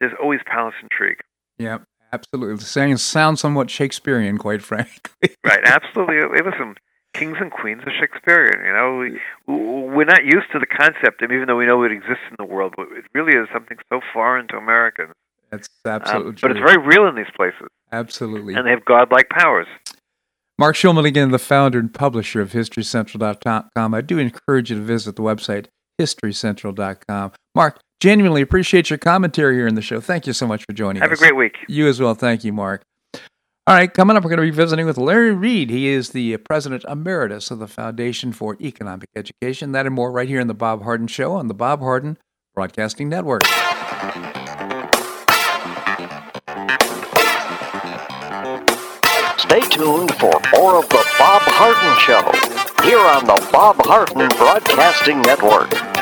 there's 0.00 0.12
always 0.20 0.40
palace 0.46 0.74
intrigue. 0.82 1.20
Yeah, 1.58 1.78
absolutely. 2.12 2.56
The 2.56 2.64
saying 2.64 2.96
sounds 2.98 3.40
somewhat 3.40 3.70
Shakespearean, 3.70 4.38
quite 4.38 4.62
frankly. 4.62 5.10
Right, 5.44 5.60
absolutely. 5.64 6.38
Listen, 6.44 6.74
kings 7.14 7.36
and 7.40 7.50
queens 7.50 7.82
are 7.86 7.92
Shakespearean. 7.98 8.64
You 8.66 8.72
know, 8.72 8.98
we, 8.98 9.20
we're 9.94 10.04
not 10.04 10.24
used 10.24 10.46
to 10.52 10.58
the 10.58 10.66
concept, 10.66 11.22
and 11.22 11.32
even 11.32 11.46
though 11.46 11.56
we 11.56 11.66
know 11.66 11.82
it 11.84 11.92
exists 11.92 12.24
in 12.30 12.36
the 12.38 12.44
world, 12.44 12.74
but 12.76 12.86
it 12.92 13.04
really 13.14 13.36
is 13.38 13.48
something 13.52 13.78
so 13.92 14.00
foreign 14.12 14.48
to 14.48 14.56
Americans. 14.56 15.12
That's 15.50 15.68
Um, 15.84 15.92
absolutely 16.02 16.32
but 16.42 16.50
it's 16.50 16.60
very 16.60 16.78
real 16.84 17.06
in 17.06 17.14
these 17.14 17.30
places, 17.36 17.68
absolutely. 17.92 18.54
and 18.54 18.66
they 18.66 18.70
have 18.70 18.84
godlike 18.84 19.28
powers. 19.30 19.66
Marc 20.58 20.74
Schulman, 20.74 21.06
again, 21.06 21.30
the 21.30 21.38
founder 21.38 21.78
and 21.78 21.92
publisher 21.92 22.40
of 22.40 22.52
HistoryCentral.com. 22.52 23.94
I 23.94 24.00
do 24.00 24.18
encourage 24.18 24.70
you 24.70 24.76
to 24.76 24.82
visit 24.82 25.14
the 25.16 25.22
website, 25.22 25.66
historycentral.com. 26.00 27.32
Marc, 27.54 27.78
genuinely 28.00 28.42
appreciate 28.42 28.90
your 28.90 28.98
commentary 28.98 29.56
here 29.56 29.66
in 29.66 29.74
the 29.74 29.82
show. 29.82 30.00
Thank 30.00 30.26
you 30.26 30.32
so 30.32 30.46
much 30.46 30.64
for 30.64 30.72
joining 30.72 31.02
Have 31.02 31.12
us. 31.12 31.20
Have 31.20 31.28
a 31.28 31.32
great 31.32 31.36
week. 31.36 31.56
You 31.68 31.88
as 31.88 32.00
well. 32.00 32.14
Thank 32.14 32.44
you, 32.44 32.52
Marc. 32.52 32.82
All 33.68 33.74
right, 33.74 33.92
coming 33.92 34.16
up, 34.16 34.22
we're 34.22 34.30
going 34.30 34.46
to 34.46 34.52
be 34.52 34.56
visiting 34.56 34.86
with 34.86 34.96
Larry 34.96 35.32
Reed. 35.32 35.70
He 35.70 35.88
is 35.88 36.10
the 36.10 36.36
president 36.36 36.84
emeritus 36.84 37.50
of 37.50 37.58
the 37.58 37.66
Foundation 37.66 38.32
for 38.32 38.56
Economic 38.60 39.08
Education. 39.16 39.72
That 39.72 39.86
and 39.86 39.94
more 39.94 40.12
right 40.12 40.28
here 40.28 40.38
in 40.38 40.46
the 40.46 40.54
Bob 40.54 40.84
Harden 40.84 41.08
Show 41.08 41.32
on 41.32 41.48
the 41.48 41.54
Bob 41.54 41.80
Harden 41.80 42.16
Broadcasting 42.54 43.08
Network. 43.08 43.42
Stay 49.36 49.60
tuned 49.68 50.14
for 50.14 50.40
more 50.54 50.76
of 50.76 50.88
the 50.88 51.04
Bob 51.18 51.42
Harden 51.42 51.98
Show 51.98 52.22
here 52.86 53.00
on 53.00 53.24
the 53.24 53.48
Bob 53.50 53.76
Harden 53.80 54.28
Broadcasting 54.38 55.22
Network. 55.22 55.95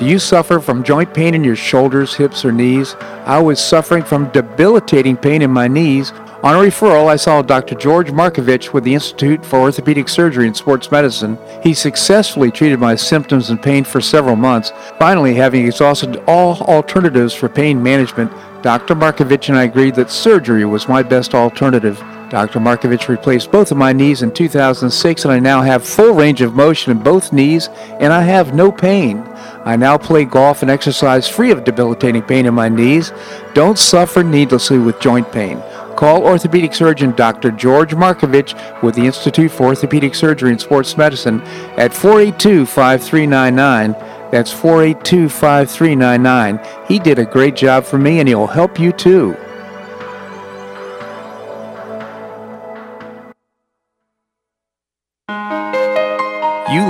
Do 0.00 0.06
you 0.06 0.18
suffer 0.18 0.60
from 0.60 0.82
joint 0.82 1.12
pain 1.12 1.34
in 1.34 1.44
your 1.44 1.56
shoulders, 1.56 2.14
hips, 2.14 2.42
or 2.42 2.52
knees? 2.52 2.94
I 3.26 3.38
was 3.38 3.62
suffering 3.62 4.02
from 4.02 4.30
debilitating 4.30 5.18
pain 5.18 5.42
in 5.42 5.50
my 5.50 5.68
knees. 5.68 6.12
On 6.42 6.54
a 6.54 6.58
referral, 6.58 7.06
I 7.06 7.16
saw 7.16 7.42
Dr. 7.42 7.74
George 7.74 8.10
Markovich 8.10 8.72
with 8.72 8.84
the 8.84 8.94
Institute 8.94 9.44
for 9.44 9.58
Orthopedic 9.58 10.08
Surgery 10.08 10.46
and 10.46 10.56
Sports 10.56 10.90
Medicine. 10.90 11.36
He 11.62 11.74
successfully 11.74 12.50
treated 12.50 12.80
my 12.80 12.94
symptoms 12.94 13.50
and 13.50 13.62
pain 13.62 13.84
for 13.84 14.00
several 14.00 14.36
months. 14.36 14.72
Finally, 14.98 15.34
having 15.34 15.66
exhausted 15.66 16.16
all 16.26 16.56
alternatives 16.62 17.34
for 17.34 17.50
pain 17.50 17.82
management, 17.82 18.32
Dr. 18.62 18.94
Markovich 18.94 19.50
and 19.50 19.58
I 19.58 19.64
agreed 19.64 19.96
that 19.96 20.10
surgery 20.10 20.64
was 20.64 20.88
my 20.88 21.02
best 21.02 21.34
alternative. 21.34 22.02
Dr. 22.30 22.60
Markovich 22.60 23.08
replaced 23.08 23.50
both 23.50 23.72
of 23.72 23.76
my 23.76 23.92
knees 23.92 24.22
in 24.22 24.30
2006, 24.32 25.24
and 25.24 25.32
I 25.32 25.40
now 25.40 25.62
have 25.62 25.84
full 25.84 26.14
range 26.14 26.40
of 26.42 26.54
motion 26.54 26.92
in 26.92 27.02
both 27.02 27.32
knees, 27.32 27.68
and 27.98 28.12
I 28.12 28.22
have 28.22 28.54
no 28.54 28.70
pain. 28.70 29.18
I 29.64 29.74
now 29.74 29.98
play 29.98 30.24
golf 30.24 30.62
and 30.62 30.70
exercise 30.70 31.28
free 31.28 31.50
of 31.50 31.64
debilitating 31.64 32.22
pain 32.22 32.46
in 32.46 32.54
my 32.54 32.68
knees. 32.68 33.12
Don't 33.52 33.76
suffer 33.76 34.22
needlessly 34.22 34.78
with 34.78 35.00
joint 35.00 35.30
pain. 35.32 35.60
Call 35.96 36.22
orthopedic 36.22 36.72
surgeon 36.72 37.10
Dr. 37.16 37.50
George 37.50 37.94
Markovich 37.94 38.54
with 38.80 38.94
the 38.94 39.04
Institute 39.04 39.50
for 39.50 39.64
Orthopedic 39.64 40.14
Surgery 40.14 40.52
and 40.52 40.60
Sports 40.60 40.96
Medicine 40.96 41.42
at 41.76 41.92
482 41.92 42.64
5399. 42.64 43.92
That's 44.30 44.52
482 44.52 45.28
5399. 45.28 46.86
He 46.86 47.00
did 47.00 47.18
a 47.18 47.24
great 47.24 47.56
job 47.56 47.84
for 47.84 47.98
me 47.98 48.20
and 48.20 48.28
he'll 48.28 48.46
help 48.46 48.78
you 48.78 48.92
too. 48.92 49.36
You 56.72 56.89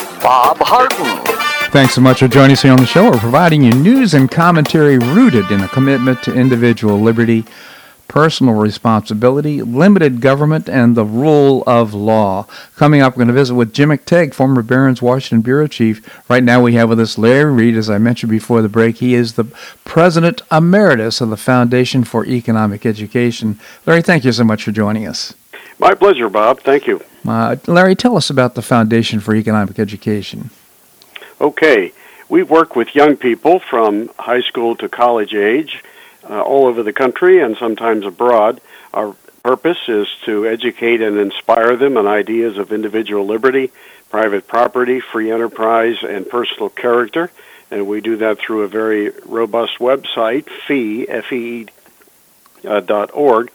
Bob 0.21 0.57
Harden. 0.59 1.25
Thanks 1.71 1.95
so 1.95 2.01
much 2.01 2.19
for 2.19 2.27
joining 2.27 2.51
us 2.51 2.61
here 2.61 2.71
on 2.71 2.79
the 2.79 2.85
show. 2.85 3.09
We're 3.09 3.17
providing 3.17 3.63
you 3.63 3.71
news 3.71 4.13
and 4.13 4.29
commentary 4.29 4.99
rooted 4.99 5.49
in 5.51 5.61
a 5.61 5.67
commitment 5.69 6.21
to 6.23 6.33
individual 6.33 6.99
liberty, 6.99 7.45
personal 8.07 8.53
responsibility, 8.55 9.61
limited 9.61 10.21
government, 10.21 10.69
and 10.69 10.95
the 10.95 11.05
rule 11.05 11.63
of 11.65 11.93
law. 11.93 12.45
Coming 12.75 13.01
up, 13.01 13.13
we're 13.13 13.21
going 13.21 13.29
to 13.29 13.33
visit 13.33 13.55
with 13.55 13.73
Jim 13.73 13.89
McTague, 13.89 14.33
former 14.33 14.61
Barron's 14.61 15.01
Washington 15.01 15.41
Bureau 15.41 15.65
Chief. 15.65 16.05
Right 16.29 16.43
now, 16.43 16.61
we 16.61 16.73
have 16.73 16.89
with 16.89 16.99
us 16.99 17.17
Larry 17.17 17.51
Reed, 17.51 17.75
as 17.75 17.89
I 17.89 17.97
mentioned 17.97 18.29
before 18.29 18.61
the 18.61 18.69
break. 18.69 18.97
He 18.97 19.15
is 19.15 19.33
the 19.33 19.45
President 19.85 20.41
Emeritus 20.51 21.21
of 21.21 21.29
the 21.29 21.37
Foundation 21.37 22.03
for 22.03 22.25
Economic 22.25 22.85
Education. 22.85 23.59
Larry, 23.85 24.01
thank 24.01 24.25
you 24.25 24.33
so 24.33 24.43
much 24.43 24.65
for 24.65 24.71
joining 24.71 25.07
us. 25.07 25.33
My 25.81 25.95
pleasure, 25.95 26.29
Bob. 26.29 26.59
Thank 26.59 26.85
you. 26.85 27.01
Uh, 27.27 27.55
Larry, 27.65 27.95
tell 27.95 28.15
us 28.15 28.29
about 28.29 28.53
the 28.53 28.61
Foundation 28.61 29.19
for 29.19 29.33
Economic 29.33 29.79
Education. 29.79 30.51
Okay. 31.41 31.91
We 32.29 32.43
work 32.43 32.75
with 32.75 32.93
young 32.93 33.17
people 33.17 33.59
from 33.59 34.11
high 34.19 34.41
school 34.41 34.75
to 34.75 34.87
college 34.87 35.33
age 35.33 35.83
uh, 36.29 36.39
all 36.39 36.67
over 36.67 36.83
the 36.83 36.93
country 36.93 37.41
and 37.41 37.57
sometimes 37.57 38.05
abroad. 38.05 38.61
Our 38.93 39.15
purpose 39.41 39.79
is 39.87 40.07
to 40.25 40.47
educate 40.47 41.01
and 41.01 41.17
inspire 41.17 41.75
them 41.75 41.97
on 41.97 42.05
ideas 42.05 42.59
of 42.59 42.71
individual 42.71 43.25
liberty, 43.25 43.71
private 44.11 44.47
property, 44.47 44.99
free 44.99 45.31
enterprise, 45.31 45.97
and 46.03 46.29
personal 46.29 46.69
character. 46.69 47.31
And 47.71 47.87
we 47.87 48.01
do 48.01 48.17
that 48.17 48.37
through 48.37 48.61
a 48.61 48.67
very 48.67 49.09
robust 49.25 49.79
website, 49.79 50.47
fee, 50.67 51.09
F-E-E, 51.09 51.65
uh, 52.67 52.81
dot 52.81 53.09
org, 53.15 53.49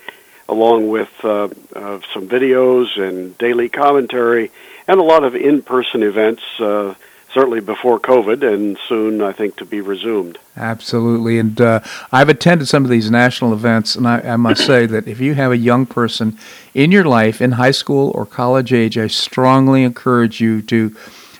along 0.48 0.88
with 0.88 1.10
uh, 1.24 1.48
uh, 1.74 2.00
some 2.12 2.28
videos 2.28 2.98
and 3.00 3.36
daily 3.38 3.68
commentary 3.68 4.50
and 4.88 5.00
a 5.00 5.02
lot 5.02 5.24
of 5.24 5.34
in-person 5.34 6.02
events, 6.02 6.42
uh, 6.60 6.94
certainly 7.32 7.60
before 7.60 7.98
COVID 7.98 8.42
and 8.42 8.78
soon, 8.88 9.20
I 9.20 9.32
think, 9.32 9.56
to 9.56 9.64
be 9.64 9.80
resumed. 9.80 10.38
Absolutely. 10.56 11.38
And 11.38 11.60
uh, 11.60 11.80
I've 12.12 12.28
attended 12.28 12.68
some 12.68 12.84
of 12.84 12.90
these 12.90 13.10
national 13.10 13.52
events, 13.52 13.96
and 13.96 14.06
I, 14.06 14.20
I, 14.20 14.36
must 14.36 14.64
say 14.64 14.86
that 14.86 15.08
if 15.08 15.20
you 15.20 15.34
have 15.34 15.52
a 15.52 15.56
young 15.56 15.86
person 15.86 16.38
in 16.72 16.92
your 16.92 17.04
life, 17.04 17.42
in 17.42 17.52
high 17.52 17.72
school 17.72 18.12
or 18.14 18.24
college 18.24 18.72
age, 18.72 18.96
I 18.96 19.08
strongly 19.08 19.82
encourage 19.82 20.40
you 20.40 20.62
to 20.62 20.96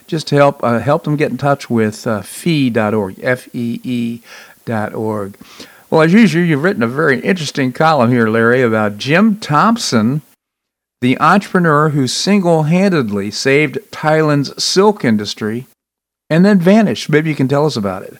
just 0.06 0.30
help 0.30 0.62
uh, 0.62 0.78
help 0.80 1.04
them 1.04 1.16
get 1.16 1.30
in 1.30 1.38
touch 1.38 1.70
with 1.70 2.06
uh, 2.06 2.22
fee.org, 2.22 3.18
F-E-E 3.22 4.20
dot 4.64 4.94
org. 4.94 5.36
Well, 5.88 6.02
as 6.02 6.12
usual, 6.12 6.44
you've 6.44 6.64
written 6.64 6.82
a 6.82 6.88
very 6.88 7.20
interesting 7.20 7.72
column 7.72 8.10
here, 8.10 8.28
Larry, 8.28 8.62
about 8.62 8.98
Jim 8.98 9.38
Thompson, 9.38 10.22
the 11.00 11.18
entrepreneur 11.20 11.90
who 11.90 12.08
single 12.08 12.64
handedly 12.64 13.30
saved 13.30 13.78
Thailand's 13.92 14.62
silk 14.62 15.04
industry 15.04 15.66
and 16.28 16.44
then 16.44 16.58
vanished. 16.58 17.08
Maybe 17.08 17.30
you 17.30 17.36
can 17.36 17.46
tell 17.46 17.66
us 17.66 17.76
about 17.76 18.02
it. 18.02 18.16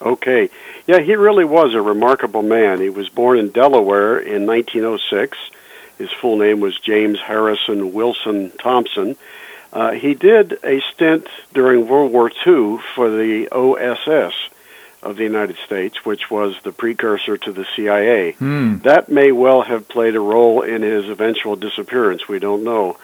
Okay. 0.00 0.48
Yeah, 0.86 1.00
he 1.00 1.16
really 1.16 1.44
was 1.44 1.74
a 1.74 1.82
remarkable 1.82 2.42
man. 2.42 2.80
He 2.80 2.90
was 2.90 3.08
born 3.08 3.38
in 3.38 3.50
Delaware 3.50 4.18
in 4.18 4.46
1906. 4.46 5.36
His 5.98 6.10
full 6.12 6.36
name 6.36 6.60
was 6.60 6.78
James 6.78 7.18
Harrison 7.18 7.92
Wilson 7.92 8.52
Thompson. 8.52 9.16
Uh, 9.72 9.90
he 9.90 10.14
did 10.14 10.58
a 10.64 10.80
stint 10.80 11.26
during 11.52 11.88
World 11.88 12.12
War 12.12 12.30
II 12.30 12.78
for 12.94 13.10
the 13.10 13.48
OSS 13.50 14.34
of 15.02 15.16
the 15.16 15.22
United 15.22 15.56
States, 15.64 16.04
which 16.04 16.30
was 16.30 16.56
the 16.62 16.72
precursor 16.72 17.36
to 17.38 17.52
the 17.52 17.66
CIA. 17.74 18.32
Hmm. 18.32 18.78
That 18.78 19.08
may 19.08 19.32
well 19.32 19.62
have 19.62 19.88
played 19.88 20.14
a 20.14 20.20
role 20.20 20.62
in 20.62 20.82
his 20.82 21.08
eventual 21.08 21.56
disappearance. 21.56 22.28
We 22.28 22.38
don't 22.38 22.64
know. 22.64 22.98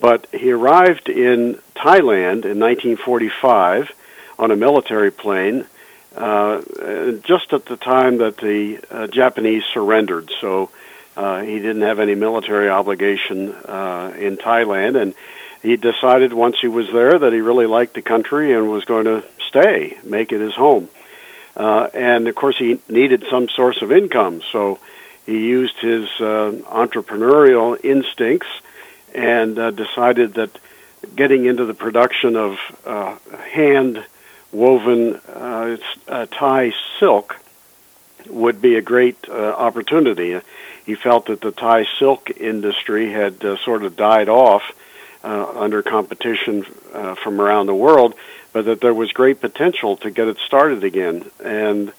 But 0.00 0.26
he 0.32 0.52
arrived 0.52 1.08
in 1.08 1.58
Thailand 1.74 2.44
in 2.44 2.60
1945 2.60 3.90
on 4.38 4.50
a 4.50 4.56
military 4.56 5.10
plane 5.10 5.66
uh, 6.16 6.62
just 7.22 7.52
at 7.52 7.66
the 7.66 7.76
time 7.76 8.18
that 8.18 8.38
the 8.38 8.80
uh, 8.90 9.06
Japanese 9.06 9.64
surrendered. 9.64 10.30
So 10.40 10.70
uh, 11.16 11.42
he 11.42 11.58
didn't 11.58 11.82
have 11.82 12.00
any 12.00 12.14
military 12.14 12.68
obligation 12.68 13.52
uh, 13.52 14.14
in 14.16 14.36
Thailand, 14.36 15.00
and 15.00 15.14
he 15.62 15.76
decided 15.76 16.32
once 16.32 16.56
he 16.60 16.68
was 16.68 16.90
there 16.92 17.18
that 17.18 17.32
he 17.32 17.40
really 17.40 17.66
liked 17.66 17.94
the 17.94 18.02
country 18.02 18.52
and 18.52 18.70
was 18.70 18.84
going 18.84 19.04
to 19.04 19.24
stay, 19.48 19.96
make 20.04 20.32
it 20.32 20.40
his 20.40 20.54
home. 20.54 20.88
Uh, 21.58 21.88
and 21.92 22.28
of 22.28 22.34
course, 22.36 22.56
he 22.56 22.78
needed 22.88 23.24
some 23.28 23.48
source 23.48 23.82
of 23.82 23.90
income, 23.90 24.40
so 24.52 24.78
he 25.26 25.46
used 25.48 25.76
his 25.80 26.04
uh, 26.20 26.52
entrepreneurial 26.66 27.76
instincts 27.84 28.46
and 29.12 29.58
uh, 29.58 29.72
decided 29.72 30.34
that 30.34 30.50
getting 31.16 31.46
into 31.46 31.64
the 31.64 31.74
production 31.74 32.36
of 32.36 32.58
uh, 32.86 33.16
hand 33.50 34.04
woven 34.52 35.16
uh, 35.16 35.76
uh, 36.06 36.26
Thai 36.26 36.72
silk 37.00 37.36
would 38.28 38.62
be 38.62 38.76
a 38.76 38.82
great 38.82 39.28
opportunity. 39.28 40.40
He 40.86 40.94
felt 40.94 41.26
that 41.26 41.40
the 41.40 41.50
Thai 41.50 41.86
silk 41.98 42.30
industry 42.30 43.10
had 43.10 43.40
sort 43.64 43.84
of 43.84 43.96
died 43.96 44.28
off 44.28 44.62
under 45.22 45.82
competition 45.82 46.62
from 46.62 47.40
around 47.40 47.66
the 47.66 47.74
world, 47.74 48.14
but 48.52 48.64
that 48.66 48.80
there 48.80 48.94
was 48.94 49.12
great 49.12 49.40
potential 49.40 49.96
to 49.98 50.10
get 50.10 50.28
it 50.28 50.38
started 50.38 50.84
again. 50.84 51.30
And 51.44 51.92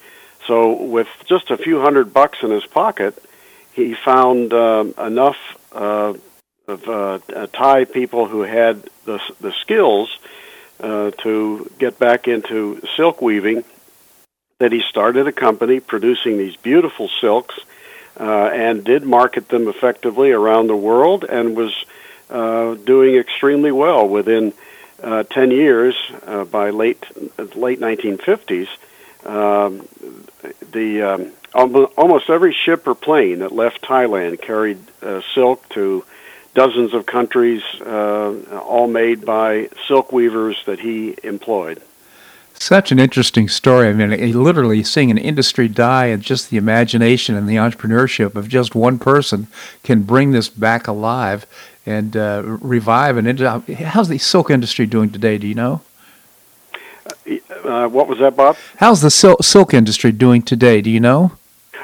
so, 0.46 0.82
with 0.82 1.08
just 1.26 1.50
a 1.50 1.56
few 1.56 1.80
hundred 1.80 2.12
bucks 2.12 2.38
in 2.42 2.50
his 2.50 2.66
pocket, 2.66 3.20
he 3.72 3.94
found 3.94 4.52
uh, 4.52 4.84
enough 4.98 5.38
uh, 5.72 6.14
of 6.66 6.88
uh, 6.88 7.46
Thai 7.52 7.84
people 7.84 8.26
who 8.26 8.42
had 8.42 8.82
the, 9.04 9.20
the 9.40 9.52
skills 9.52 10.16
uh, 10.80 11.10
to 11.22 11.70
get 11.78 11.98
back 11.98 12.28
into 12.28 12.80
silk 12.96 13.20
weaving 13.20 13.64
that 14.58 14.72
he 14.72 14.82
started 14.82 15.26
a 15.26 15.32
company 15.32 15.80
producing 15.80 16.38
these 16.38 16.56
beautiful 16.56 17.08
silks 17.20 17.58
uh, 18.18 18.50
and 18.52 18.84
did 18.84 19.02
market 19.02 19.48
them 19.48 19.68
effectively 19.68 20.30
around 20.30 20.66
the 20.66 20.76
world 20.76 21.24
and 21.24 21.56
was 21.56 21.74
uh, 22.28 22.74
doing 22.74 23.16
extremely 23.16 23.72
well 23.72 24.08
within 24.08 24.52
uh, 25.02 25.22
10 25.24 25.50
years 25.50 25.94
uh, 26.26 26.44
by 26.44 26.70
late 26.70 27.04
late 27.54 27.80
1950s 27.80 28.68
um, 29.24 29.86
the 30.72 31.02
um, 31.02 31.32
almost 31.54 32.30
every 32.30 32.52
ship 32.52 32.86
or 32.86 32.94
plane 32.94 33.40
that 33.40 33.52
left 33.52 33.82
Thailand 33.82 34.40
carried 34.40 34.78
uh, 35.02 35.20
silk 35.34 35.68
to 35.70 36.04
dozens 36.54 36.94
of 36.94 37.06
countries, 37.06 37.62
uh, 37.80 38.34
all 38.62 38.88
made 38.88 39.24
by 39.24 39.68
silk 39.86 40.12
weavers 40.12 40.62
that 40.66 40.80
he 40.80 41.16
employed. 41.22 41.80
Such 42.54 42.92
an 42.92 42.98
interesting 42.98 43.48
story. 43.48 43.88
I 43.88 43.92
mean, 43.92 44.10
literally 44.42 44.82
seeing 44.82 45.10
an 45.10 45.16
industry 45.16 45.66
die 45.68 46.06
and 46.06 46.22
just 46.22 46.50
the 46.50 46.58
imagination 46.58 47.34
and 47.34 47.48
the 47.48 47.56
entrepreneurship 47.56 48.34
of 48.34 48.48
just 48.48 48.74
one 48.74 48.98
person 48.98 49.46
can 49.82 50.02
bring 50.02 50.32
this 50.32 50.48
back 50.48 50.86
alive 50.86 51.46
and 51.86 52.16
uh, 52.16 52.42
revive 52.44 53.16
an 53.16 53.26
industry. 53.26 53.74
How's 53.74 54.08
the 54.08 54.18
silk 54.18 54.50
industry 54.50 54.86
doing 54.86 55.10
today? 55.10 55.38
Do 55.38 55.46
you 55.46 55.54
know? 55.54 55.82
Uh, 57.64 57.88
what 57.88 58.08
was 58.08 58.18
that, 58.18 58.36
Bob? 58.36 58.56
How's 58.76 59.00
the 59.00 59.10
sil- 59.10 59.42
silk 59.42 59.74
industry 59.74 60.12
doing 60.12 60.42
today? 60.42 60.80
Do 60.80 60.90
you 60.90 61.00
know? 61.00 61.32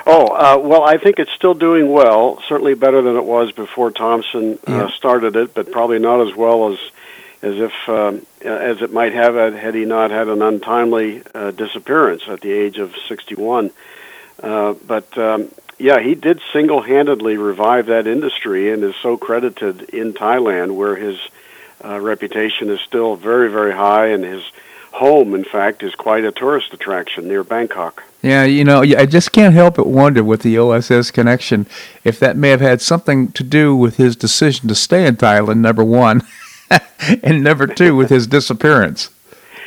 Oh, 0.06 0.26
uh, 0.28 0.58
well, 0.58 0.84
I 0.84 0.98
think 0.98 1.18
it's 1.18 1.32
still 1.32 1.54
doing 1.54 1.90
well. 1.90 2.40
Certainly 2.48 2.74
better 2.74 3.02
than 3.02 3.16
it 3.16 3.24
was 3.24 3.50
before 3.52 3.90
Thompson 3.90 4.58
uh, 4.66 4.88
started 4.90 5.34
it, 5.34 5.54
but 5.54 5.72
probably 5.72 5.98
not 5.98 6.26
as 6.26 6.34
well 6.34 6.72
as 6.72 6.78
as 7.42 7.58
if 7.58 7.88
um, 7.88 8.26
as 8.40 8.82
it 8.82 8.92
might 8.92 9.12
have 9.12 9.34
had, 9.34 9.54
had 9.54 9.74
he 9.74 9.84
not 9.84 10.10
had 10.10 10.28
an 10.28 10.42
untimely 10.42 11.22
uh, 11.34 11.50
disappearance 11.50 12.22
at 12.28 12.40
the 12.40 12.52
age 12.52 12.78
of 12.78 12.94
61. 13.08 13.70
Uh, 14.42 14.74
but 14.86 15.16
um, 15.18 15.50
yeah, 15.78 16.00
he 16.00 16.14
did 16.14 16.40
single-handedly 16.52 17.36
revive 17.36 17.86
that 17.86 18.06
industry 18.06 18.72
and 18.72 18.82
is 18.82 18.96
so 18.96 19.16
credited 19.16 19.82
in 19.90 20.14
Thailand, 20.14 20.74
where 20.74 20.96
his 20.96 21.18
uh, 21.84 22.00
reputation 22.00 22.70
is 22.70 22.80
still 22.80 23.16
very, 23.16 23.50
very 23.50 23.72
high, 23.72 24.06
and 24.06 24.24
his 24.24 24.42
home, 24.92 25.34
in 25.34 25.44
fact, 25.44 25.82
is 25.82 25.94
quite 25.94 26.24
a 26.24 26.32
tourist 26.32 26.72
attraction 26.72 27.28
near 27.28 27.44
Bangkok. 27.44 28.02
Yeah, 28.22 28.44
you 28.44 28.64
know, 28.64 28.80
I 28.80 29.06
just 29.06 29.32
can't 29.32 29.54
help 29.54 29.76
but 29.76 29.86
wonder 29.86 30.24
with 30.24 30.40
the 30.40 30.58
OSS 30.58 31.10
connection 31.10 31.66
if 32.02 32.18
that 32.18 32.36
may 32.36 32.48
have 32.48 32.62
had 32.62 32.80
something 32.80 33.30
to 33.32 33.44
do 33.44 33.76
with 33.76 33.98
his 33.98 34.16
decision 34.16 34.68
to 34.68 34.74
stay 34.74 35.06
in 35.06 35.16
Thailand, 35.16 35.58
number 35.58 35.84
one, 35.84 36.22
and 37.22 37.44
number 37.44 37.66
two, 37.66 37.94
with 37.94 38.08
his 38.08 38.26
disappearance. 38.26 39.10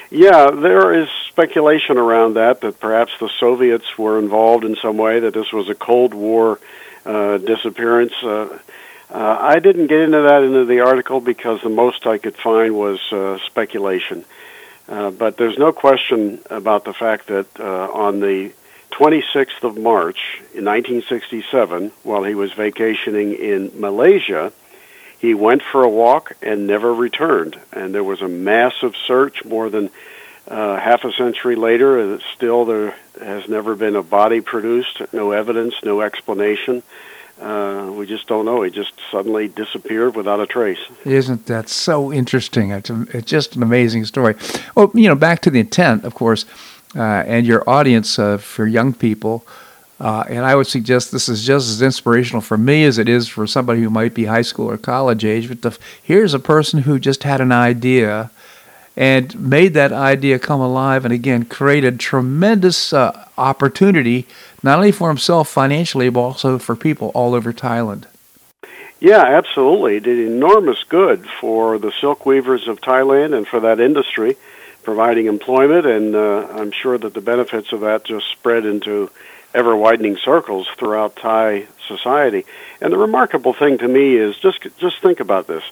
Yeah, 0.09 0.49
there 0.49 0.91
is 0.91 1.09
speculation 1.39 1.97
around 1.97 2.33
that, 2.33 2.59
that 2.59 2.81
perhaps 2.81 3.13
the 3.17 3.29
Soviets 3.39 3.97
were 3.97 4.19
involved 4.19 4.65
in 4.65 4.75
some 4.75 4.97
way, 4.97 5.21
that 5.21 5.33
this 5.33 5.53
was 5.53 5.69
a 5.69 5.75
Cold 5.75 6.13
War 6.13 6.59
uh, 7.05 7.37
disappearance. 7.37 8.11
Uh, 8.21 8.59
uh, 9.09 9.37
I 9.39 9.59
didn't 9.59 9.87
get 9.87 10.01
into 10.01 10.21
that 10.21 10.43
into 10.43 10.65
the 10.65 10.81
article 10.81 11.21
because 11.21 11.61
the 11.61 11.69
most 11.69 12.05
I 12.05 12.17
could 12.17 12.35
find 12.35 12.75
was 12.75 12.99
uh, 13.13 13.39
speculation. 13.45 14.25
Uh, 14.89 15.11
but 15.11 15.37
there's 15.37 15.57
no 15.57 15.71
question 15.71 16.41
about 16.49 16.83
the 16.83 16.93
fact 16.93 17.27
that 17.27 17.47
uh, 17.57 17.89
on 17.93 18.19
the 18.19 18.51
26th 18.91 19.63
of 19.63 19.77
March 19.77 20.41
in 20.53 20.65
1967, 20.65 21.93
while 22.03 22.23
he 22.23 22.35
was 22.35 22.51
vacationing 22.51 23.33
in 23.33 23.71
Malaysia, 23.79 24.51
he 25.19 25.33
went 25.33 25.61
for 25.63 25.83
a 25.83 25.89
walk 25.89 26.33
and 26.41 26.67
never 26.67 26.93
returned. 26.93 27.57
And 27.71 27.95
there 27.95 28.03
was 28.03 28.21
a 28.21 28.27
massive 28.27 28.95
search 29.07 29.45
more 29.45 29.69
than 29.69 29.89
uh, 30.49 30.79
half 30.79 31.03
a 31.03 31.11
century 31.11 31.55
later. 31.55 32.19
Still, 32.35 32.65
there 32.65 32.95
has 33.21 33.47
never 33.47 33.75
been 33.75 33.95
a 33.95 34.03
body 34.03 34.41
produced, 34.41 35.01
no 35.13 35.31
evidence, 35.31 35.75
no 35.83 36.01
explanation. 36.01 36.83
Uh, 37.39 37.89
we 37.93 38.05
just 38.05 38.27
don't 38.27 38.45
know. 38.45 38.63
He 38.63 38.69
just 38.69 38.93
suddenly 39.11 39.47
disappeared 39.47 40.15
without 40.15 40.41
a 40.41 40.47
trace. 40.47 40.79
Isn't 41.05 41.45
that 41.45 41.69
so 41.69 42.11
interesting? 42.11 42.71
It's, 42.71 42.89
a, 42.89 43.05
it's 43.13 43.29
just 43.29 43.55
an 43.55 43.63
amazing 43.63 44.05
story. 44.05 44.35
Well, 44.75 44.91
you 44.93 45.07
know, 45.07 45.15
back 45.15 45.41
to 45.41 45.49
the 45.49 45.59
intent, 45.59 46.03
of 46.03 46.15
course, 46.15 46.45
uh, 46.95 47.01
and 47.01 47.45
your 47.45 47.69
audience 47.69 48.19
uh, 48.19 48.39
for 48.39 48.67
young 48.67 48.93
people. 48.93 49.45
Uh, 50.01 50.23
and 50.29 50.45
I 50.45 50.55
would 50.55 50.67
suggest 50.67 51.11
this 51.11 51.29
is 51.29 51.45
just 51.45 51.69
as 51.69 51.81
inspirational 51.81 52.41
for 52.41 52.57
me 52.57 52.85
as 52.85 52.97
it 52.97 53.07
is 53.07 53.27
for 53.27 53.45
somebody 53.47 53.81
who 53.81 53.89
might 53.89 54.13
be 54.13 54.25
high 54.25 54.41
school 54.41 54.69
or 54.69 54.77
college 54.77 55.23
age. 55.23 55.47
But 55.47 55.61
the, 55.61 55.77
here's 56.01 56.33
a 56.33 56.39
person 56.39 56.83
who 56.83 56.99
just 56.99 57.23
had 57.23 57.41
an 57.41 57.51
idea 57.51 58.31
and 58.97 59.39
made 59.39 59.73
that 59.73 59.91
idea 59.91 60.39
come 60.39 60.59
alive 60.61 61.05
and 61.05 61.13
again 61.13 61.45
created 61.45 61.99
tremendous 61.99 62.91
uh, 62.93 63.27
opportunity 63.37 64.27
not 64.63 64.77
only 64.77 64.91
for 64.91 65.07
himself 65.07 65.47
financially, 65.49 66.09
but 66.09 66.19
also 66.19 66.59
for 66.59 66.75
people 66.75 67.09
all 67.13 67.33
over 67.33 67.53
Thailand. 67.53 68.05
Yeah, 68.99 69.23
absolutely. 69.23 69.95
It 69.95 70.03
did 70.03 70.19
enormous 70.19 70.83
good 70.83 71.25
for 71.39 71.77
the 71.77 71.91
silk 72.01 72.25
weavers 72.25 72.67
of 72.67 72.81
Thailand 72.81 73.33
and 73.33 73.47
for 73.47 73.61
that 73.61 73.79
industry, 73.79 74.35
providing 74.83 75.27
employment, 75.27 75.85
and 75.85 76.15
uh, 76.15 76.47
I'm 76.51 76.71
sure 76.71 76.97
that 76.97 77.13
the 77.13 77.21
benefits 77.21 77.71
of 77.71 77.81
that 77.81 78.03
just 78.03 78.29
spread 78.29 78.65
into 78.65 79.09
ever 79.53 79.75
widening 79.75 80.17
circles 80.17 80.67
throughout 80.77 81.15
Thai 81.15 81.67
society. 81.87 82.45
And 82.81 82.91
the 82.91 82.97
remarkable 82.97 83.53
thing 83.53 83.77
to 83.79 83.87
me 83.87 84.15
is 84.15 84.37
just 84.37 84.67
just 84.77 85.01
think 85.01 85.19
about 85.19 85.47
this 85.47 85.63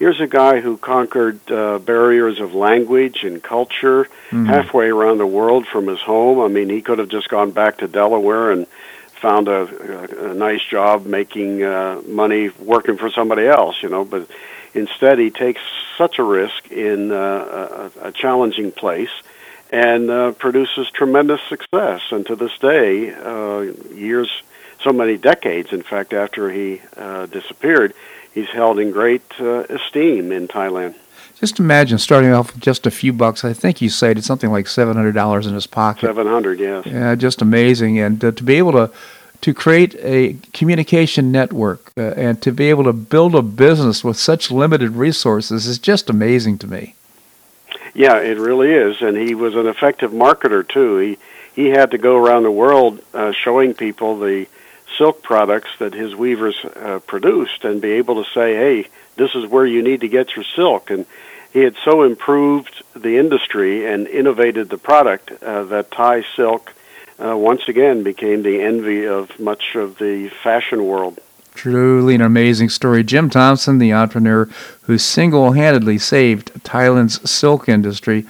here's 0.00 0.18
a 0.18 0.26
guy 0.26 0.60
who 0.60 0.76
conquered 0.78 1.38
uh, 1.52 1.78
barriers 1.78 2.40
of 2.40 2.54
language 2.54 3.22
and 3.22 3.40
culture 3.40 4.04
mm-hmm. 4.30 4.46
halfway 4.46 4.88
around 4.88 5.18
the 5.18 5.26
world 5.26 5.66
from 5.66 5.86
his 5.86 6.00
home. 6.00 6.40
I 6.40 6.48
mean, 6.48 6.68
he 6.70 6.80
could 6.80 6.98
have 6.98 7.10
just 7.10 7.28
gone 7.28 7.52
back 7.52 7.78
to 7.78 7.86
Delaware 7.86 8.50
and 8.50 8.66
found 8.66 9.46
a, 9.46 9.60
a, 9.60 10.30
a 10.30 10.34
nice 10.34 10.64
job 10.64 11.04
making 11.04 11.62
uh, 11.62 12.00
money 12.06 12.48
working 12.58 12.96
for 12.96 13.10
somebody 13.10 13.46
else, 13.46 13.82
you 13.82 13.90
know, 13.90 14.04
but 14.04 14.28
instead 14.72 15.18
he 15.18 15.30
takes 15.30 15.60
such 15.98 16.18
a 16.18 16.24
risk 16.24 16.72
in 16.72 17.12
uh, 17.12 17.90
a, 18.02 18.08
a 18.08 18.12
challenging 18.12 18.72
place 18.72 19.10
and 19.70 20.10
uh, 20.10 20.32
produces 20.32 20.90
tremendous 20.90 21.42
success. 21.48 22.00
And 22.10 22.24
to 22.26 22.36
this 22.36 22.56
day, 22.58 23.12
uh, 23.12 23.60
years, 23.94 24.30
so 24.80 24.92
many 24.92 25.18
decades, 25.18 25.74
in 25.74 25.82
fact, 25.82 26.14
after 26.14 26.50
he 26.50 26.80
uh, 26.96 27.26
disappeared, 27.26 27.92
he's 28.32 28.48
held 28.48 28.78
in 28.78 28.90
great 28.90 29.22
uh, 29.40 29.64
esteem 29.68 30.32
in 30.32 30.48
Thailand. 30.48 30.94
Just 31.36 31.58
imagine 31.58 31.96
starting 31.98 32.32
off 32.32 32.52
with 32.52 32.62
just 32.62 32.86
a 32.86 32.90
few 32.90 33.14
bucks. 33.14 33.44
I 33.44 33.54
think 33.54 33.80
you 33.80 33.88
said 33.88 34.18
it's 34.18 34.26
something 34.26 34.50
like 34.50 34.66
seven 34.66 34.96
hundred 34.96 35.14
dollars 35.14 35.46
in 35.46 35.54
his 35.54 35.66
pocket. 35.66 36.06
Seven 36.06 36.26
hundred, 36.26 36.60
yes. 36.60 36.84
Yeah, 36.84 37.14
just 37.14 37.40
amazing, 37.40 37.98
and 37.98 38.22
uh, 38.22 38.32
to 38.32 38.44
be 38.44 38.56
able 38.56 38.72
to 38.72 38.90
to 39.40 39.54
create 39.54 39.94
a 40.00 40.36
communication 40.52 41.32
network 41.32 41.92
uh, 41.96 42.12
and 42.16 42.42
to 42.42 42.52
be 42.52 42.68
able 42.68 42.84
to 42.84 42.92
build 42.92 43.34
a 43.34 43.40
business 43.40 44.04
with 44.04 44.18
such 44.18 44.50
limited 44.50 44.90
resources 44.90 45.66
is 45.66 45.78
just 45.78 46.10
amazing 46.10 46.58
to 46.58 46.66
me. 46.66 46.94
Yeah, 47.94 48.18
it 48.18 48.36
really 48.36 48.70
is, 48.70 49.00
and 49.00 49.16
he 49.16 49.34
was 49.34 49.56
an 49.56 49.66
effective 49.66 50.12
marketer 50.12 50.66
too. 50.66 50.98
He 50.98 51.18
he 51.54 51.70
had 51.70 51.90
to 51.92 51.98
go 51.98 52.16
around 52.16 52.42
the 52.42 52.50
world 52.50 53.00
uh, 53.14 53.32
showing 53.32 53.74
people 53.74 54.18
the 54.18 54.46
silk 55.00 55.22
products 55.22 55.70
that 55.78 55.94
his 55.94 56.14
weavers 56.14 56.62
uh, 56.62 57.00
produced 57.06 57.64
and 57.64 57.80
be 57.80 57.92
able 57.92 58.22
to 58.22 58.30
say, 58.32 58.54
hey, 58.54 58.86
this 59.16 59.34
is 59.34 59.46
where 59.46 59.64
you 59.64 59.80
need 59.82 60.02
to 60.02 60.08
get 60.08 60.36
your 60.36 60.44
silk. 60.44 60.90
And 60.90 61.06
he 61.54 61.60
had 61.60 61.74
so 61.82 62.02
improved 62.02 62.82
the 62.94 63.16
industry 63.16 63.86
and 63.86 64.06
innovated 64.06 64.68
the 64.68 64.76
product 64.76 65.32
uh, 65.42 65.64
that 65.64 65.90
Thai 65.90 66.22
silk 66.36 66.74
uh, 67.18 67.34
once 67.34 67.66
again 67.66 68.02
became 68.02 68.42
the 68.42 68.60
envy 68.60 69.06
of 69.06 69.40
much 69.40 69.74
of 69.74 69.96
the 69.96 70.28
fashion 70.42 70.84
world. 70.84 71.18
Truly 71.54 72.14
an 72.14 72.20
amazing 72.20 72.68
story. 72.68 73.02
Jim 73.02 73.30
Thompson, 73.30 73.78
the 73.78 73.94
entrepreneur 73.94 74.50
who 74.82 74.98
single 74.98 75.52
handedly 75.52 75.96
saved 75.96 76.52
Thailand's 76.62 77.18
silk 77.28 77.70
industry. 77.70 78.26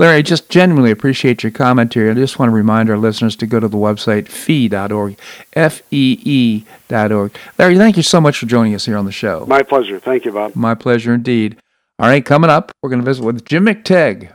Larry, 0.00 0.16
I 0.16 0.22
just 0.22 0.48
genuinely 0.48 0.90
appreciate 0.90 1.42
your 1.42 1.52
commentary. 1.52 2.10
I 2.10 2.14
just 2.14 2.38
want 2.38 2.48
to 2.48 2.54
remind 2.54 2.88
our 2.88 2.96
listeners 2.96 3.36
to 3.36 3.46
go 3.46 3.60
to 3.60 3.68
the 3.68 3.76
website 3.76 4.28
fee.org, 4.28 5.18
F-E-E 5.52 6.64
dot 6.88 7.12
org. 7.12 7.36
Larry, 7.58 7.76
thank 7.76 7.98
you 7.98 8.02
so 8.02 8.18
much 8.18 8.38
for 8.38 8.46
joining 8.46 8.74
us 8.74 8.86
here 8.86 8.96
on 8.96 9.04
the 9.04 9.12
show. 9.12 9.44
My 9.46 9.62
pleasure. 9.62 10.00
Thank 10.00 10.24
you, 10.24 10.32
Bob. 10.32 10.56
My 10.56 10.74
pleasure 10.74 11.12
indeed. 11.12 11.58
All 11.98 12.08
right, 12.08 12.24
coming 12.24 12.48
up, 12.48 12.72
we're 12.82 12.88
going 12.88 13.02
to 13.02 13.04
visit 13.04 13.22
with 13.22 13.44
Jim 13.44 13.66
McTague. 13.66 14.32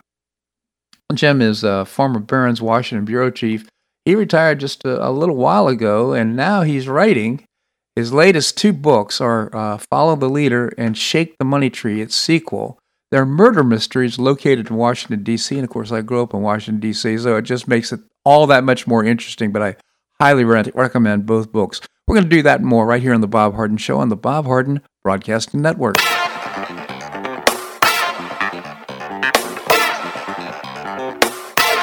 Jim 1.16 1.42
is 1.42 1.64
a 1.64 1.84
former 1.84 2.20
Barron's 2.20 2.62
Washington 2.62 3.04
bureau 3.04 3.32
chief. 3.32 3.68
He 4.06 4.14
retired 4.14 4.60
just 4.60 4.86
a, 4.86 5.04
a 5.04 5.10
little 5.10 5.36
while 5.36 5.68
ago, 5.68 6.14
and 6.14 6.36
now 6.36 6.62
he's 6.62 6.88
writing. 6.88 7.44
His 7.96 8.14
latest 8.14 8.56
two 8.56 8.72
books 8.72 9.20
are 9.20 9.50
uh, 9.56 9.80
Follow 9.80 10.16
the 10.16 10.30
Leader 10.30 10.76
and 10.78 10.96
Shake 10.96 11.40
the 11.40 11.46
Money 11.46 11.72
Tree, 11.72 12.02
its 12.02 12.14
sequel. 12.14 12.78
They're 13.12 13.26
murder 13.26 13.64
mysteries 13.64 14.18
located 14.18 14.70
in 14.70 14.76
Washington, 14.76 15.24
D.C. 15.24 15.56
And 15.56 15.64
of 15.64 15.70
course, 15.70 15.92
I 15.92 16.02
grew 16.02 16.24
up 16.24 16.34
in 16.34 16.42
Washington, 16.42 16.80
D.C., 16.80 17.20
so 17.20 17.36
it 17.38 17.44
just 17.44 17.68
makes 17.68 17.92
it 17.92 18.00
all 18.24 18.48
that 18.48 18.64
much 18.64 18.88
more 18.88 19.04
interesting. 19.04 19.52
But 19.52 19.62
I 19.62 19.76
highly 20.20 20.44
re- 20.44 20.72
recommend 20.74 21.26
both 21.26 21.52
books. 21.52 21.82
We're 22.08 22.16
going 22.16 22.30
to 22.30 22.36
do 22.36 22.44
that 22.44 22.62
more 22.62 22.86
right 22.86 23.02
here 23.02 23.14
on 23.14 23.22
The 23.22 23.28
Bob 23.28 23.56
Harden 23.56 23.78
Show 23.78 24.00
on 24.00 24.10
the 24.10 24.16
Bob 24.16 24.46
Harden 24.46 24.82
Broadcasting 25.04 25.62
Network. 25.62 25.98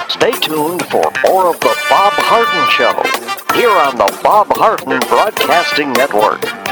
Stay 0.09 0.31
tuned 0.41 0.85
for 0.87 1.11
more 1.27 1.49
of 1.49 1.59
The 1.61 1.77
Bob 1.89 2.13
Harden 2.15 2.71
Show 2.71 3.23
here 3.55 3.71
on 3.71 3.97
the 3.97 4.21
Bob 4.23 4.47
Harden 4.57 5.01
Broadcasting 5.09 5.93
Network. 5.93 6.72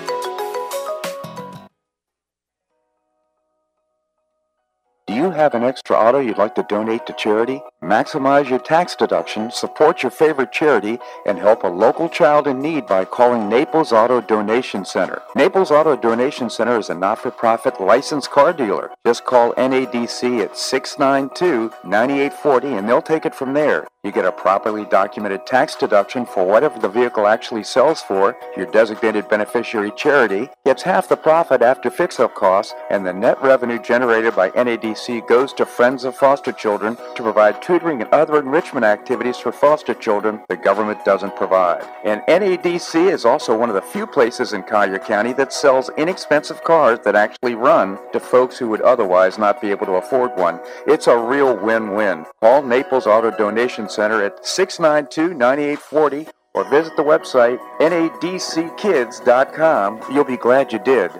Have 5.33 5.53
an 5.53 5.63
extra 5.63 5.95
auto 5.95 6.19
you'd 6.19 6.37
like 6.37 6.55
to 6.55 6.63
donate 6.63 7.05
to 7.05 7.13
charity? 7.13 7.61
Maximize 7.83 8.49
your 8.49 8.59
tax 8.59 8.95
deduction, 8.95 9.51
support 9.51 10.03
your 10.03 10.11
favorite 10.11 10.51
charity, 10.51 10.99
and 11.25 11.39
help 11.39 11.63
a 11.63 11.67
local 11.67 12.09
child 12.09 12.47
in 12.47 12.61
need 12.61 12.85
by 12.87 13.05
calling 13.05 13.49
Naples 13.49 13.91
Auto 13.91 14.21
Donation 14.21 14.85
Center. 14.85 15.21
Naples 15.35 15.71
Auto 15.71 15.95
Donation 15.95 16.47
Center 16.49 16.77
is 16.77 16.89
a 16.89 16.95
not-for-profit 16.95 17.81
licensed 17.81 18.29
car 18.31 18.53
dealer. 18.53 18.91
Just 19.05 19.25
call 19.25 19.53
NADC 19.53 20.41
at 20.41 20.53
692-9840 20.53 22.77
and 22.77 22.87
they'll 22.87 23.01
take 23.01 23.25
it 23.25 23.33
from 23.33 23.53
there. 23.53 23.87
You 24.03 24.11
get 24.11 24.25
a 24.25 24.31
properly 24.31 24.85
documented 24.85 25.45
tax 25.45 25.75
deduction 25.75 26.25
for 26.25 26.43
whatever 26.43 26.79
the 26.79 26.89
vehicle 26.89 27.27
actually 27.27 27.63
sells 27.63 28.01
for. 28.01 28.35
Your 28.57 28.65
designated 28.71 29.29
beneficiary 29.29 29.91
charity 29.95 30.49
gets 30.65 30.81
half 30.81 31.07
the 31.07 31.15
profit 31.15 31.61
after 31.61 31.91
fix-up 31.91 32.33
costs, 32.33 32.73
and 32.89 33.05
the 33.05 33.13
net 33.13 33.39
revenue 33.43 33.77
generated 33.77 34.35
by 34.35 34.49
NADC 34.49 35.27
goes 35.27 35.53
to 35.53 35.67
Friends 35.67 36.03
of 36.03 36.15
Foster 36.15 36.51
Children 36.51 36.97
to 37.15 37.21
provide 37.21 37.61
tutoring 37.61 38.01
and 38.01 38.11
other 38.11 38.39
enrichment 38.39 38.85
activities 38.85 39.37
for 39.37 39.51
foster 39.51 39.93
children 39.93 40.41
the 40.49 40.57
government 40.57 41.05
doesn't 41.05 41.35
provide. 41.35 41.87
And 42.03 42.21
NADC 42.21 43.11
is 43.11 43.23
also 43.23 43.55
one 43.55 43.69
of 43.69 43.75
the 43.75 43.83
few 43.83 44.07
places 44.07 44.53
in 44.53 44.63
Collier 44.63 44.97
County 44.97 45.33
that 45.33 45.53
sells 45.53 45.91
inexpensive 45.95 46.63
cars 46.63 46.97
that 47.05 47.15
actually 47.15 47.53
run 47.53 47.99
to 48.13 48.19
folks 48.19 48.57
who 48.57 48.67
would 48.69 48.81
otherwise 48.81 49.37
not 49.37 49.61
be 49.61 49.69
able 49.69 49.85
to 49.85 49.93
afford 49.93 50.35
one. 50.37 50.59
It's 50.87 51.05
a 51.05 51.15
real 51.15 51.55
win-win. 51.55 52.25
Call 52.39 52.63
Naples 52.63 53.05
Auto 53.05 53.29
Donation 53.29 53.89
Center 53.91 54.23
at 54.23 54.43
692-9840 54.43 56.29
or 56.53 56.69
visit 56.69 56.95
the 56.95 57.03
website 57.03 57.59
nadckids.com. 57.79 60.01
You'll 60.11 60.23
be 60.23 60.37
glad 60.37 60.71
you 60.73 60.79
did. 60.79 61.11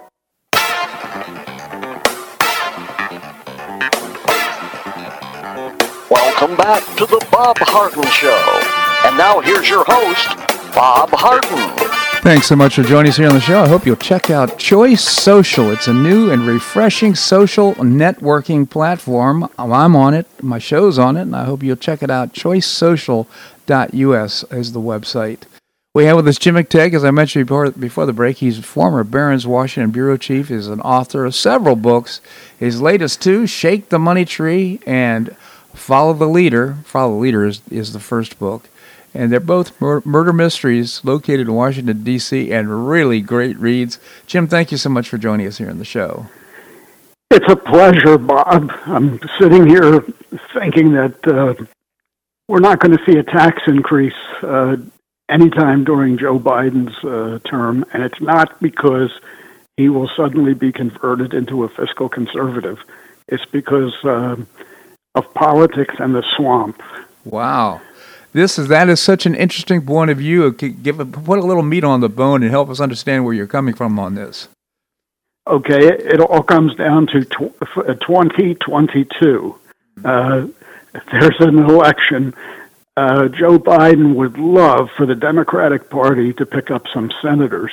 Welcome 6.10 6.58
back 6.58 6.84
to 6.98 7.06
the 7.06 7.24
Bob 7.32 7.60
Harden 7.60 8.10
Show. 8.10 8.60
And 9.08 9.16
now 9.18 9.40
here's 9.42 9.70
your 9.70 9.84
host, 9.86 10.36
Bob 10.74 11.12
Harden. 11.12 12.01
Thanks 12.22 12.46
so 12.46 12.56
much 12.56 12.76
for 12.76 12.84
joining 12.84 13.10
us 13.10 13.18
here 13.18 13.28
on 13.28 13.34
the 13.34 13.42
show. 13.42 13.64
I 13.64 13.68
hope 13.68 13.84
you'll 13.84 13.96
check 13.96 14.30
out 14.30 14.60
Choice 14.60 15.04
Social. 15.04 15.72
It's 15.72 15.88
a 15.88 15.94
new 15.94 16.30
and 16.30 16.46
refreshing 16.46 17.16
social 17.16 17.74
networking 17.74 18.70
platform. 18.70 19.50
I'm 19.58 19.96
on 19.96 20.14
it, 20.14 20.28
my 20.40 20.60
show's 20.60 21.00
on 21.00 21.18
it, 21.18 21.24
and 21.24 21.36
I 21.36 21.46
hope 21.46 21.64
you'll 21.64 21.78
check 21.78 22.04
it 22.04 22.12
out. 22.12 22.34
ChoiceSocial.us 22.34 24.44
is 24.52 24.72
the 24.72 24.80
website. 24.80 25.40
We 25.96 26.06
have 26.06 26.16
with 26.16 26.28
us 26.28 26.38
Jim 26.38 26.54
McTague, 26.54 26.94
as 26.94 27.04
I 27.04 27.10
mentioned 27.10 27.48
before, 27.48 27.72
before 27.72 28.06
the 28.06 28.14
break. 28.14 28.38
He's 28.38 28.60
a 28.60 28.64
former 28.64 29.04
Barron's 29.04 29.48
Washington 29.48 29.90
bureau 29.90 30.16
chief. 30.16 30.50
He's 30.50 30.68
an 30.68 30.82
author 30.82 31.26
of 31.26 31.34
several 31.34 31.76
books. 31.76 32.22
His 32.56 32.80
latest 32.80 33.24
two, 33.24 33.48
Shake 33.48 33.90
the 33.90 33.98
Money 33.98 34.26
Tree 34.26 34.80
and 34.86 35.36
Follow 35.74 36.14
the 36.14 36.30
Leader. 36.30 36.78
Follow 36.86 37.16
the 37.16 37.20
Leader 37.20 37.48
is, 37.48 37.64
is 37.72 37.94
the 37.94 38.00
first 38.00 38.38
book. 38.38 38.70
And 39.14 39.32
they're 39.32 39.40
both 39.40 39.80
mur- 39.82 40.02
murder 40.06 40.32
mysteries 40.32 41.04
located 41.04 41.48
in 41.48 41.54
Washington, 41.54 42.04
D.C., 42.04 42.52
and 42.52 42.88
really 42.90 43.22
great 43.22 43.58
reads. 43.58 44.00
Jim, 44.26 44.48
thank 44.48 44.72
you 44.72 44.78
so 44.78 44.90
much 44.90 45.10
for 45.10 45.18
joining 45.18 45.48
us 45.48 45.58
here 45.58 45.70
on 45.70 45.80
the 45.80 45.86
show. 45.86 46.28
It's 47.30 47.50
a 47.50 47.56
pleasure, 47.56 48.18
Bob. 48.18 48.72
I'm 48.86 49.20
sitting 49.40 49.68
here 49.68 50.02
thinking 50.54 50.94
that 50.94 51.28
uh, 51.28 51.56
we're 52.48 52.60
not 52.60 52.80
going 52.80 52.98
to 52.98 53.04
see 53.06 53.18
a 53.18 53.24
tax 53.24 53.62
increase 53.68 54.14
uh, 54.44 54.78
anytime 55.30 55.84
during 55.84 56.18
Joe 56.18 56.40
Biden's 56.40 57.04
uh, 57.04 57.40
term, 57.50 57.86
and 57.94 58.04
it's 58.04 58.20
not 58.20 58.62
because 58.62 59.12
he 59.78 59.90
will 59.90 60.10
suddenly 60.16 60.54
be 60.54 60.72
converted 60.72 61.34
into 61.34 61.64
a 61.64 61.70
fiscal 61.70 62.10
conservative. 62.10 62.80
It's 63.28 63.46
because 63.46 63.96
um, 64.04 64.48
of 65.16 65.34
politics 65.34 65.96
and 66.00 66.14
the 66.14 66.24
swamp. 66.36 66.82
Wow. 67.24 67.82
This 68.34 68.58
is 68.58 68.70
that 68.70 68.88
is 68.88 69.00
such 69.02 69.26
an 69.26 69.36
interesting 69.36 69.86
point 69.86 70.10
of 70.12 70.18
view. 70.18 70.52
Give 70.52 71.00
a, 71.00 71.06
put 71.06 71.40
a 71.40 71.44
little 71.44 71.64
meat 71.64 71.84
on 71.84 72.00
the 72.00 72.10
bone 72.10 72.44
and 72.44 72.52
help 72.52 72.70
us 72.70 72.80
understand 72.80 73.26
where 73.26 73.34
you're 73.34 73.48
coming 73.48 73.74
from 73.74 74.00
on 74.00 74.16
this. 74.16 74.48
Okay, 75.48 75.88
it 75.88 76.22
all 76.22 76.44
comes 76.44 76.76
down 76.76 77.08
to 77.08 77.26
tw- 77.26 77.60
2022. 77.76 79.60
Uh, 80.06 80.48
there's 81.12 81.40
an 81.40 81.58
election. 81.58 82.34
Uh, 82.96 83.28
Joe 83.28 83.58
Biden 83.58 84.16
would 84.16 84.38
love 84.38 84.90
for 84.96 85.06
the 85.06 85.16
Democratic 85.16 85.90
Party 85.90 86.34
to 86.34 86.46
pick 86.46 86.72
up 86.72 86.86
some 86.94 87.12
senators. 87.22 87.72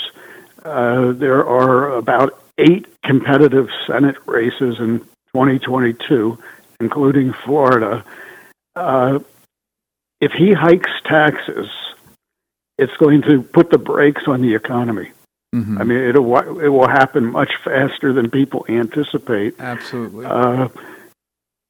Uh, 0.64 1.12
there 1.12 1.46
are 1.46 1.92
about 1.92 2.42
eight 2.58 2.86
competitive 3.04 3.68
Senate 3.86 4.16
races 4.26 4.78
in 4.80 5.00
2022, 5.32 6.38
including 6.80 7.32
Florida. 7.32 8.04
If 10.20 10.32
he 10.32 10.52
hikes 10.52 10.90
taxes, 11.04 11.68
it's 12.76 12.96
going 12.96 13.22
to 13.22 13.42
put 13.42 13.70
the 13.70 13.78
brakes 13.78 14.22
on 14.26 14.40
the 14.40 14.54
economy. 14.54 15.12
Mm-hmm. 15.54 15.78
I 15.78 15.84
mean, 15.84 15.98
it'll 15.98 16.60
it 16.60 16.68
will 16.68 16.88
happen 16.88 17.24
much 17.26 17.52
faster 17.64 18.12
than 18.12 18.30
people 18.30 18.66
anticipate. 18.68 19.58
Absolutely. 19.58 20.26
Uh, 20.26 20.68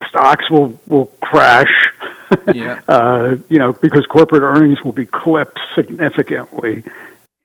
stocks 0.07 0.51
will 0.51 0.79
will 0.89 1.07
crash. 1.23 1.89
yeah. 2.55 2.81
uh, 2.89 3.37
you 3.49 3.59
know, 3.59 3.73
because 3.73 4.05
corporate 4.07 4.43
earnings 4.43 4.83
will 4.83 4.93
be 4.93 5.07
clipped 5.07 5.61
significantly, 5.75 6.83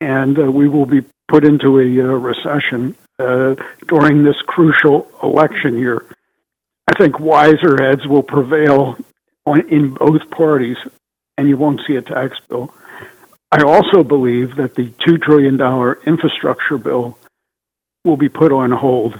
and 0.02 0.40
uh, 0.40 0.52
we 0.52 0.68
will 0.68 0.88
be 0.88 1.04
put 1.28 1.46
into 1.46 1.80
a 1.80 2.02
uh, 2.02 2.16
recession 2.18 2.96
uh, 3.20 3.56
during 3.88 4.24
this 4.24 4.42
crucial 4.48 5.08
election 5.22 5.78
year. 5.78 6.04
I 6.88 6.96
think 6.96 7.20
wiser 7.20 7.82
heads 7.82 8.08
will 8.08 8.24
prevail 8.24 8.98
in 9.46 9.94
both 9.94 10.30
parties, 10.30 10.78
and 11.38 11.48
you 11.48 11.58
won't 11.58 11.82
see 11.88 11.96
a 11.96 12.02
tax 12.02 12.38
bill. 12.48 12.74
I 13.52 13.62
also 13.64 14.04
believe 14.04 14.56
that 14.56 14.76
the 14.76 14.90
$2 15.08 15.22
trillion 15.22 15.60
infrastructure 16.08 16.78
bill 16.78 17.18
will 18.04 18.18
be 18.18 18.30
put 18.30 18.52
on 18.52 18.72
hold. 18.72 19.20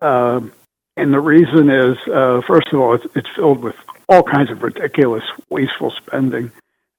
Uh, 0.00 0.42
and 0.96 1.12
the 1.12 1.20
reason 1.20 1.70
is, 1.70 1.96
uh, 2.06 2.40
first 2.46 2.68
of 2.72 2.80
all, 2.80 2.94
it's, 2.94 3.06
it's, 3.16 3.28
filled 3.34 3.62
with 3.62 3.74
all 4.08 4.22
kinds 4.22 4.50
of 4.50 4.62
ridiculous, 4.62 5.24
wasteful 5.50 5.92
spending. 6.06 6.52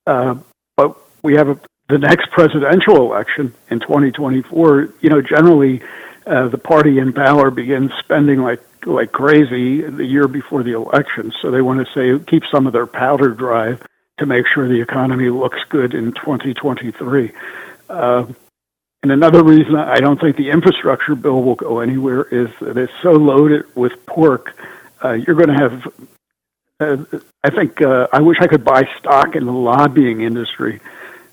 Uh, 0.05 0.35
but 0.75 0.97
we 1.23 1.35
have 1.35 1.47
a, 1.47 1.59
the 1.87 1.97
next 1.97 2.29
presidential 2.31 2.97
election 2.97 3.53
in 3.69 3.79
2024. 3.79 4.89
You 4.99 5.09
know, 5.09 5.21
generally, 5.21 5.81
uh, 6.25 6.49
the 6.49 6.57
party 6.57 6.99
in 6.99 7.13
power 7.13 7.51
begins 7.51 7.91
spending 7.99 8.41
like 8.41 8.61
like 8.85 9.11
crazy 9.11 9.81
the 9.81 10.05
year 10.05 10.27
before 10.27 10.63
the 10.63 10.73
election. 10.73 11.33
So 11.41 11.51
they 11.51 11.61
want 11.61 11.85
to 11.85 11.93
say 11.93 12.23
keep 12.25 12.43
some 12.51 12.67
of 12.67 12.73
their 12.73 12.87
powder 12.87 13.29
dry 13.29 13.77
to 14.17 14.25
make 14.25 14.45
sure 14.47 14.67
the 14.67 14.81
economy 14.81 15.29
looks 15.29 15.63
good 15.69 15.93
in 15.93 16.13
2023. 16.13 17.31
Uh, 17.89 18.25
and 19.03 19.11
another 19.11 19.43
reason 19.43 19.75
I 19.75 19.99
don't 19.99 20.19
think 20.19 20.35
the 20.35 20.49
infrastructure 20.49 21.15
bill 21.15 21.43
will 21.43 21.55
go 21.55 21.79
anywhere 21.79 22.23
is 22.23 22.49
that 22.59 22.77
it's 22.77 22.93
so 23.03 23.11
loaded 23.11 23.65
with 23.75 24.05
pork. 24.05 24.57
Uh, 25.03 25.11
you're 25.11 25.35
going 25.35 25.49
to 25.49 25.53
have. 25.53 25.93
Uh, 26.79 27.19
I 27.43 27.51
think 27.51 27.81
uh, 27.81 28.07
I 28.11 28.21
wish 28.21 28.37
I 28.41 28.47
could 28.47 28.63
buy 28.63 28.83
stock 28.97 29.35
in 29.35 29.45
the 29.45 29.53
lobbying 29.53 30.21
industry 30.21 30.81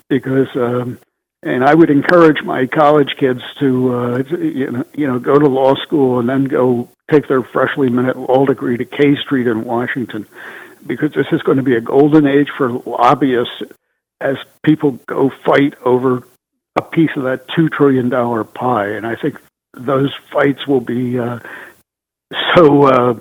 because, 0.07 0.55
um, 0.55 0.99
and 1.41 1.63
I 1.63 1.73
would 1.73 1.89
encourage 1.89 2.43
my 2.43 2.67
college 2.67 3.15
kids 3.17 3.41
to, 3.59 3.95
uh, 3.95 4.23
you 4.37 4.69
know, 4.69 4.85
you 4.93 5.07
know, 5.07 5.17
go 5.17 5.39
to 5.39 5.47
law 5.47 5.73
school 5.73 6.19
and 6.19 6.29
then 6.29 6.43
go 6.43 6.89
take 7.13 7.27
their 7.27 7.43
freshly 7.43 7.89
minute 7.89 8.17
law 8.17 8.45
degree 8.45 8.77
to 8.77 8.85
K 8.85 9.15
Street 9.15 9.47
in 9.47 9.63
Washington 9.63 10.27
because 10.85 11.13
this 11.13 11.27
is 11.31 11.41
going 11.43 11.57
to 11.57 11.63
be 11.63 11.75
a 11.75 11.81
golden 11.81 12.25
age 12.25 12.49
for 12.57 12.71
lobbyists 12.71 13.63
as 14.19 14.37
people 14.63 14.91
go 15.07 15.29
fight 15.29 15.75
over 15.85 16.23
a 16.75 16.81
piece 16.81 17.11
of 17.15 17.23
that 17.23 17.47
two 17.49 17.69
trillion 17.69 18.09
dollar 18.09 18.43
pie, 18.43 18.87
and 18.87 19.05
I 19.05 19.15
think 19.15 19.39
those 19.73 20.13
fights 20.31 20.65
will 20.67 20.81
be 20.81 21.19
uh, 21.19 21.39
so 22.55 22.83
uh, 22.83 23.19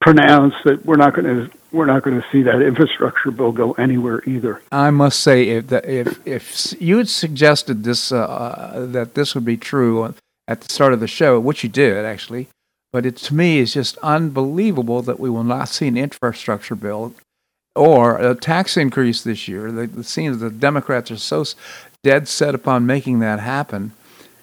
pronounced 0.00 0.58
that 0.64 0.84
we're 0.84 0.96
not 0.96 1.14
going 1.14 1.26
to 1.26 1.50
we're 1.72 1.86
not 1.86 2.02
going 2.02 2.20
to 2.20 2.26
see 2.30 2.42
that 2.42 2.60
infrastructure 2.60 3.30
bill 3.30 3.52
go 3.52 3.72
anywhere 3.72 4.22
either. 4.26 4.60
I 4.72 4.90
must 4.90 5.20
say, 5.20 5.48
if 5.48 5.72
if 5.72 6.26
if 6.26 6.82
you 6.82 6.98
had 6.98 7.08
suggested 7.08 7.84
this 7.84 8.12
uh, 8.12 8.18
uh 8.18 8.86
that 8.86 9.14
this 9.14 9.34
would 9.34 9.44
be 9.44 9.56
true 9.56 10.14
at 10.46 10.60
the 10.60 10.72
start 10.72 10.92
of 10.92 11.00
the 11.00 11.08
show, 11.08 11.38
which 11.40 11.62
you 11.62 11.70
did 11.70 12.04
actually, 12.04 12.48
but 12.92 13.06
it 13.06 13.16
to 13.16 13.34
me 13.34 13.58
is 13.58 13.74
just 13.74 13.96
unbelievable 13.98 15.02
that 15.02 15.20
we 15.20 15.30
will 15.30 15.44
not 15.44 15.68
see 15.68 15.88
an 15.88 15.96
infrastructure 15.96 16.74
bill 16.74 17.14
or 17.76 18.18
a 18.18 18.34
tax 18.34 18.76
increase 18.76 19.22
this 19.22 19.46
year. 19.48 19.82
It 19.82 20.04
seems 20.04 20.38
the 20.38 20.50
Democrats 20.50 21.10
are 21.10 21.16
so 21.16 21.44
dead 22.02 22.28
set 22.28 22.54
upon 22.54 22.86
making 22.86 23.20
that 23.20 23.40
happen. 23.40 23.92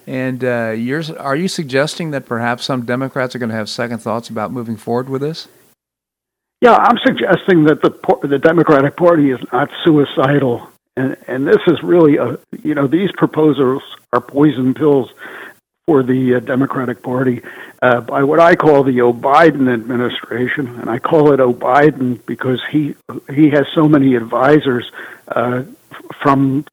And 0.06 0.42
uh, 0.42 0.74
are 1.18 1.36
you 1.36 1.48
suggesting 1.48 2.12
that 2.12 2.24
perhaps 2.24 2.64
some 2.64 2.86
Democrats 2.86 3.34
are 3.34 3.38
going 3.38 3.50
to 3.50 3.54
have 3.54 3.68
second 3.68 3.98
thoughts 3.98 4.30
about 4.30 4.50
moving 4.50 4.76
forward 4.76 5.10
with 5.10 5.20
this? 5.20 5.48
Yeah, 6.60 6.74
I'm 6.74 6.98
suggesting 7.04 7.64
that 7.64 7.82
the 7.82 7.90
the 8.26 8.38
Democratic 8.38 8.96
Party 8.96 9.30
is 9.30 9.38
not 9.52 9.70
suicidal, 9.84 10.68
and 10.96 11.16
and 11.28 11.46
this 11.46 11.60
is 11.68 11.80
really 11.82 12.16
a 12.16 12.36
you 12.64 12.74
know 12.74 12.88
these 12.88 13.12
proposals 13.12 13.82
are 14.12 14.20
poison 14.20 14.74
pills 14.74 15.12
for 15.88 16.02
the 16.02 16.34
uh, 16.34 16.40
Democratic 16.40 17.02
Party 17.02 17.40
uh, 17.80 18.02
by 18.02 18.22
what 18.22 18.40
I 18.40 18.56
call 18.56 18.84
the 18.84 19.00
O'Biden 19.00 19.72
administration, 19.72 20.78
and 20.78 20.90
I 20.90 20.98
call 20.98 21.32
it 21.32 21.40
O'Biden 21.40 22.20
because 22.26 22.60
he 22.70 22.94
he 23.32 23.48
has 23.48 23.64
so 23.74 23.88
many 23.88 24.14
advisors 24.14 24.92
uh, 25.28 25.62
from 26.22 26.66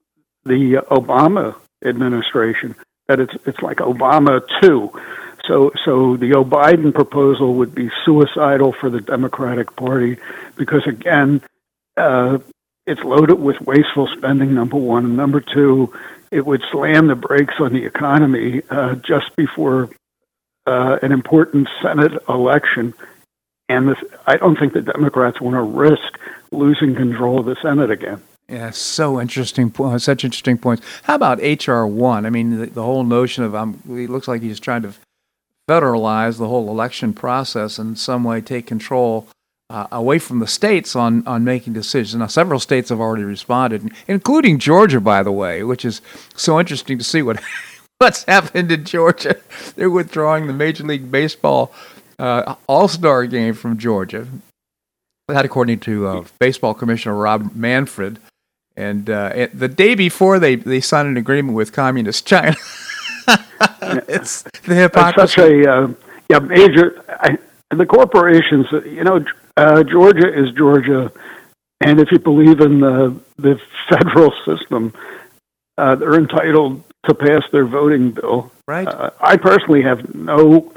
the 0.44 0.84
Obama 0.92 1.56
administration 1.86 2.76
that 3.08 3.22
it's 3.22 3.34
it's 3.46 3.62
like 3.62 3.78
Obama 3.78 4.42
too. 4.62 4.92
So 5.48 5.72
so 5.86 6.18
the 6.18 6.34
O'Biden 6.34 6.94
proposal 6.94 7.54
would 7.54 7.74
be 7.74 7.90
suicidal 8.04 8.74
for 8.74 8.90
the 8.90 9.00
Democratic 9.00 9.78
Party 9.78 10.18
because 10.58 10.86
again. 10.86 11.42
Uh, 11.96 12.40
it's 12.88 13.02
loaded 13.02 13.40
with 13.40 13.60
wasteful 13.62 14.08
spending. 14.16 14.54
Number 14.54 14.78
one, 14.78 15.06
and 15.06 15.18
number 15.18 15.42
two, 15.42 15.92
it 16.36 16.46
would 16.46 16.62
slam 16.70 17.08
the 17.08 17.16
brakes 17.16 17.54
on 17.60 17.72
the 17.72 17.86
economy 17.86 18.62
uh, 18.70 18.96
just 18.96 19.34
before 19.38 19.90
uh, 20.68 21.00
an 21.02 21.14
important 21.14 21.70
Senate 21.82 22.12
election. 22.28 22.94
And 23.70 23.88
this, 23.88 23.98
I 24.28 24.36
don't 24.36 24.60
think 24.60 24.74
the 24.74 24.82
Democrats 24.82 25.40
want 25.40 25.56
to 25.56 25.62
risk 25.62 26.20
losing 26.52 26.94
control 26.94 27.40
of 27.40 27.46
the 27.46 27.56
Senate 27.62 27.90
again. 27.90 28.22
Yeah, 28.50 28.72
so 28.72 29.20
interesting. 29.20 29.74
Such 29.98 30.26
interesting 30.26 30.58
points. 30.58 30.86
How 31.04 31.16
about 31.16 31.40
HR 31.40 31.86
one? 31.86 32.26
I 32.26 32.30
mean, 32.30 32.60
the, 32.60 32.66
the 32.68 32.84
whole 32.84 33.06
notion 33.06 33.46
of 33.46 33.56
um, 33.56 33.82
it 33.88 34.10
looks 34.10 34.28
like 34.28 34.42
he's 34.42 34.60
trying 34.60 34.82
to 34.82 34.94
federalize 35.70 36.38
the 36.38 36.50
whole 36.50 36.70
election 36.70 37.14
process 37.14 37.80
and 37.80 37.92
in 37.92 37.96
some 37.96 38.26
way 38.26 38.42
take 38.42 38.68
control 38.68 39.28
uh, 39.70 39.88
away 39.92 40.20
from 40.20 40.40
the 40.40 40.48
states 40.48 40.96
on, 40.96 41.26
on 41.26 41.44
making 41.44 41.74
decisions. 41.74 42.20
Now, 42.20 42.28
several 42.28 42.60
states 42.60 42.90
have 42.90 43.00
already 43.00 43.24
responded, 43.24 43.92
including 44.08 44.60
Georgia, 44.60 45.00
by 45.00 45.24
the 45.24 45.32
way, 45.32 45.64
which 45.64 45.84
is 45.86 46.02
so 46.36 46.60
interesting 46.60 46.98
to 46.98 47.04
see 47.04 47.22
what 47.22 47.42
what's 47.98 48.24
happened 48.26 48.72
in 48.72 48.86
Georgia. 48.86 49.38
They're 49.76 49.90
withdrawing 49.90 50.48
the 50.48 50.54
Major 50.54 50.84
League 50.84 51.12
Baseball 51.12 51.74
uh, 52.20 52.56
All 52.68 52.88
Star 52.88 53.26
game 53.26 53.54
from 53.54 53.78
Georgia. 53.78 54.28
That, 55.28 55.46
according 55.46 55.80
to 55.82 56.08
uh, 56.08 56.24
Baseball 56.40 56.76
Commissioner 56.76 57.16
Rob 57.16 57.56
Manfred. 57.56 58.20
And 58.78 59.10
uh, 59.10 59.48
the 59.54 59.70
day 59.70 59.96
before, 59.96 60.38
they, 60.38 60.56
they 60.56 60.82
signed 60.82 61.08
an 61.08 61.18
agreement 61.18 61.56
with 61.56 61.72
Communist 61.72 62.28
China. 62.28 62.56
it's 64.08 64.44
the 64.66 64.76
hypocrisy. 64.76 65.24
It's 65.24 65.34
such 65.34 65.40
a 65.40 65.72
uh, 65.72 65.94
yeah, 66.30 66.40
major. 66.40 67.04
I, 67.08 67.38
the 67.72 67.86
corporations, 67.86 68.68
you 68.86 69.04
know, 69.04 69.24
uh, 69.58 69.84
Georgia 69.84 70.28
is 70.28 70.52
Georgia, 70.52 71.12
and 71.82 72.00
if 72.00 72.12
you 72.12 72.20
believe 72.20 72.62
in 72.62 72.80
the 72.80 73.20
the 73.38 73.60
federal 73.90 74.34
system, 74.46 74.94
uh, 75.78 75.96
they're 75.96 76.16
entitled 76.16 76.84
to 77.06 77.14
pass 77.14 77.44
their 77.52 77.66
voting 77.66 78.12
bill. 78.12 78.52
Right. 78.68 78.88
Uh, 78.88 79.12
I 79.20 79.38
personally 79.38 79.84
have 79.84 80.14
no 80.16 80.74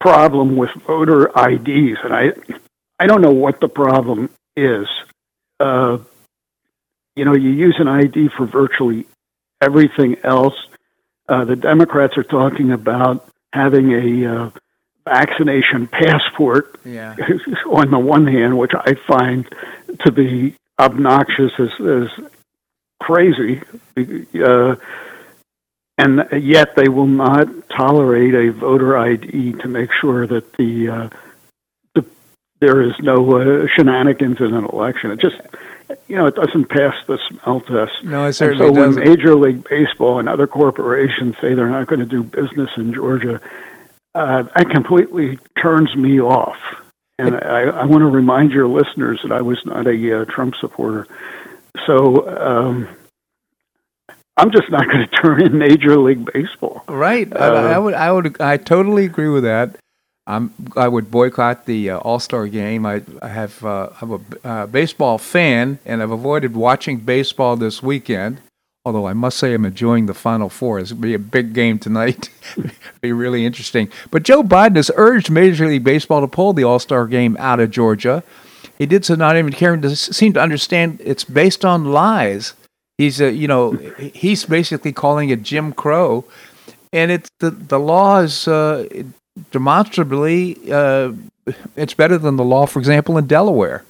problem 0.00 0.56
with 0.56 0.70
voter 0.86 1.26
IDs, 1.28 1.98
and 2.02 2.14
I 2.14 2.32
I 2.98 3.06
don't 3.06 3.20
know 3.20 3.32
what 3.32 3.60
the 3.60 3.68
problem 3.68 4.30
is. 4.56 4.86
Uh, 5.60 5.98
you 7.14 7.24
know, 7.24 7.34
you 7.34 7.50
use 7.50 7.76
an 7.78 7.88
ID 7.88 8.28
for 8.28 8.46
virtually 8.46 9.06
everything 9.60 10.16
else. 10.22 10.54
Uh, 11.28 11.44
the 11.44 11.56
Democrats 11.56 12.16
are 12.16 12.22
talking 12.22 12.72
about 12.72 13.28
having 13.52 13.92
a 13.92 14.34
uh, 14.34 14.50
vaccination 15.06 15.86
passport 15.86 16.78
yeah. 16.84 17.16
on 17.70 17.90
the 17.90 17.98
one 17.98 18.26
hand, 18.26 18.58
which 18.58 18.72
I 18.74 18.94
find 19.06 19.48
to 20.04 20.12
be 20.12 20.54
obnoxious 20.78 21.52
as, 21.58 21.70
as 21.80 22.08
crazy, 23.00 23.62
uh, 24.44 24.76
and 25.96 26.28
yet 26.32 26.76
they 26.76 26.88
will 26.88 27.06
not 27.06 27.48
tolerate 27.70 28.34
a 28.34 28.52
voter 28.52 28.98
ID 28.98 29.52
to 29.52 29.68
make 29.68 29.90
sure 29.92 30.26
that 30.26 30.52
the, 30.54 30.88
uh, 30.88 31.08
the 31.94 32.04
there 32.60 32.82
is 32.82 32.92
no 33.00 33.36
uh, 33.36 33.66
shenanigans 33.74 34.40
in 34.40 34.52
an 34.54 34.64
election. 34.64 35.12
It 35.12 35.20
just 35.20 35.40
you 36.08 36.16
know, 36.16 36.26
it 36.26 36.34
doesn't 36.34 36.68
pass 36.68 36.94
the 37.06 37.18
smell 37.28 37.60
test. 37.60 38.02
No, 38.02 38.26
it 38.26 38.32
certainly 38.32 38.66
and 38.66 38.74
so 38.74 38.82
doesn't. 38.82 39.00
when 39.00 39.08
Major 39.08 39.34
League 39.36 39.68
Baseball 39.68 40.18
and 40.18 40.28
other 40.28 40.46
corporations 40.46 41.36
say 41.40 41.54
they're 41.54 41.68
not 41.68 41.86
going 41.86 42.00
to 42.00 42.06
do 42.06 42.24
business 42.24 42.70
in 42.76 42.92
Georgia, 42.92 43.40
uh, 44.16 44.42
that 44.56 44.70
completely 44.70 45.38
turns 45.60 45.94
me 45.94 46.20
off. 46.20 46.56
And 47.18 47.36
I, 47.36 47.62
I 47.62 47.84
want 47.84 48.02
to 48.02 48.06
remind 48.06 48.52
your 48.52 48.66
listeners 48.66 49.20
that 49.22 49.32
I 49.32 49.42
was 49.42 49.64
not 49.64 49.86
a 49.86 50.22
uh, 50.22 50.24
Trump 50.26 50.54
supporter. 50.56 51.06
So 51.86 52.28
um, 52.28 52.88
I'm 54.36 54.50
just 54.50 54.70
not 54.70 54.86
going 54.86 55.00
to 55.08 55.16
turn 55.16 55.42
in 55.42 55.58
Major 55.58 55.98
League 55.98 56.30
Baseball. 56.32 56.84
Right. 56.88 57.30
Uh, 57.32 57.38
I, 57.38 57.72
I, 57.72 57.78
would. 57.78 57.94
I 57.94 58.12
would. 58.12 58.40
I 58.40 58.56
totally 58.56 59.04
agree 59.04 59.28
with 59.28 59.44
that. 59.44 59.76
I'm, 60.28 60.52
I 60.76 60.88
would 60.88 61.10
boycott 61.10 61.66
the 61.66 61.90
uh, 61.90 61.98
All 61.98 62.18
Star 62.18 62.48
game. 62.48 62.84
I, 62.84 63.02
I 63.22 63.28
have 63.28 63.64
uh, 63.64 63.90
I'm 64.00 64.10
a 64.12 64.20
uh, 64.46 64.66
baseball 64.66 65.18
fan, 65.18 65.78
and 65.86 66.02
I've 66.02 66.10
avoided 66.10 66.56
watching 66.56 66.98
baseball 66.98 67.56
this 67.56 67.82
weekend. 67.82 68.40
Although 68.86 69.08
I 69.08 69.14
must 69.14 69.38
say 69.38 69.52
I'm 69.52 69.64
enjoying 69.64 70.06
the 70.06 70.14
Final 70.14 70.48
Four. 70.48 70.78
It's 70.78 70.92
going 70.92 71.02
to 71.02 71.08
be 71.08 71.14
a 71.14 71.18
big 71.18 71.52
game 71.52 71.76
tonight. 71.80 72.30
be 73.00 73.10
really 73.10 73.44
interesting. 73.44 73.88
But 74.12 74.22
Joe 74.22 74.44
Biden 74.44 74.76
has 74.76 74.92
urged 74.94 75.28
Major 75.28 75.66
League 75.66 75.82
Baseball 75.82 76.20
to 76.20 76.28
pull 76.28 76.52
the 76.52 76.62
All 76.62 76.78
Star 76.78 77.08
game 77.08 77.36
out 77.40 77.58
of 77.58 77.72
Georgia. 77.72 78.22
He 78.78 78.86
did 78.86 79.04
so 79.04 79.16
not 79.16 79.36
even 79.36 79.52
caring 79.52 79.82
to 79.82 79.96
seem 79.96 80.34
to 80.34 80.40
understand 80.40 81.00
it's 81.02 81.24
based 81.24 81.64
on 81.64 81.86
lies. 81.86 82.54
He's 82.96 83.20
a, 83.20 83.32
you 83.32 83.48
know 83.48 83.72
he's 83.98 84.44
basically 84.44 84.92
calling 84.92 85.30
it 85.30 85.42
Jim 85.42 85.72
Crow, 85.72 86.24
and 86.92 87.10
it's 87.10 87.28
the 87.40 87.50
the 87.50 87.80
law 87.80 88.20
is 88.20 88.46
uh, 88.46 88.86
demonstrably 89.50 90.58
uh, 90.70 91.10
it's 91.74 91.94
better 91.94 92.18
than 92.18 92.36
the 92.36 92.44
law, 92.44 92.66
for 92.66 92.78
example, 92.78 93.18
in 93.18 93.26
Delaware. 93.26 93.84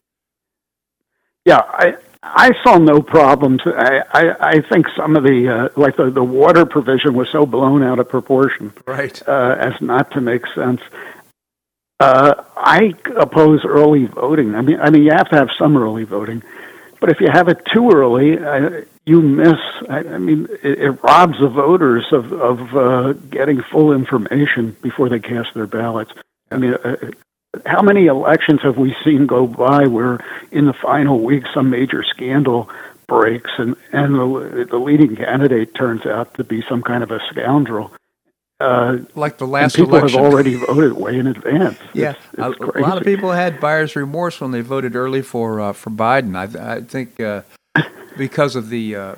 Yeah, 1.45 1.61
I 1.69 1.99
I 2.35 2.53
saw 2.62 2.79
no 2.79 3.01
problems. 3.03 3.62
I, 3.64 4.03
I, 4.12 4.49
I 4.49 4.61
think 4.61 4.87
some 4.97 5.16
of 5.16 5.24
the 5.24 5.49
uh, 5.49 5.81
like 5.81 5.97
the, 5.97 6.11
the 6.11 6.24
water 6.24 6.66
provision 6.66 7.14
was 7.14 7.29
so 7.31 7.47
blown 7.47 7.83
out 7.83 7.99
of 7.99 8.09
proportion, 8.09 8.72
right, 8.87 9.20
uh, 9.29 9.57
as 9.59 9.81
not 9.81 10.11
to 10.12 10.20
make 10.20 10.47
sense. 10.55 10.81
Uh, 11.99 12.45
I 12.57 12.95
oppose 13.16 13.64
early 13.64 14.07
voting. 14.07 14.55
I 14.55 14.61
mean, 14.61 14.79
I 14.81 14.91
mean, 14.91 15.03
you 15.03 15.12
have 15.12 15.31
to 15.31 15.37
have 15.37 15.49
some 15.59 15.77
early 15.77 16.05
voting, 16.05 16.43
but 17.01 17.11
if 17.11 17.20
you 17.20 17.29
have 17.33 17.49
it 17.49 17.64
too 17.72 17.91
early, 17.91 18.39
uh, 18.39 18.83
you 19.07 19.22
miss. 19.22 19.59
I, 19.89 19.99
I 19.99 20.18
mean, 20.18 20.47
it, 20.62 20.79
it, 20.79 20.91
robs 21.03 21.39
the 21.41 21.49
voters 21.49 22.05
of 22.12 22.33
of 22.33 22.77
uh, 22.77 23.12
getting 23.31 23.62
full 23.62 23.93
information 23.93 24.77
before 24.83 25.09
they 25.09 25.20
cast 25.20 25.55
their 25.55 25.66
ballots. 25.66 26.12
I 26.51 26.59
mean, 26.59 26.74
uh, 26.74 26.97
how 27.65 27.83
many 27.83 28.07
elections 28.07 28.61
have 28.63 28.77
we 28.77 28.95
seen 29.05 29.27
go 29.27 29.47
by 29.47 29.87
where 29.87 30.19
in 30.51 30.67
the 30.67 30.73
final 30.73 31.21
week 31.21 31.45
some 31.55 31.71
major 31.71 32.03
scandal 32.03 32.69
breaks 33.07 33.51
and 33.59 33.77
and 33.93 34.15
the, 34.15 34.67
the 34.71 34.79
leading 34.79 35.17
candidate 35.17 35.75
turns 35.75 36.05
out 36.07 36.35
to 36.35 36.45
be 36.45 36.63
some 36.69 36.83
kind 36.83 37.03
of 37.03 37.11
a 37.11 37.21
scoundrel? 37.31 37.93
Uh, 38.59 38.99
like 39.15 39.37
the 39.37 39.47
last 39.47 39.77
people 39.77 39.95
election. 39.97 40.19
have 40.19 40.33
already 40.33 40.55
voted 40.55 40.95
way 40.95 41.19
in 41.19 41.27
advance. 41.27 41.79
Yeah, 41.93 42.13
it's, 42.13 42.19
it's 42.33 42.41
a, 42.41 42.79
a, 42.79 42.81
lot 42.81 42.97
of 42.97 43.05
people 43.05 43.33
had 43.33 43.61
buyer's 43.61 43.95
remorse 43.95 44.41
when 44.41 44.51
they 44.51 44.63
voted 44.63 44.97
early 44.97 45.21
for 45.21 45.61
uh, 45.61 45.73
for 45.75 45.91
Biden. 45.91 46.35
I, 46.35 46.77
I 46.77 46.81
think 46.81 47.21
uh, 47.21 47.43
because 48.17 48.57
of 48.57 48.71
the 48.71 48.97
uh, 48.97 49.15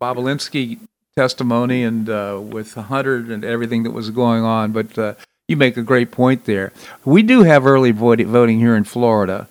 Bobulinski 0.00 0.78
testimony 1.16 1.84
and 1.84 2.08
uh, 2.08 2.38
with 2.42 2.74
Hunter 2.74 3.16
and 3.16 3.44
everything 3.44 3.82
that 3.84 3.92
was 3.92 4.10
going 4.10 4.44
on. 4.44 4.72
But 4.72 4.98
uh, 4.98 5.14
you 5.48 5.56
make 5.56 5.76
a 5.76 5.82
great 5.82 6.10
point 6.10 6.44
there. 6.44 6.72
We 7.04 7.22
do 7.22 7.42
have 7.42 7.66
early 7.66 7.92
voting 7.92 8.58
here 8.58 8.76
in 8.76 8.84
Florida, 8.84 9.48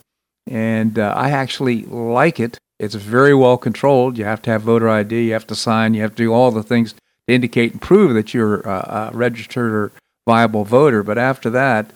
and 0.48 0.98
uh, 0.98 1.14
I 1.16 1.32
actually 1.32 1.84
like 1.86 2.40
it. 2.40 2.58
It's 2.80 2.96
very 2.96 3.36
well 3.36 3.58
controlled. 3.58 4.18
You 4.18 4.26
have 4.26 4.42
to 4.44 4.50
have 4.52 4.64
voter 4.64 4.90
ID. 4.90 5.28
You 5.28 5.34
have 5.34 5.48
to 5.48 5.56
sign. 5.56 5.94
You 5.94 6.02
have 6.02 6.16
to 6.16 6.24
do 6.24 6.34
all 6.34 6.52
the 6.52 6.64
things 6.64 6.94
to 6.94 7.00
indicate 7.28 7.74
and 7.74 7.82
prove 7.82 8.14
that 8.16 8.34
you're 8.34 8.62
a 8.62 9.12
registered 9.14 9.72
or 9.72 9.92
viable 10.28 10.66
voter. 10.66 11.04
But 11.04 11.18
after 11.18 11.50
that, 11.52 11.92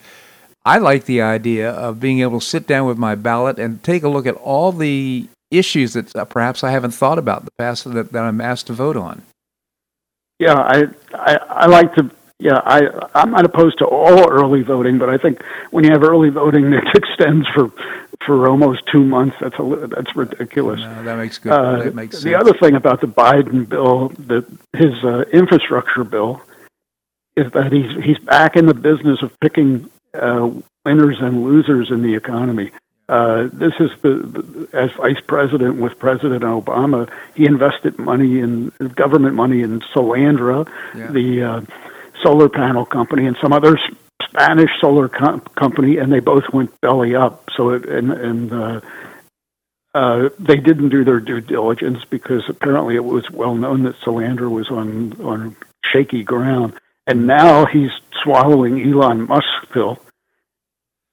I 0.64 0.78
like 0.78 1.04
the 1.04 1.22
idea 1.22 1.70
of 1.70 2.00
being 2.00 2.20
able 2.20 2.40
to 2.40 2.46
sit 2.46 2.66
down 2.66 2.86
with 2.86 2.98
my 2.98 3.14
ballot 3.14 3.58
and 3.58 3.82
take 3.82 4.02
a 4.02 4.08
look 4.08 4.26
at 4.26 4.34
all 4.36 4.72
the 4.72 5.28
issues 5.50 5.92
that 5.92 6.14
uh, 6.16 6.24
perhaps 6.24 6.64
I 6.64 6.70
haven't 6.70 6.90
thought 6.90 7.18
about 7.18 7.44
the 7.44 7.52
past 7.58 7.90
that, 7.92 8.12
that 8.12 8.22
I'm 8.24 8.40
asked 8.40 8.66
to 8.66 8.72
vote 8.72 8.96
on. 8.96 9.22
Yeah, 10.38 10.54
I, 10.54 10.84
I 11.14 11.36
I 11.36 11.66
like 11.66 11.94
to. 11.94 12.10
Yeah, 12.38 12.60
I 12.64 12.82
I'm 13.14 13.30
not 13.30 13.46
opposed 13.46 13.78
to 13.78 13.86
all 13.86 14.30
early 14.30 14.62
voting, 14.62 14.98
but 14.98 15.08
I 15.08 15.16
think 15.16 15.42
when 15.70 15.84
you 15.84 15.90
have 15.92 16.02
early 16.02 16.28
voting 16.28 16.70
that 16.70 16.84
extends 16.94 17.48
for 17.48 17.72
for 18.26 18.48
almost 18.48 18.82
two 18.92 19.04
months, 19.04 19.36
that's 19.40 19.58
a 19.58 19.86
that's 19.86 20.14
ridiculous. 20.14 20.80
No, 20.80 21.02
that 21.02 21.16
makes 21.16 21.38
good. 21.38 21.52
Uh, 21.52 21.84
that 21.84 21.94
makes 21.94 22.16
sense. 22.16 22.24
the 22.24 22.34
other 22.34 22.52
thing 22.52 22.74
about 22.74 23.00
the 23.00 23.06
Biden 23.06 23.66
bill, 23.66 24.10
that 24.26 24.46
his 24.74 24.92
uh, 25.02 25.24
infrastructure 25.32 26.04
bill, 26.04 26.42
is 27.36 27.50
that 27.52 27.72
he's 27.72 28.04
he's 28.04 28.18
back 28.18 28.54
in 28.56 28.66
the 28.66 28.74
business 28.74 29.22
of 29.22 29.38
picking 29.40 29.90
uh, 30.12 30.50
winners 30.84 31.16
and 31.20 31.42
losers 31.42 31.90
in 31.90 32.02
the 32.02 32.14
economy. 32.14 32.70
Uh, 33.08 33.48
this 33.52 33.72
is 33.78 33.90
the, 34.02 34.68
as 34.72 34.90
vice 34.92 35.20
president 35.28 35.76
with 35.76 35.96
President 35.98 36.42
Obama, 36.42 37.08
he 37.36 37.46
invested 37.46 37.96
money 38.00 38.40
in 38.40 38.72
government 38.96 39.36
money 39.36 39.62
in 39.62 39.78
Solyndra, 39.80 40.68
yeah. 40.94 41.06
the 41.12 41.42
uh, 41.42 41.60
solar 42.22 42.48
panel 42.48 42.84
company, 42.84 43.26
and 43.26 43.36
some 43.40 43.52
other 43.52 43.78
Spanish 44.22 44.70
solar 44.80 45.08
com- 45.08 45.40
company, 45.40 45.98
and 45.98 46.12
they 46.12 46.20
both 46.20 46.44
went 46.52 46.80
belly 46.80 47.14
up. 47.14 47.48
So 47.56 47.70
it, 47.70 47.88
and 47.88 48.12
and 48.12 48.52
uh, 48.52 48.80
uh, 49.94 50.28
they 50.38 50.56
didn't 50.56 50.90
do 50.90 51.04
their 51.04 51.20
due 51.20 51.40
diligence 51.40 52.04
because 52.04 52.42
apparently 52.48 52.96
it 52.96 53.04
was 53.04 53.30
well 53.30 53.54
known 53.54 53.84
that 53.84 53.96
Solyndra 54.00 54.50
was 54.50 54.68
on 54.70 55.20
on 55.22 55.56
shaky 55.84 56.22
ground, 56.22 56.74
and 57.06 57.26
now 57.26 57.66
he's 57.66 57.90
swallowing 58.22 58.80
Elon 58.80 59.26
Musk's 59.26 59.66
pill 59.72 60.00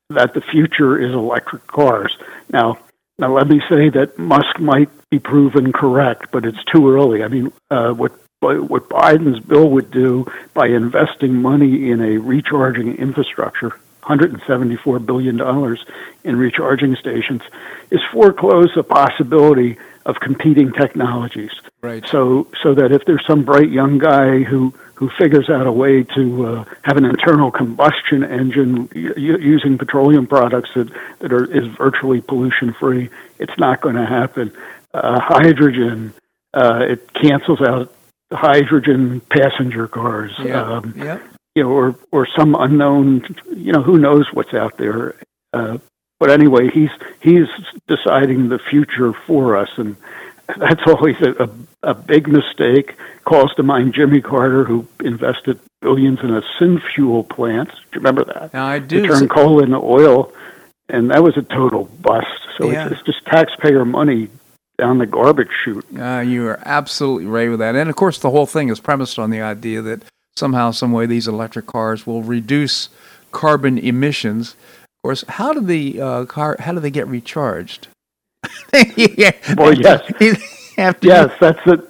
that 0.10 0.34
the 0.34 0.42
future 0.42 1.00
is 1.00 1.14
electric 1.14 1.66
cars. 1.68 2.16
Now, 2.52 2.80
now 3.18 3.34
let 3.34 3.48
me 3.48 3.62
say 3.70 3.90
that 3.90 4.18
Musk 4.18 4.60
might 4.60 4.90
be 5.10 5.20
proven 5.20 5.72
correct, 5.72 6.28
but 6.32 6.46
it's 6.46 6.64
too 6.66 6.92
early. 6.92 7.24
I 7.24 7.28
mean, 7.28 7.52
uh, 7.70 7.94
what 7.94 8.12
what 8.44 8.90
Biden's 8.90 9.40
bill 9.40 9.70
would 9.72 9.92
do 9.92 10.26
by 10.54 10.68
investing 10.68 11.42
money 11.42 11.90
in 11.92 12.02
a 12.02 12.18
recharging 12.18 12.96
infrastructure, 12.98 13.70
174 13.70 15.00
billion 15.00 15.38
dollars 15.38 15.84
in 16.24 16.36
recharging 16.36 16.96
stations, 16.96 17.42
is 17.90 18.02
foreclose 18.12 18.72
the 18.76 18.84
possibility 18.84 19.78
of 20.06 20.20
competing 20.20 20.72
technologies. 20.74 21.52
Right. 21.82 22.06
So, 22.08 22.48
so 22.62 22.74
that 22.76 22.92
if 22.92 23.06
there's 23.06 23.26
some 23.26 23.44
bright 23.44 23.70
young 23.70 23.98
guy 23.98 24.44
who 24.44 24.74
who 24.96 25.10
figures 25.10 25.50
out 25.50 25.68
a 25.68 25.72
way 25.72 26.04
to 26.04 26.46
uh, 26.46 26.66
have 26.84 26.98
an 26.98 27.06
internal 27.06 27.52
combustion 27.52 28.24
engine 28.24 28.88
y- 28.96 29.12
using 29.18 29.78
petroleum 29.78 30.28
products 30.28 30.70
that, 30.76 30.90
that 31.20 31.34
are 31.34 31.46
is 31.46 31.68
virtually 31.76 32.22
pollution 32.22 32.74
free. 32.74 33.10
It's 33.40 33.58
not 33.58 33.82
going 33.82 33.96
to 33.96 34.06
happen. 34.06 34.56
Uh, 34.94 35.20
hydrogen, 35.20 36.14
uh, 36.54 36.86
it 36.88 37.14
cancels 37.14 37.60
out 37.62 37.92
hydrogen 38.34 39.22
passenger 39.22 39.88
cars. 39.88 40.34
Yeah. 40.40 40.62
Um, 40.62 40.94
yeah. 40.98 41.20
You 41.56 41.64
know, 41.64 41.70
or 41.70 41.96
or 42.12 42.28
some 42.36 42.56
unknown. 42.56 43.36
You 43.56 43.74
know, 43.74 43.82
who 43.82 43.98
knows 43.98 44.28
what's 44.34 44.54
out 44.54 44.78
there. 44.78 45.16
Uh, 45.54 45.78
but 46.20 46.30
anyway, 46.30 46.70
he's 46.70 46.90
he's 47.22 47.48
deciding 47.88 48.50
the 48.50 48.60
future 48.60 49.14
for 49.14 49.58
us, 49.58 49.70
and 49.78 49.96
that's 50.58 50.82
always 50.88 51.16
a, 51.22 51.44
a, 51.44 51.50
a 51.92 51.94
big 51.94 52.28
mistake. 52.28 52.96
Calls 53.26 53.54
to 53.56 53.64
mind 53.64 53.94
Jimmy 53.94 54.22
Carter, 54.22 54.64
who 54.64 54.88
invested 55.04 55.60
billions 55.82 56.20
in 56.22 56.32
a 56.32 56.42
synfuel 56.60 57.28
plant. 57.28 57.70
Do 57.70 57.76
you 57.76 58.00
remember 58.00 58.26
that? 58.26 58.54
Now 58.54 58.66
I 58.66 58.80
do. 58.80 59.02
To 59.02 59.08
turn 59.08 59.28
coal 59.28 59.64
into 59.64 59.78
oil, 59.78 60.34
and 60.90 61.12
that 61.12 61.24
was 61.24 61.38
a 61.38 61.42
total 61.44 61.86
bust. 62.02 62.28
So 62.58 62.72
yeah. 62.72 62.86
it's, 62.86 62.94
it's 62.94 63.04
just 63.04 63.26
taxpayer 63.26 63.86
money 63.86 64.30
down 64.78 64.98
the 64.98 65.06
garbage 65.06 65.50
chute. 65.64 65.86
Uh, 65.98 66.20
you 66.20 66.48
are 66.48 66.60
absolutely 66.66 67.26
right 67.26 67.50
with 67.50 67.60
that. 67.60 67.76
And 67.76 67.90
of 67.90 67.96
course, 67.96 68.20
the 68.20 68.32
whole 68.32 68.46
thing 68.46 68.70
is 68.70 68.80
premised 68.80 69.20
on 69.20 69.30
the 69.30 69.42
idea 69.42 69.82
that 69.82 70.04
somehow, 70.36 70.72
some 70.72 70.92
way, 70.92 71.06
these 71.06 71.28
electric 71.28 71.68
cars 71.68 72.08
will 72.08 72.24
reduce 72.24 72.90
carbon 73.32 73.78
emissions. 73.78 74.52
Of 74.54 75.08
course, 75.08 75.24
how 75.28 75.54
do 75.54 75.62
the 75.62 76.02
uh, 76.02 76.26
car? 76.26 76.58
How 76.60 76.72
do 76.72 76.80
they 76.80 76.92
get 76.92 77.08
recharged? 77.08 77.88
yeah. 78.96 79.32
Well, 79.56 79.74
yes. 79.74 80.04
yes, 81.02 81.32
that's 81.40 81.60
the 81.66 81.88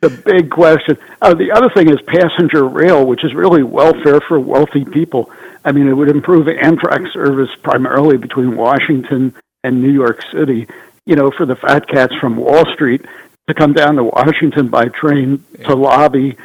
the 0.00 0.10
big 0.10 0.50
question. 0.50 0.96
Uh, 1.20 1.34
the 1.34 1.52
other 1.52 1.68
thing 1.68 1.90
is 1.90 1.98
passenger 2.06 2.66
rail, 2.66 3.06
which 3.06 3.22
is 3.22 3.34
really 3.34 3.62
welfare 3.62 4.20
for 4.20 4.40
wealthy 4.40 4.84
people. 4.84 5.30
I 5.64 5.72
mean, 5.72 5.88
it 5.88 5.92
would 5.92 6.08
improve 6.08 6.46
Amtrak 6.46 7.12
service 7.12 7.50
primarily 7.62 8.16
between 8.16 8.56
Washington 8.56 9.34
and 9.62 9.82
New 9.82 9.92
York 9.92 10.22
City. 10.32 10.66
You 11.06 11.16
know, 11.16 11.30
for 11.30 11.46
the 11.46 11.56
fat 11.56 11.88
cats 11.88 12.14
from 12.20 12.36
Wall 12.36 12.64
Street 12.74 13.04
to 13.48 13.54
come 13.54 13.72
down 13.72 13.96
to 13.96 14.04
Washington 14.04 14.68
by 14.68 14.88
train 14.88 15.44
to 15.64 15.74
lobby 15.74 16.36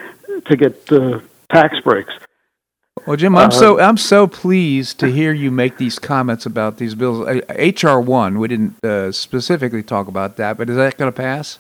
to 0.46 0.58
get 0.58 0.92
uh, 0.92 1.20
tax 1.52 1.80
breaks. 1.82 2.14
Well, 3.06 3.18
Jim, 3.18 3.36
I'm 3.36 3.50
uh, 3.50 3.52
so 3.52 3.80
I'm 3.80 3.98
so 3.98 4.26
pleased 4.26 5.00
to 5.00 5.08
hear 5.08 5.32
you 5.32 5.52
make 5.52 5.78
these 5.78 6.00
comments 6.00 6.46
about 6.46 6.78
these 6.78 6.96
bills. 6.96 7.28
HR 7.50 8.00
one, 8.00 8.40
we 8.40 8.48
didn't 8.48 8.84
uh, 8.84 9.12
specifically 9.12 9.84
talk 9.84 10.08
about 10.08 10.38
that, 10.38 10.58
but 10.58 10.70
is 10.70 10.76
that 10.78 10.98
going 10.98 11.12
to 11.12 11.16
pass? 11.16 11.60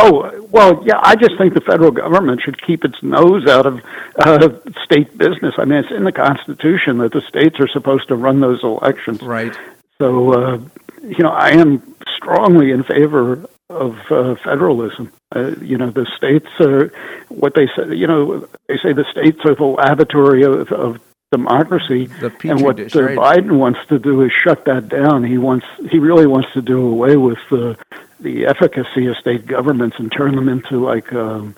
Oh 0.00 0.46
well, 0.50 0.82
yeah. 0.86 1.00
I 1.02 1.16
just 1.16 1.36
think 1.36 1.54
the 1.54 1.60
federal 1.60 1.90
government 1.90 2.40
should 2.40 2.64
keep 2.64 2.84
its 2.84 3.02
nose 3.02 3.46
out 3.48 3.66
of 3.66 3.80
uh, 4.18 4.48
state 4.84 5.18
business. 5.18 5.54
I 5.58 5.64
mean, 5.64 5.80
it's 5.80 5.90
in 5.90 6.04
the 6.04 6.12
Constitution 6.12 6.98
that 6.98 7.12
the 7.12 7.20
states 7.22 7.56
are 7.58 7.68
supposed 7.68 8.08
to 8.08 8.16
run 8.16 8.40
those 8.40 8.62
elections. 8.62 9.20
Right. 9.22 9.54
So, 10.00 10.32
uh, 10.32 10.58
you 11.02 11.22
know, 11.24 11.30
I 11.30 11.50
am 11.50 11.94
strongly 12.16 12.70
in 12.70 12.84
favor 12.84 13.44
of 13.68 13.98
uh, 14.10 14.36
federalism. 14.36 15.12
Uh, 15.34 15.52
you 15.60 15.76
know, 15.76 15.90
the 15.90 16.06
states 16.16 16.48
are 16.60 16.92
what 17.28 17.54
they 17.54 17.66
say. 17.76 17.94
You 17.94 18.06
know, 18.06 18.48
they 18.68 18.78
say 18.78 18.92
the 18.92 19.04
states 19.10 19.40
are 19.44 19.54
the 19.54 19.64
laboratory 19.64 20.42
of, 20.44 20.72
of 20.72 21.00
democracy, 21.30 22.08
and 22.44 22.62
what 22.62 22.76
dish, 22.76 22.94
right. 22.94 23.18
Biden 23.18 23.58
wants 23.58 23.80
to 23.88 23.98
do 23.98 24.22
is 24.22 24.32
shut 24.32 24.64
that 24.64 24.88
down. 24.88 25.24
He 25.24 25.36
wants, 25.36 25.66
he 25.90 25.98
really 25.98 26.26
wants 26.26 26.48
to 26.54 26.62
do 26.62 26.88
away 26.88 27.16
with 27.16 27.38
the 27.50 27.76
the 28.20 28.46
efficacy 28.46 29.06
of 29.06 29.16
state 29.16 29.46
governments 29.46 29.96
and 29.98 30.10
turn 30.10 30.34
them 30.34 30.48
into 30.48 30.84
like 30.84 31.12
um, 31.12 31.54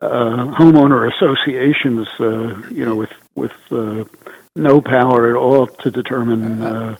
uh, 0.00 0.46
homeowner 0.54 1.12
associations. 1.12 2.08
Uh, 2.20 2.62
you 2.70 2.84
know, 2.84 2.94
with 2.94 3.12
with 3.34 3.52
uh, 3.72 4.04
no 4.54 4.80
power 4.80 5.30
at 5.30 5.36
all 5.36 5.66
to 5.66 5.90
determine. 5.90 6.62
Uh, 6.62 6.96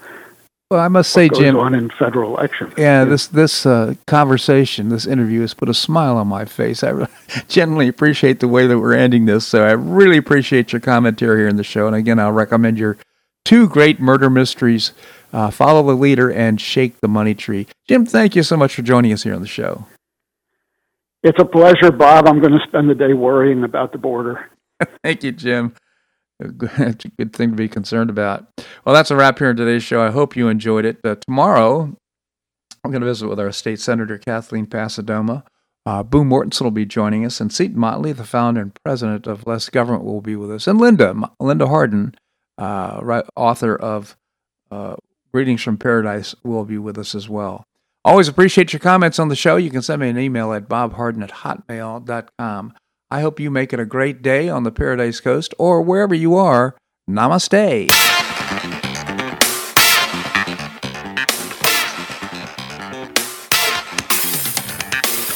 well, 0.72 0.80
I 0.80 0.88
must 0.88 1.12
say, 1.12 1.28
Jim, 1.28 1.54
on 1.58 1.74
in 1.74 1.90
federal 1.90 2.34
elections. 2.34 2.72
Yeah, 2.78 3.04
this 3.04 3.26
this 3.26 3.66
uh, 3.66 3.92
conversation, 4.06 4.88
this 4.88 5.06
interview, 5.06 5.42
has 5.42 5.52
put 5.52 5.68
a 5.68 5.74
smile 5.74 6.16
on 6.16 6.28
my 6.28 6.46
face. 6.46 6.82
I 6.82 6.88
really, 6.88 7.10
genuinely 7.48 7.88
appreciate 7.88 8.40
the 8.40 8.48
way 8.48 8.66
that 8.66 8.78
we're 8.78 8.94
ending 8.94 9.26
this. 9.26 9.46
So 9.46 9.66
I 9.66 9.72
really 9.72 10.16
appreciate 10.16 10.72
your 10.72 10.80
commentary 10.80 11.40
here 11.40 11.48
in 11.48 11.56
the 11.56 11.62
show. 11.62 11.86
And 11.86 11.94
again, 11.94 12.18
I'll 12.18 12.32
recommend 12.32 12.78
your 12.78 12.96
two 13.44 13.68
great 13.68 14.00
murder 14.00 14.30
mysteries: 14.30 14.92
uh, 15.34 15.50
"Follow 15.50 15.82
the 15.82 15.94
Leader" 15.94 16.32
and 16.32 16.58
"Shake 16.58 16.98
the 17.02 17.08
Money 17.08 17.34
Tree." 17.34 17.66
Jim, 17.86 18.06
thank 18.06 18.34
you 18.34 18.42
so 18.42 18.56
much 18.56 18.74
for 18.74 18.80
joining 18.80 19.12
us 19.12 19.24
here 19.24 19.34
on 19.34 19.42
the 19.42 19.46
show. 19.46 19.84
It's 21.22 21.38
a 21.38 21.44
pleasure, 21.44 21.92
Bob. 21.92 22.26
I'm 22.26 22.40
going 22.40 22.54
to 22.54 22.66
spend 22.66 22.88
the 22.88 22.94
day 22.94 23.12
worrying 23.12 23.62
about 23.62 23.92
the 23.92 23.98
border. 23.98 24.50
thank 25.04 25.22
you, 25.22 25.32
Jim. 25.32 25.74
A 26.42 26.48
good 27.18 27.32
thing 27.32 27.50
to 27.50 27.56
be 27.56 27.68
concerned 27.68 28.10
about. 28.10 28.46
Well, 28.84 28.94
that's 28.94 29.10
a 29.10 29.16
wrap 29.16 29.38
here 29.38 29.50
in 29.50 29.56
today's 29.56 29.82
show. 29.82 30.02
I 30.02 30.10
hope 30.10 30.36
you 30.36 30.48
enjoyed 30.48 30.84
it. 30.84 30.98
Uh, 31.04 31.14
tomorrow, 31.14 31.96
I'm 32.84 32.90
going 32.90 33.00
to 33.00 33.06
visit 33.06 33.28
with 33.28 33.38
our 33.38 33.52
state 33.52 33.80
senator, 33.80 34.18
Kathleen 34.18 34.66
Passidomo. 34.66 35.44
Uh, 35.84 36.02
Boo 36.02 36.24
Mortenson 36.24 36.62
will 36.62 36.70
be 36.70 36.86
joining 36.86 37.24
us, 37.24 37.40
and 37.40 37.52
Seton 37.52 37.78
Motley, 37.78 38.12
the 38.12 38.24
founder 38.24 38.60
and 38.60 38.74
president 38.84 39.26
of 39.26 39.46
Less 39.46 39.68
Government, 39.68 40.04
will 40.04 40.20
be 40.20 40.36
with 40.36 40.50
us, 40.50 40.66
and 40.66 40.80
Linda, 40.80 41.14
Linda 41.40 41.66
Harden, 41.66 42.14
uh, 42.58 43.00
right, 43.02 43.24
author 43.34 43.74
of 43.74 44.16
uh, 44.70 44.94
Greetings 45.32 45.62
from 45.62 45.78
Paradise, 45.78 46.36
will 46.44 46.64
be 46.64 46.78
with 46.78 46.98
us 46.98 47.14
as 47.14 47.28
well. 47.28 47.64
Always 48.04 48.28
appreciate 48.28 48.72
your 48.72 48.80
comments 48.80 49.18
on 49.18 49.28
the 49.28 49.36
show. 49.36 49.56
You 49.56 49.70
can 49.70 49.82
send 49.82 50.00
me 50.00 50.08
an 50.08 50.18
email 50.18 50.52
at 50.52 50.68
bobharden 50.68 51.22
at 51.22 51.30
hotmail.com. 51.30 52.74
I 53.12 53.20
hope 53.20 53.38
you 53.38 53.50
make 53.50 53.74
it 53.74 53.78
a 53.78 53.84
great 53.84 54.22
day 54.22 54.48
on 54.48 54.62
the 54.62 54.72
Paradise 54.72 55.20
Coast 55.20 55.52
or 55.58 55.82
wherever 55.82 56.14
you 56.14 56.34
are. 56.34 56.74
Namaste. 57.06 57.90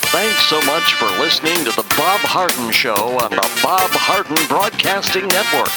Thanks 0.08 0.42
so 0.46 0.62
much 0.62 0.94
for 0.94 1.04
listening 1.20 1.66
to 1.66 1.72
the 1.76 1.84
Bob 1.98 2.20
Harden 2.20 2.70
Show 2.70 2.94
on 2.94 3.28
the 3.28 3.60
Bob 3.62 3.90
Harden 3.90 4.38
Broadcasting 4.48 5.28
Network. 5.28 5.68